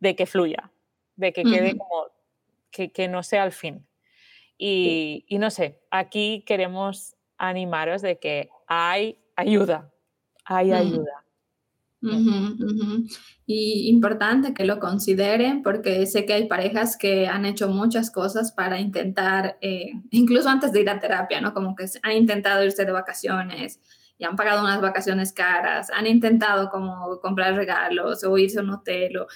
de 0.00 0.16
que 0.16 0.24
fluya, 0.24 0.72
de 1.16 1.34
que 1.34 1.42
quede 1.42 1.74
Ujú. 1.74 1.78
como 1.80 2.06
que, 2.70 2.92
que 2.92 3.08
no 3.08 3.22
sea 3.22 3.44
el 3.44 3.52
fin. 3.52 3.86
Y, 4.56 5.26
y 5.28 5.36
no 5.36 5.50
sé, 5.50 5.82
aquí 5.90 6.44
queremos 6.46 7.14
animaros 7.36 8.02
de 8.02 8.18
que 8.18 8.48
hay 8.66 9.18
ayuda, 9.36 9.92
hay 10.44 10.72
ayuda. 10.72 11.24
Ujú, 12.04 12.62
ujú. 12.62 13.06
Y 13.46 13.88
importante 13.88 14.52
que 14.52 14.66
lo 14.66 14.78
consideren 14.78 15.62
porque 15.62 16.04
sé 16.04 16.26
que 16.26 16.34
hay 16.34 16.46
parejas 16.48 16.98
que 16.98 17.28
han 17.28 17.46
hecho 17.46 17.68
muchas 17.68 18.10
cosas 18.10 18.52
para 18.52 18.78
intentar, 18.78 19.56
eh, 19.62 19.92
incluso 20.10 20.50
antes 20.50 20.72
de 20.72 20.82
ir 20.82 20.90
a 20.90 21.00
terapia, 21.00 21.40
¿no? 21.40 21.54
Como 21.54 21.74
que 21.74 21.86
han 22.02 22.12
intentado 22.12 22.62
irse 22.62 22.84
de 22.84 22.92
vacaciones 22.92 23.80
y 24.18 24.24
han 24.24 24.36
pagado 24.36 24.62
unas 24.62 24.82
vacaciones 24.82 25.32
caras, 25.32 25.90
han 25.90 26.06
intentado 26.06 26.68
como 26.68 27.18
comprar 27.20 27.54
regalos 27.54 28.22
o 28.24 28.36
irse 28.36 28.58
a 28.58 28.62
un 28.62 28.70
hotel 28.70 29.16
o, 29.16 29.26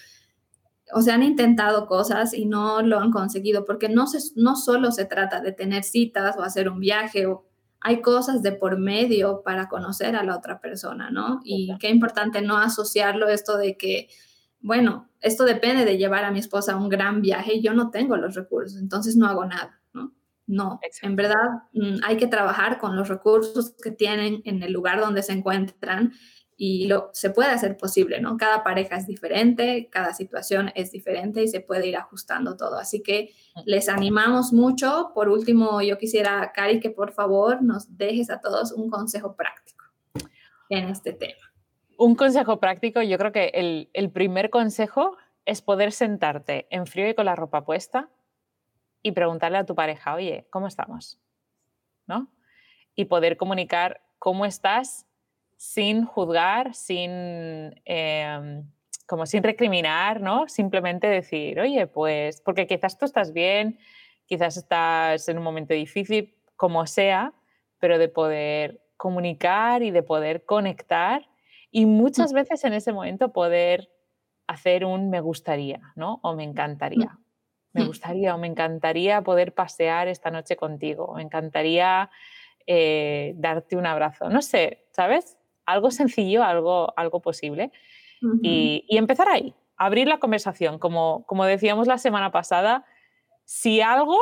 o 0.92 1.00
sea, 1.00 1.14
han 1.14 1.22
intentado 1.22 1.86
cosas 1.86 2.34
y 2.34 2.44
no 2.44 2.82
lo 2.82 3.00
han 3.00 3.10
conseguido 3.10 3.64
porque 3.64 3.88
no, 3.88 4.06
se, 4.06 4.18
no 4.36 4.56
solo 4.56 4.92
se 4.92 5.06
trata 5.06 5.40
de 5.40 5.52
tener 5.52 5.84
citas 5.84 6.36
o 6.36 6.42
hacer 6.42 6.68
un 6.68 6.80
viaje 6.80 7.26
o 7.26 7.47
hay 7.80 8.02
cosas 8.02 8.42
de 8.42 8.52
por 8.52 8.78
medio 8.78 9.42
para 9.42 9.68
conocer 9.68 10.16
a 10.16 10.24
la 10.24 10.36
otra 10.36 10.60
persona, 10.60 11.10
¿no? 11.10 11.40
Y 11.44 11.76
qué 11.78 11.88
importante 11.88 12.42
no 12.42 12.58
asociarlo 12.58 13.28
esto 13.28 13.56
de 13.56 13.76
que, 13.76 14.08
bueno, 14.60 15.08
esto 15.20 15.44
depende 15.44 15.84
de 15.84 15.96
llevar 15.96 16.24
a 16.24 16.30
mi 16.30 16.40
esposa 16.40 16.72
a 16.72 16.76
un 16.76 16.88
gran 16.88 17.22
viaje 17.22 17.54
y 17.54 17.62
yo 17.62 17.74
no 17.74 17.90
tengo 17.90 18.16
los 18.16 18.34
recursos, 18.34 18.80
entonces 18.80 19.16
no 19.16 19.26
hago 19.26 19.44
nada, 19.44 19.80
¿no? 19.92 20.12
No, 20.46 20.80
en 21.02 21.16
verdad 21.16 21.62
mm, 21.72 21.98
hay 22.04 22.16
que 22.16 22.26
trabajar 22.26 22.78
con 22.78 22.96
los 22.96 23.08
recursos 23.08 23.74
que 23.82 23.90
tienen 23.90 24.42
en 24.44 24.62
el 24.62 24.72
lugar 24.72 25.00
donde 25.00 25.22
se 25.22 25.32
encuentran 25.32 26.12
y 26.60 26.88
lo, 26.88 27.10
se 27.12 27.30
puede 27.30 27.50
hacer 27.50 27.76
posible, 27.76 28.20
¿no? 28.20 28.36
Cada 28.36 28.64
pareja 28.64 28.96
es 28.96 29.06
diferente, 29.06 29.88
cada 29.90 30.12
situación 30.12 30.72
es 30.74 30.90
diferente 30.90 31.40
y 31.40 31.46
se 31.46 31.60
puede 31.60 31.86
ir 31.86 31.96
ajustando 31.96 32.56
todo. 32.56 32.78
Así 32.78 33.00
que 33.00 33.32
les 33.64 33.88
animamos 33.88 34.52
mucho. 34.52 35.12
Por 35.14 35.28
último, 35.28 35.80
yo 35.82 35.98
quisiera, 35.98 36.50
Cari, 36.52 36.80
que 36.80 36.90
por 36.90 37.12
favor 37.12 37.62
nos 37.62 37.96
dejes 37.96 38.28
a 38.28 38.40
todos 38.40 38.72
un 38.72 38.90
consejo 38.90 39.36
práctico 39.36 39.84
en 40.68 40.88
este 40.88 41.12
tema. 41.12 41.52
Un 41.96 42.16
consejo 42.16 42.58
práctico, 42.58 43.02
yo 43.02 43.18
creo 43.18 43.30
que 43.30 43.52
el, 43.54 43.88
el 43.92 44.10
primer 44.10 44.50
consejo 44.50 45.16
es 45.44 45.62
poder 45.62 45.92
sentarte 45.92 46.66
en 46.70 46.86
frío 46.86 47.08
y 47.08 47.14
con 47.14 47.26
la 47.26 47.36
ropa 47.36 47.64
puesta 47.64 48.10
y 49.00 49.12
preguntarle 49.12 49.58
a 49.58 49.64
tu 49.64 49.76
pareja, 49.76 50.14
oye, 50.14 50.48
¿cómo 50.50 50.66
estamos? 50.66 51.20
¿No? 52.08 52.32
Y 52.96 53.04
poder 53.04 53.36
comunicar 53.36 54.02
cómo 54.18 54.44
estás 54.44 55.07
sin 55.58 56.04
juzgar, 56.04 56.72
sin, 56.72 57.10
eh, 57.84 58.62
como 59.06 59.26
sin 59.26 59.42
recriminar, 59.42 60.20
¿no? 60.20 60.48
Simplemente 60.48 61.08
decir, 61.08 61.60
oye, 61.60 61.88
pues, 61.88 62.40
porque 62.40 62.66
quizás 62.66 62.96
tú 62.96 63.04
estás 63.04 63.32
bien, 63.32 63.78
quizás 64.24 64.56
estás 64.56 65.28
en 65.28 65.36
un 65.36 65.44
momento 65.44 65.74
difícil, 65.74 66.36
como 66.56 66.86
sea, 66.86 67.34
pero 67.80 67.98
de 67.98 68.08
poder 68.08 68.80
comunicar 68.96 69.82
y 69.82 69.90
de 69.90 70.02
poder 70.02 70.44
conectar 70.44 71.28
y 71.70 71.86
muchas 71.86 72.32
veces 72.32 72.64
en 72.64 72.72
ese 72.72 72.92
momento 72.92 73.32
poder 73.32 73.90
hacer 74.46 74.84
un 74.84 75.10
me 75.10 75.20
gustaría, 75.20 75.92
¿no? 75.96 76.20
O 76.22 76.34
me 76.34 76.44
encantaría. 76.44 77.18
Me 77.72 77.84
gustaría 77.84 78.34
o 78.34 78.38
me 78.38 78.46
encantaría 78.46 79.22
poder 79.22 79.54
pasear 79.54 80.08
esta 80.08 80.30
noche 80.30 80.56
contigo, 80.56 81.14
me 81.14 81.22
encantaría 81.22 82.10
eh, 82.66 83.34
darte 83.36 83.76
un 83.76 83.86
abrazo, 83.86 84.30
no 84.30 84.40
sé, 84.40 84.86
¿sabes? 84.90 85.37
Algo 85.68 85.90
sencillo, 85.90 86.42
algo, 86.42 86.92
algo 86.96 87.20
posible. 87.20 87.70
y, 88.42 88.84
y, 88.88 88.96
empezar 88.96 89.28
ahí, 89.28 89.54
abrir 89.76 90.08
la 90.08 90.18
conversación. 90.18 90.78
Como, 90.78 91.24
como 91.26 91.44
decíamos 91.44 91.86
la 91.86 91.98
semana 91.98 92.32
pasada, 92.32 92.84
si 93.44 93.80
algo 93.80 94.18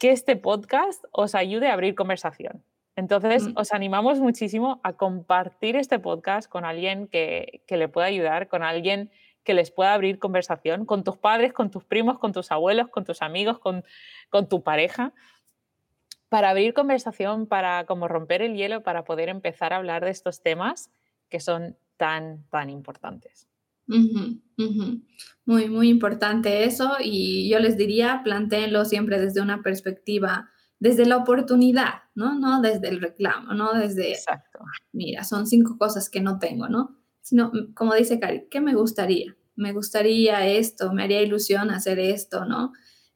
que 0.00 0.10
este 0.10 0.34
podcast 0.36 1.04
os 1.12 1.34
ayude 1.34 1.68
a 1.68 1.74
abrir 1.74 1.94
conversación. 1.94 2.64
Entonces, 2.96 3.48
mm. 3.48 3.52
os 3.56 3.72
animamos 3.72 4.18
muchísimo 4.18 4.80
a 4.82 4.94
compartir 4.94 5.76
este 5.76 5.98
podcast 5.98 6.50
con 6.50 6.64
alguien 6.64 7.06
que, 7.06 7.62
que 7.66 7.76
le 7.76 7.88
pueda 7.88 8.08
ayudar, 8.08 8.48
con 8.48 8.62
alguien 8.62 9.10
que 9.44 9.54
les 9.54 9.70
pueda 9.70 9.94
abrir 9.94 10.18
conversación, 10.18 10.86
con 10.86 11.04
tus 11.04 11.16
padres, 11.16 11.52
con 11.52 11.70
tus 11.70 11.84
primos, 11.84 12.18
con 12.18 12.32
tus 12.32 12.50
abuelos, 12.52 12.88
con 12.88 13.04
tus 13.04 13.22
amigos, 13.22 13.58
con, 13.58 13.84
con 14.30 14.48
tu 14.48 14.62
pareja, 14.62 15.12
para 16.32 16.48
abrir 16.48 16.72
conversación, 16.72 17.46
para 17.46 17.84
como 17.84 18.08
romper 18.08 18.40
el 18.40 18.54
hielo, 18.54 18.82
para 18.82 19.04
poder 19.04 19.28
empezar 19.28 19.74
a 19.74 19.76
hablar 19.76 20.02
de 20.02 20.12
estos 20.12 20.42
temas 20.42 20.90
que 21.28 21.40
son 21.40 21.76
tan, 21.98 22.48
tan 22.48 22.70
importantes. 22.70 23.48
Muy, 25.44 25.68
muy 25.68 25.90
importante 25.90 26.64
eso 26.64 26.96
y 27.04 27.50
yo 27.50 27.58
les 27.58 27.76
diría, 27.76 28.22
planteenlo 28.24 28.86
siempre 28.86 29.20
desde 29.20 29.42
una 29.42 29.60
perspectiva, 29.60 30.48
desde 30.78 31.04
la 31.04 31.18
oportunidad, 31.18 32.04
¿no? 32.14 32.38
No 32.38 32.62
desde 32.62 32.88
el 32.88 33.02
reclamo, 33.02 33.52
no 33.52 33.74
desde, 33.74 34.12
Exacto. 34.12 34.60
mira, 34.90 35.24
son 35.24 35.46
cinco 35.46 35.76
cosas 35.76 36.08
que 36.08 36.22
no 36.22 36.38
tengo, 36.38 36.66
¿no? 36.66 36.96
Sino, 37.20 37.50
mm, 37.52 37.74
como 37.74 37.92
dice 37.92 38.18
Cari, 38.18 38.48
¿qué 38.50 38.62
me 38.62 38.74
gustaría? 38.74 39.36
Me 39.54 39.74
gustaría 39.74 40.46
esto, 40.46 40.94
me 40.94 41.02
haría 41.02 41.20
ilusión 41.20 41.70
hacer 41.70 41.98
esto, 41.98 42.46
¿no? 42.46 42.72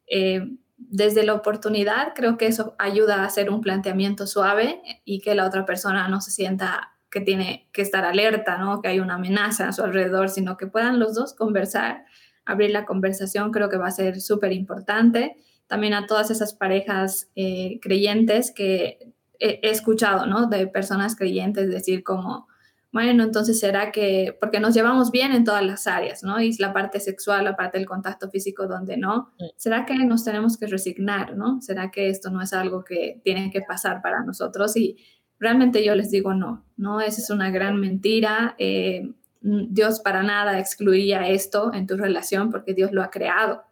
Eh, 0.07 0.59
desde 0.77 1.24
la 1.24 1.35
oportunidad, 1.35 2.12
creo 2.14 2.37
que 2.37 2.47
eso 2.47 2.74
ayuda 2.79 3.22
a 3.22 3.24
hacer 3.24 3.51
un 3.51 3.61
planteamiento 3.61 4.27
suave 4.27 4.83
y 5.05 5.20
que 5.20 5.35
la 5.35 5.47
otra 5.47 5.64
persona 5.64 6.09
no 6.09 6.20
se 6.20 6.31
sienta 6.31 6.93
que 7.11 7.20
tiene 7.20 7.68
que 7.72 7.83
estar 7.83 8.05
alerta, 8.05 8.59
¿no? 8.59 8.83
Que 8.83 8.89
hay 8.89 9.01
una 9.01 9.14
amenaza 9.14 9.68
a 9.68 9.72
su 9.72 9.83
alrededor, 9.83 10.29
sino 10.29 10.57
que 10.57 10.66
puedan 10.66 10.99
los 10.99 11.14
dos 11.14 11.35
conversar, 11.35 12.05
abrir 12.45 12.70
la 12.70 12.85
conversación, 12.85 13.53
creo 13.53 13.68
que 13.68 13.79
va 13.79 13.89
a 13.89 13.93
ser 13.93 14.20
súper 14.20 14.53
importante. 14.53 15.37
También 15.66 15.95
a 15.95 16.07
todas 16.07 16.31
esas 16.31 16.53
parejas 16.53 17.31
eh, 17.35 17.81
creyentes 17.81 18.53
que 18.53 18.99
he, 19.39 19.61
he, 19.62 19.70
escuchado, 19.70 20.27
¿no? 20.27 20.47
De 20.47 20.66
personas 20.66 21.16
creyentes 21.16 21.70
decir 21.70 22.05
como, 22.05 22.49
bueno, 22.97 23.25
entonces 23.25 23.61
será 23.61 23.93
que, 23.93 24.35
porque 24.41 24.59
nos 24.59 24.73
llevamos 24.73 25.11
bien 25.11 25.33
en 25.33 25.45
todas 25.45 25.63
las 25.63 25.87
áreas, 25.87 26.23
¿no? 26.23 26.41
Y 26.41 26.57
la 26.57 26.73
parte 26.73 26.99
sexual, 26.99 27.45
la 27.45 27.55
parte 27.55 27.77
del 27.77 27.87
contacto 27.87 28.31
físico 28.31 28.67
donde 28.67 28.97
no, 28.97 29.35
¿será 29.57 29.85
que 29.85 29.95
nos 29.97 30.25
tenemos 30.25 30.57
que 30.57 30.67
resignar, 30.67 31.37
¿no? 31.37 31.61
¿Será 31.61 31.91
que 31.91 32.09
esto 32.09 32.31
no 32.31 32.41
es 32.41 32.55
algo 32.55 32.85
que 32.85 33.21
tiene 33.23 33.51
que 33.51 33.61
pasar 33.61 34.01
para 34.01 34.25
nosotros? 34.25 34.75
Y 34.79 34.97
realmente 35.39 35.85
yo 35.85 35.95
les 35.95 36.11
digo 36.11 36.33
no, 36.33 36.65
no, 36.79 37.03
esa 37.03 37.21
es 37.21 37.29
una 37.29 37.51
gran 37.51 37.79
mentira. 37.79 38.55
Eh, 38.57 39.13
Dios 39.43 40.01
para 40.01 40.23
nada 40.23 40.59
excluiría 40.59 41.29
esto 41.29 41.75
en 41.75 41.87
tu 41.87 41.99
relación 41.99 42.51
porque 42.51 42.73
Dios 42.73 42.93
lo 42.93 43.03
ha 43.03 43.11
creado 43.11 43.63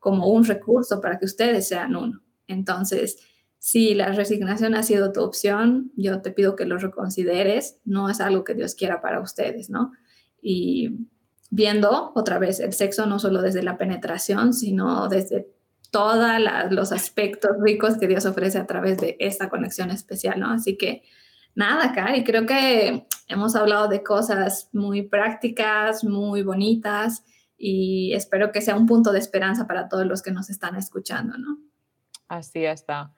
como 0.00 0.26
un 0.26 0.42
recurso 0.42 1.00
para 1.00 1.20
que 1.20 1.26
ustedes 1.26 1.68
sean 1.68 1.94
uno. 1.94 2.22
Entonces, 2.48 3.18
si 3.64 3.94
la 3.94 4.12
resignación 4.12 4.74
ha 4.74 4.82
sido 4.82 5.10
tu 5.10 5.22
opción, 5.22 5.90
yo 5.96 6.20
te 6.20 6.32
pido 6.32 6.54
que 6.54 6.66
lo 6.66 6.76
reconsideres, 6.76 7.78
no 7.86 8.10
es 8.10 8.20
algo 8.20 8.44
que 8.44 8.52
Dios 8.52 8.74
quiera 8.74 9.00
para 9.00 9.20
ustedes, 9.20 9.70
¿no? 9.70 9.92
Y 10.42 11.08
viendo 11.48 12.12
otra 12.14 12.38
vez 12.38 12.60
el 12.60 12.74
sexo 12.74 13.06
no 13.06 13.18
solo 13.18 13.40
desde 13.40 13.62
la 13.62 13.78
penetración, 13.78 14.52
sino 14.52 15.08
desde 15.08 15.48
todos 15.90 16.30
los 16.72 16.92
aspectos 16.92 17.52
ricos 17.58 17.96
que 17.96 18.06
Dios 18.06 18.26
ofrece 18.26 18.58
a 18.58 18.66
través 18.66 18.98
de 18.98 19.16
esta 19.18 19.48
conexión 19.48 19.90
especial, 19.90 20.40
¿no? 20.40 20.50
Así 20.50 20.76
que 20.76 21.02
nada, 21.54 21.94
Cari, 21.94 22.22
creo 22.22 22.44
que 22.44 23.06
hemos 23.28 23.56
hablado 23.56 23.88
de 23.88 24.02
cosas 24.02 24.68
muy 24.74 25.08
prácticas, 25.08 26.04
muy 26.04 26.42
bonitas 26.42 27.24
y 27.56 28.12
espero 28.12 28.52
que 28.52 28.60
sea 28.60 28.76
un 28.76 28.84
punto 28.84 29.10
de 29.10 29.20
esperanza 29.20 29.66
para 29.66 29.88
todos 29.88 30.04
los 30.04 30.20
que 30.20 30.32
nos 30.32 30.50
están 30.50 30.76
escuchando, 30.76 31.38
¿no? 31.38 31.56
Así 32.28 32.64
está. 32.64 33.12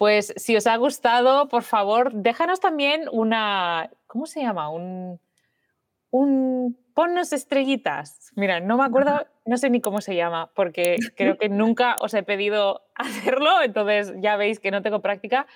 Pues 0.00 0.32
si 0.36 0.56
os 0.56 0.66
ha 0.66 0.78
gustado, 0.78 1.48
por 1.48 1.62
favor, 1.62 2.14
déjanos 2.14 2.58
también 2.58 3.02
una, 3.12 3.90
¿cómo 4.06 4.24
se 4.24 4.40
llama? 4.40 4.70
Un, 4.70 5.20
un, 6.10 6.74
ponnos 6.94 7.34
estrellitas. 7.34 8.32
Mira, 8.34 8.60
no 8.60 8.78
me 8.78 8.84
acuerdo, 8.84 9.26
no 9.44 9.58
sé 9.58 9.68
ni 9.68 9.82
cómo 9.82 10.00
se 10.00 10.16
llama, 10.16 10.50
porque 10.54 10.96
creo 11.16 11.36
que 11.36 11.50
nunca 11.50 11.96
os 12.00 12.14
he 12.14 12.22
pedido 12.22 12.80
hacerlo, 12.94 13.60
entonces 13.62 14.14
ya 14.22 14.38
veis 14.38 14.58
que 14.58 14.70
no 14.70 14.80
tengo 14.80 15.02
práctica, 15.02 15.46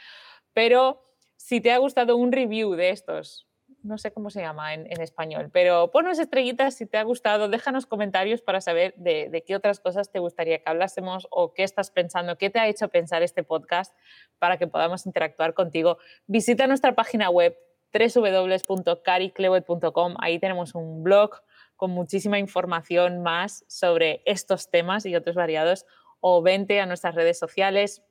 pero 0.53 1.03
si 1.37 1.63
te 1.63 1.73
ha 1.73 1.79
gustado 1.79 2.15
un 2.15 2.31
review 2.31 2.75
de 2.75 2.91
estos, 2.91 3.49
no 3.85 3.99
sé 3.99 4.11
cómo 4.13 4.31
se 4.31 4.41
llama 4.41 4.75
en, 4.75 5.01
español, 5.01 5.51
pero 5.53 5.91
ponnos 5.91 6.19
estrellitas 6.19 6.75
si 6.75 6.87
te 6.87 6.97
ha 6.97 7.03
gustado, 7.03 7.49
déjanos 7.49 7.85
comentarios 7.85 8.41
para 8.41 8.63
saber 8.63 8.95
de, 8.97 9.45
qué 9.47 9.55
otras 9.55 9.79
cosas 9.79 10.11
te 10.11 10.19
gustaría 10.19 10.59
que 10.59 10.71
hablásemos 10.71 11.29
o 11.31 11.53
qué 11.53 11.65
estás 11.65 11.91
pensando, 11.91 12.39
qué 12.39 12.49
te 12.49 12.59
ha 12.59 12.67
hecho 12.67 12.89
pensar 12.89 13.23
este 13.23 13.45
podcast 13.45 13.95
para 14.39 14.57
que 14.57 14.67
podamos 14.67 15.05
interactuar 15.05 15.53
contigo. 15.53 15.99
Visita 16.27 16.67
nuestra 16.67 16.95
página 16.95 17.29
web 17.29 17.59
www.cariclewet.com, 17.93 20.15
ahí 20.19 20.39
tenemos 20.39 20.75
un 20.75 21.03
blog 21.05 21.43
con 21.77 21.91
muchísima 21.91 22.39
información 22.39 23.23
más 23.23 23.67
sobre 23.69 24.23
estos 24.25 24.71
temas 24.71 25.05
y 25.05 25.15
otros 25.15 25.37
variados 25.37 25.85
o 26.21 26.41
vente 26.43 26.81
a 26.81 26.87
nuestras 26.87 27.15
redes 27.15 27.39
sociales 27.39 28.03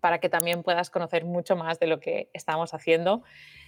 para 0.00 0.18
que 0.18 0.28
también 0.28 0.62
puedas 0.62 0.90
conocer 0.90 1.24
mucho 1.24 1.56
más 1.56 1.80
de 1.80 1.88
lo 1.88 1.98
que 2.00 2.30
estamos 2.32 2.72
haciendo 2.72 3.24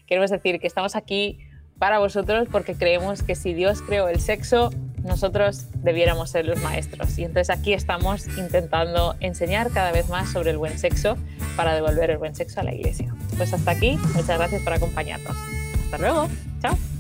queremos 0.07 0.31
decir 0.31 0.61
que 0.61 0.67
estamos 0.67 0.97
aquí 0.97 1.39
para 1.79 1.99
vosotros 1.99 2.49
porque 2.51 2.75
creemos 2.75 3.23
que 3.23 3.35
si 3.35 3.53
Dios 3.53 3.83
creó 3.83 4.09
el 4.09 4.21
sexo, 4.21 4.71
nosotros 5.03 5.67
debiéramos 5.83 6.31
ser 6.31 6.47
los 6.47 6.61
maestros. 6.63 7.19
Y 7.19 7.25
entonces 7.25 7.51
aquí 7.51 7.73
estamos 7.73 8.27
intentando 8.39 9.17
enseñar 9.21 9.71
cada 9.71 9.93
vez 9.93 10.09
más 10.09 10.33
sobre 10.33 10.51
el 10.51 10.59
buen 10.59 10.79
sexo 10.79 11.17
para 11.57 11.75
devolver 11.75 12.11
el 12.11 12.19
buen 12.19 12.35
sexo 12.35 12.61
a 12.61 12.63
la 12.65 12.75
iglesia. 12.75 13.15
Pues 13.37 13.53
hasta 13.53 13.73
aquí, 13.73 13.99
muchas 14.15 14.39
gracias 14.39 14.63
por 14.63 14.73
acompañarnos. 14.73 15.37
Hasta 15.85 15.99
luego, 15.99 16.29
chao. 16.61 16.93